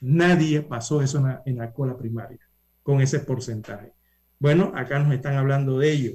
[0.00, 2.38] Nadie pasó eso en la, escuela primaria
[2.82, 3.92] con ese porcentaje.
[4.38, 6.12] Bueno, acá nos están hablando de ello.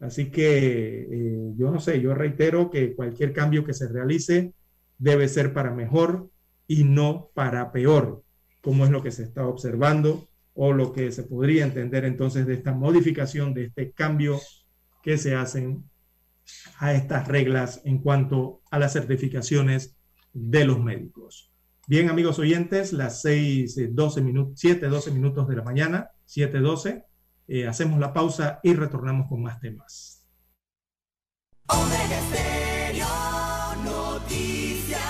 [0.00, 4.52] Así que eh, yo no sé, yo reitero que cualquier cambio que se realice
[4.98, 6.28] debe ser para mejor
[6.66, 8.22] y no para peor,
[8.62, 12.54] como es lo que se está observando o lo que se podría entender entonces de
[12.54, 14.38] esta modificación, de este cambio
[15.02, 15.84] que se hacen
[16.78, 19.96] a estas reglas en cuanto a las certificaciones
[20.32, 21.52] de los médicos.
[21.88, 27.02] Bien, amigos oyentes, las 6, 12 minutos, 7, 12 minutos de la mañana, 7, 12.
[27.46, 30.22] Eh, hacemos la pausa y retornamos con más temas.
[31.68, 32.20] Omega
[33.82, 35.00] Noticias.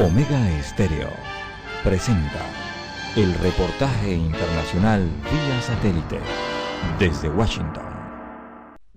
[0.00, 1.10] Omega Estéreo
[1.84, 2.46] presenta
[3.14, 6.18] el reportaje internacional vía satélite
[6.98, 7.87] desde Washington.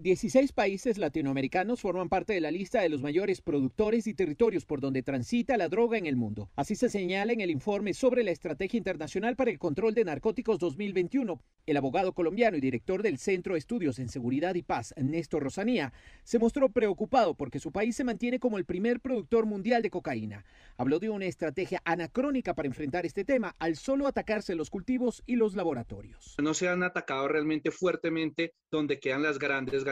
[0.01, 4.81] 16 países latinoamericanos forman parte de la lista de los mayores productores y territorios por
[4.81, 6.49] donde transita la droga en el mundo.
[6.55, 10.57] Así se señala en el informe sobre la Estrategia Internacional para el Control de Narcóticos
[10.57, 11.39] 2021.
[11.67, 15.93] El abogado colombiano y director del Centro de Estudios en Seguridad y Paz, Néstor Rosanía,
[16.23, 20.45] se mostró preocupado porque su país se mantiene como el primer productor mundial de cocaína.
[20.77, 25.35] Habló de una estrategia anacrónica para enfrentar este tema al solo atacarse los cultivos y
[25.35, 26.35] los laboratorios.
[26.41, 29.83] No se han atacado realmente fuertemente donde quedan las grandes.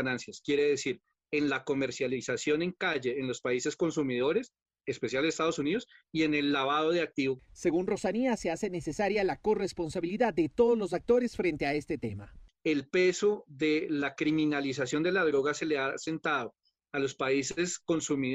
[0.42, 1.02] Quiere decir,
[1.32, 4.54] en la comercialización en calle en los países consumidores,
[4.86, 7.40] especial Estados Unidos, y en el lavado de activos.
[7.54, 12.34] Según Rosanía, se hace necesaria la corresponsabilidad de todos los actores frente a este tema.
[12.64, 16.56] El peso de la criminalización de la droga se le ha sentado
[16.92, 17.82] a los países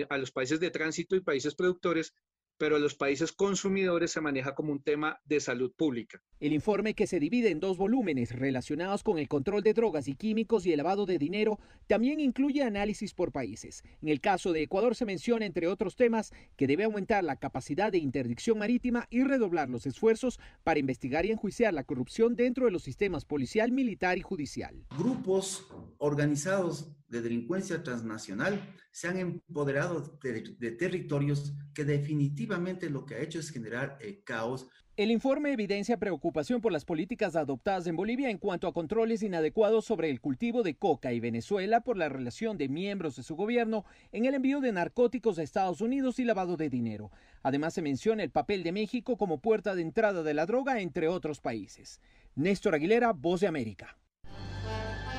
[0.08, 2.14] a los países de tránsito y países productores
[2.58, 6.20] pero en los países consumidores se maneja como un tema de salud pública.
[6.40, 10.14] El informe que se divide en dos volúmenes relacionados con el control de drogas y
[10.14, 13.82] químicos y el lavado de dinero también incluye análisis por países.
[14.02, 17.90] En el caso de Ecuador se menciona, entre otros temas, que debe aumentar la capacidad
[17.90, 22.72] de interdicción marítima y redoblar los esfuerzos para investigar y enjuiciar la corrupción dentro de
[22.72, 24.84] los sistemas policial, militar y judicial.
[24.98, 25.66] Grupos
[25.98, 28.60] organizados de delincuencia transnacional
[28.90, 34.68] se han empoderado de, territorios que definitivamente lo que ha hecho es generar eh, caos.
[34.96, 39.84] El informe evidencia preocupación por las políticas adoptadas en Bolivia en cuanto a controles inadecuados
[39.84, 43.84] sobre el cultivo de coca y Venezuela por la relación de miembros de su gobierno
[44.12, 47.10] en el envío de narcóticos a Estados Unidos y lavado de dinero.
[47.42, 51.08] Además se menciona el papel de México como puerta de entrada de la droga entre
[51.08, 52.00] otros países.
[52.34, 53.96] Néstor Aguilera, Voz de América.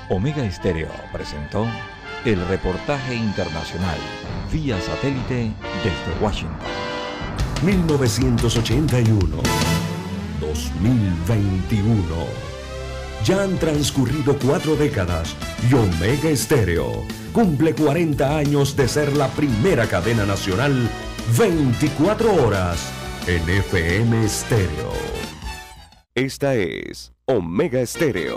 [0.09, 1.65] Omega Estéreo presentó
[2.25, 3.97] el reportaje internacional
[4.51, 5.51] vía satélite
[5.83, 6.59] desde Washington.
[7.63, 9.37] 1981.
[10.39, 12.03] 2021.
[13.23, 15.35] Ya han transcurrido cuatro décadas
[15.69, 17.03] y Omega Estéreo
[17.33, 20.87] cumple 40 años de ser la primera cadena nacional
[21.35, 22.91] 24 horas
[23.25, 24.93] en FM Estéreo.
[26.13, 28.35] Esta es Omega Estéreo.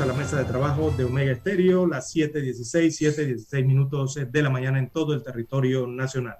[0.00, 4.80] A la mesa de trabajo de Omega Estéreo, las 7.16, 7.16 minutos de la mañana
[4.80, 6.38] en todo el territorio nacional.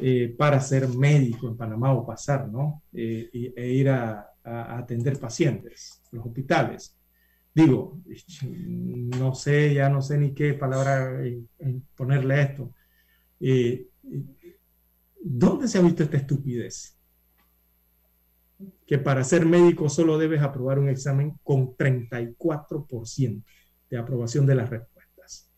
[0.01, 2.82] eh, para ser médico en Panamá o pasar, ¿no?
[2.93, 6.97] Eh, e ir a, atender pacientes en los hospitales.
[7.55, 8.01] Digo,
[9.19, 11.20] no sé, ya no sé ni qué palabra
[11.94, 12.73] ponerle a esto.
[13.40, 13.89] Eh,
[15.20, 16.97] ¿Dónde se ha visto esta estupidez?
[18.86, 23.43] Que para ser médico solo debes aprobar un examen con 34%
[23.90, 25.51] de aprobación de las respuestas.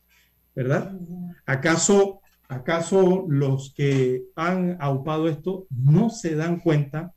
[0.55, 0.99] ¿Verdad?
[1.47, 7.15] ¿Acaso ¿Acaso los que han aupado esto no se dan cuenta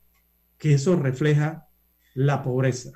[0.58, 1.66] que eso refleja
[2.14, 2.92] la pobreza?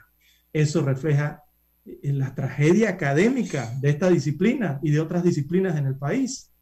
[0.52, 1.42] Eso refleja
[1.84, 6.52] eh, la tragedia académica de esta disciplina y de otras disciplinas en el país.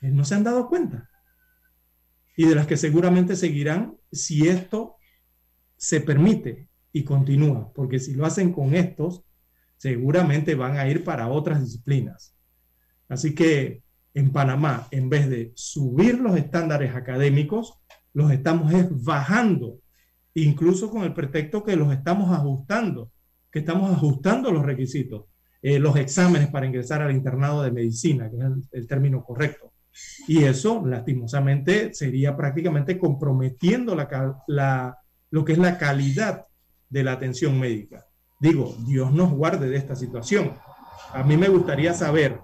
[0.00, 1.10] Eh, no se han dado cuenta.
[2.36, 4.94] Y de las que seguramente seguirán si esto
[5.76, 9.24] se permite y continúa, porque si lo hacen con estos,
[9.76, 12.36] seguramente van a ir para otras disciplinas.
[13.08, 13.82] Así que
[14.16, 17.74] en Panamá, en vez de subir los estándares académicos,
[18.14, 18.72] los estamos
[19.04, 19.80] bajando,
[20.32, 23.12] incluso con el pretexto que los estamos ajustando,
[23.52, 25.26] que estamos ajustando los requisitos,
[25.60, 29.74] eh, los exámenes para ingresar al internado de medicina, que es el, término correcto.
[30.26, 34.96] Y eso, lastimosamente, sería prácticamente comprometiendo la,
[35.28, 36.46] lo que es la calidad
[36.88, 38.06] de la atención médica.
[38.40, 40.54] Digo, Dios nos guarde de esta situación.
[41.12, 42.40] A mí me gustaría saber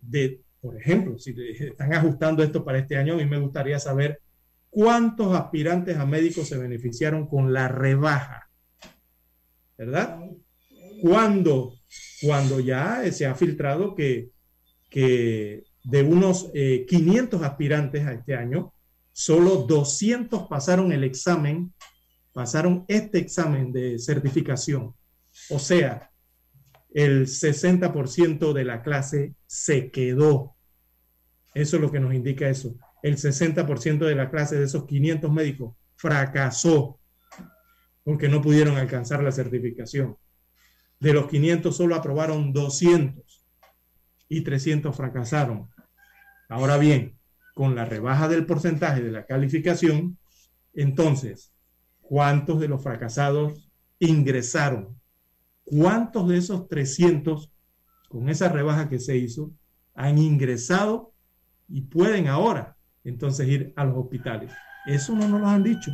[0.00, 4.20] de, por ejemplo, si están ajustando esto para este año, a mí me gustaría saber
[4.68, 8.50] cuántos aspirantes a médicos se beneficiaron con la rebaja.
[9.78, 10.18] ¿Verdad?
[11.00, 11.74] Cuando,
[12.20, 14.30] cuando ya se ha filtrado que,
[14.90, 18.74] que de unos 500 eh, aspirantes a este año,
[19.12, 21.72] solo 200 pasaron el examen,
[22.32, 24.96] pasaron este examen de certificación.
[25.48, 26.10] O sea,
[26.92, 30.55] el 60% de la clase se quedó.
[31.56, 32.76] Eso es lo que nos indica eso.
[33.02, 37.00] El 60% de la clase de esos 500 médicos fracasó
[38.04, 40.18] porque no pudieron alcanzar la certificación.
[41.00, 43.46] De los 500 solo aprobaron 200
[44.28, 45.70] y 300 fracasaron.
[46.50, 47.18] Ahora bien,
[47.54, 50.18] con la rebaja del porcentaje de la calificación,
[50.74, 51.54] entonces,
[52.02, 55.00] ¿cuántos de los fracasados ingresaron
[55.64, 57.50] ¿Cuántos de esos 300,
[58.10, 59.52] con esa rebaja que se hizo,
[59.94, 61.15] han ingresado
[61.68, 64.52] y pueden ahora entonces ir a los hospitales?
[64.86, 65.90] Eso no nos lo han dicho.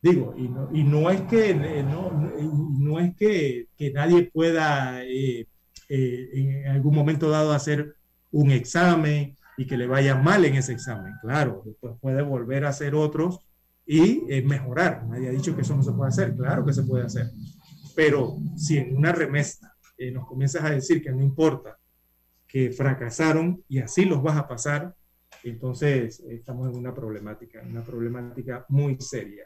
[0.00, 5.46] Digo, y no, es que, eh, no, es que, nadie pueda eh,
[5.88, 7.96] eh, en algún momento dado hacer
[8.30, 11.14] un examen y que le vaya mal en ese examen.
[11.20, 13.40] Claro, después puede volver a hacer otros
[13.84, 15.04] y mejorar.
[15.06, 16.36] Nadie ha dicho que eso no se puede hacer.
[16.36, 17.26] Claro que se puede hacer.
[17.96, 21.76] Pero si en una remesta eh, nos comienzas a decir que no importa,
[22.48, 24.94] que fracasaron y así los vas a pasar,
[25.44, 29.44] entonces estamos en una problemática, una problemática muy seria.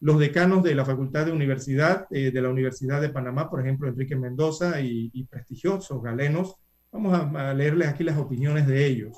[0.00, 3.88] Los decanos de la Facultad de Universidad, eh, de la Universidad de Panamá, por ejemplo,
[3.88, 6.56] Enrique Mendoza y, prestigiosos galenos,
[6.92, 9.16] vamos a, leerles aquí las opiniones de ellos.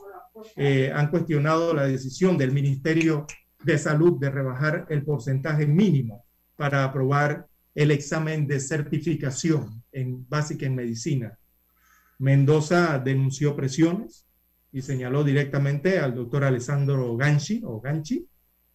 [0.55, 3.27] Eh, han cuestionado la decisión del Ministerio
[3.65, 6.25] de Salud de rebajar el porcentaje mínimo
[6.55, 11.37] para aprobar el examen de certificación en básica en medicina.
[12.19, 14.27] Mendoza denunció presiones
[14.73, 18.27] y señaló directamente al doctor Alessandro Ganchi, o Ganchi,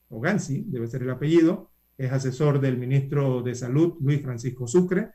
[0.10, 5.10] o Gansi, debe ser el apellido, es asesor del ministro de Salud, Luis Francisco Sucre.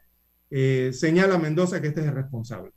[0.51, 2.71] Eh, señala Mendoza que este es el responsable.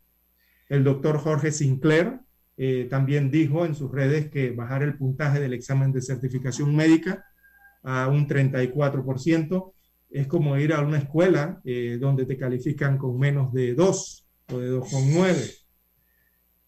[0.67, 2.19] El doctor Jorge Sinclair
[2.57, 7.25] eh, también dijo en sus redes que bajar el puntaje del examen de certificación médica
[7.83, 9.71] a un 34%
[10.09, 14.59] es como ir a una escuela eh, donde te califican con menos de 2 o
[14.59, 15.55] de 2,9.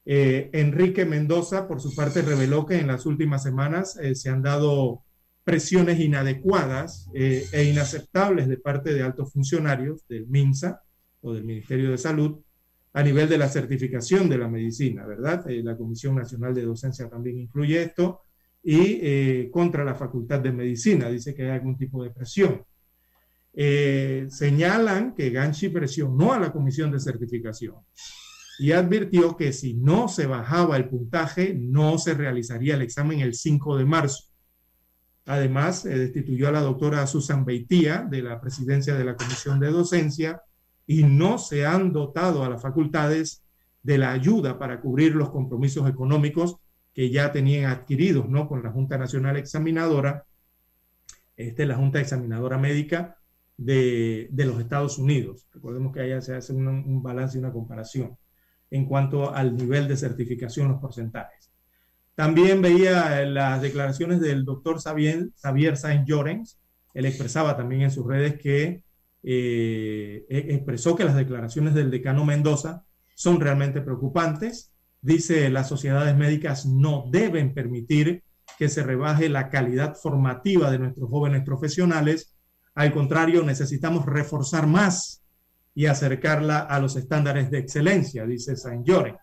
[0.05, 4.41] Eh, Enrique Mendoza, por su parte, reveló que en las últimas semanas eh, se han
[4.41, 5.03] dado
[5.43, 10.83] presiones inadecuadas e inaceptables de parte de altos funcionarios del MINSA
[11.21, 12.39] o del Ministerio de Salud
[12.93, 15.43] a nivel de la certificación de la medicina, ¿verdad?
[15.47, 18.21] la Comisión Nacional de Docencia también incluye esto
[18.61, 22.63] y contra la Facultad de Medicina, dice que hay algún tipo de presión.
[23.53, 27.75] Eh, señalan que Ganchi presionó a la comisión de certificación
[28.59, 33.33] y advirtió que si no se bajaba el puntaje, no se realizaría el examen el
[33.33, 34.25] 5 de marzo.
[35.25, 39.71] Además, eh, destituyó a la doctora Susan Beitía de la presidencia de la Comisión de
[39.71, 40.41] Docencia
[40.87, 43.43] y no se han dotado a las facultades
[43.83, 46.57] de la ayuda para cubrir los compromisos económicos
[46.93, 48.47] que ya tenían adquiridos ¿no?
[48.47, 50.25] con la Junta Nacional Examinadora.
[51.35, 53.20] Esta es la Junta Examinadora Médica
[53.61, 55.47] de, los Estados Unidos.
[55.53, 58.17] Recordemos que allá se hace un, balance y una comparación
[58.71, 61.51] en cuanto al nivel de certificación, los porcentajes.
[62.15, 66.59] También veía las declaraciones del doctor Xavier, Xavier Sainz Llorens.
[66.93, 68.83] Él expresaba también en sus redes que
[69.23, 72.85] eh, e, expresó que las declaraciones del decano Mendoza
[73.15, 74.71] son realmente preocupantes.
[75.01, 78.23] Dice, las sociedades médicas no deben permitir
[78.57, 82.35] que se rebaje la calidad formativa de nuestros jóvenes profesionales
[82.73, 85.23] al contrario, necesitamos reforzar más
[85.73, 89.17] y acercarla a los estándares de excelencia, dice Saint Llorens.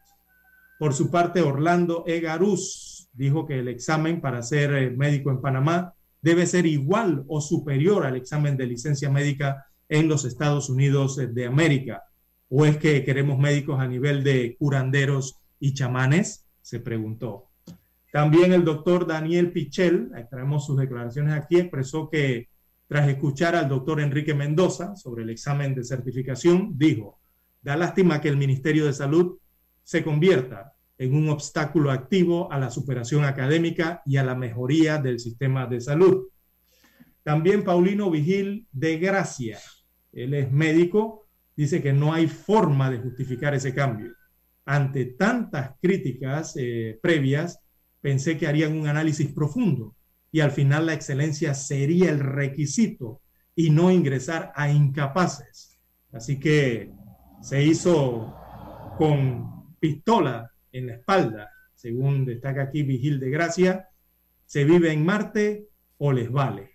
[0.79, 5.95] Por su parte, Orlando Egaruz dijo que el examen para ser eh, médico en Panamá
[6.23, 11.47] debe ser igual o superior al examen de licencia médica en los Estados Unidos de
[11.47, 12.05] América.
[12.49, 16.47] ¿O es que queremos médicos a nivel de curanderos y chamanes?
[16.63, 17.49] Se preguntó.
[18.13, 22.49] También el doctor Daniel Pichel, traemos sus declaraciones aquí, expresó que
[22.89, 27.21] tras escuchar al doctor Enrique Mendoza sobre el examen de certificación, dijo,
[27.61, 29.37] da lástima que el Ministerio de Salud
[29.85, 35.21] se convierta en un obstáculo activo a la superación académica y a la mejoría del
[35.21, 36.29] sistema de salud.
[37.23, 39.59] También Paulino Vigil de Gracia,
[40.13, 44.15] él es médico, dice que no hay forma de justificar ese cambio.
[44.65, 47.61] Ante tantas críticas eh, previas,
[48.01, 49.95] pensé que harían un análisis profundo
[50.39, 53.23] y al final la excelencia sería el requisito
[53.57, 55.81] y no ingresar a incapaces.
[56.13, 56.93] Así que
[57.43, 58.37] se hizo
[58.97, 63.89] con pistola en la espalda, según destaca aquí Vigil de Gracia,
[64.47, 65.67] se vive en Marte
[65.97, 66.71] o les vale.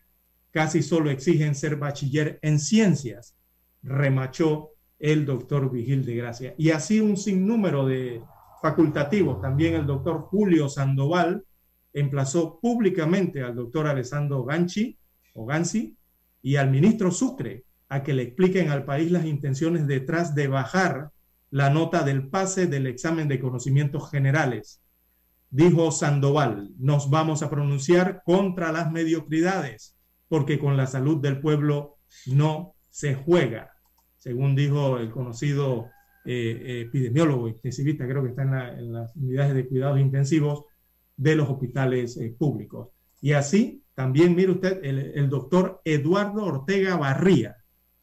[0.52, 3.38] Casi solo exigen ser bachiller en ciencias,
[3.82, 6.54] remachó el doctor Vigil de Gracia.
[6.58, 8.22] Y así un sinnúmero de
[8.62, 9.40] facultativos.
[9.40, 11.46] También el doctor Julio Sandoval
[11.94, 14.98] emplazó públicamente al doctor Alessandro Ganchi
[15.36, 15.98] Gansi
[16.42, 21.12] y al ministro Sucre a que le expliquen al país las intenciones detrás de bajar
[21.50, 24.82] la nota del pase del examen de conocimientos generales.
[25.52, 29.96] Dijo Sandoval, nos vamos a pronunciar contra las mediocridades,
[30.28, 33.72] porque con la salud del pueblo no se juega,
[34.18, 35.90] según dijo el conocido
[36.26, 40.66] eh, epidemiólogo intensivista, creo que está en, las unidades de cuidados intensivos
[41.16, 42.90] de los hospitales eh, públicos.
[43.22, 47.58] Y así, también mire usted, el, el doctor Eduardo Ortega Barría,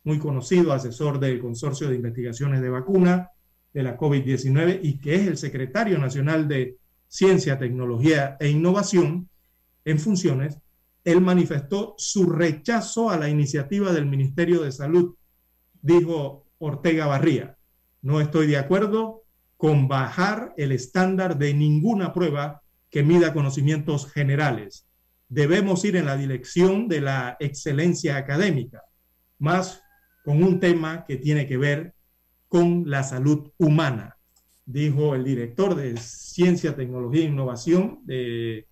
[0.05, 3.31] muy conocido asesor del Consorcio de Investigaciones de Vacuna,
[3.73, 6.79] de la COVID-19 y que es el secretario nacional de
[7.09, 9.29] Ciencia, Tecnología e Innovación
[9.85, 10.59] en funciones,
[11.05, 15.15] él manifestó su rechazo a la iniciativa del Ministerio de Salud,
[15.81, 17.57] dijo Ortega Barría.
[18.03, 19.25] No estoy de acuerdo
[19.57, 22.60] con bajar el estándar de ninguna prueba
[22.91, 24.87] que mida conocimientos generales.
[25.29, 28.83] Debemos ir en la dirección de la excelencia académica,
[29.39, 29.83] más
[30.25, 31.95] con un tema que tiene que ver
[32.49, 34.17] con la salud humana,
[34.67, 38.67] dijo el director de Ciencia, Tecnología e Innovación de,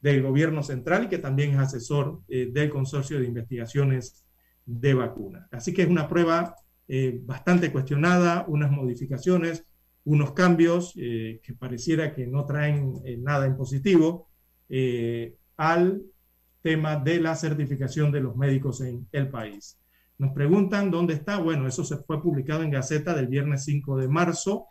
[0.00, 4.24] del Gobierno Central y que también es asesor eh, del Consorcio de Investigaciones
[4.64, 5.48] de Vacunas.
[5.52, 6.54] Así que es una prueba
[6.88, 9.64] eh, bastante cuestionada, unas modificaciones,
[10.06, 14.28] unos cambios eh, que pareciera que no traen nada en positivo
[15.56, 16.02] al
[16.62, 19.78] tema de la certificación de los médicos en el país.
[20.18, 21.38] Nos preguntan dónde está.
[21.38, 24.68] Bueno, eso se fue publicado en Gaceta del viernes 5 de marzo.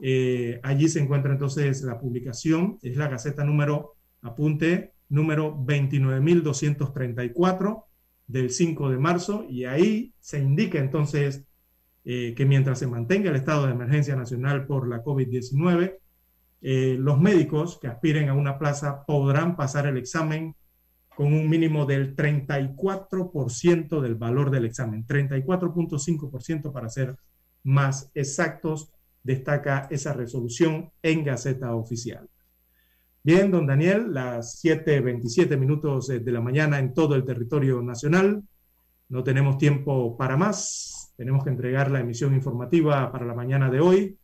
[0.00, 2.78] Eh, allí se encuentra entonces la publicación.
[2.82, 7.84] Es la Gaceta número, apunte, número 29.234
[8.28, 9.44] del 5 de marzo.
[9.48, 11.42] Y ahí se indica entonces
[12.08, 15.98] eh, que mientras se mantenga el estado de emergencia nacional por la COVID-19,
[16.62, 20.54] eh, los médicos que aspiren a una plaza podrán pasar el examen
[21.16, 27.16] con un mínimo del 34% del valor del examen, 34.5% para ser
[27.64, 28.92] más exactos,
[29.24, 32.30] destaca esa resolución en Gaceta Oficial.
[33.24, 38.44] Bien, don Daniel, las 7.27 minutos de la mañana en todo el territorio nacional.
[39.08, 40.95] No tenemos tiempo para más.
[41.16, 44.18] Tenemos que entregar la emisión informativa para la mañana de hoy.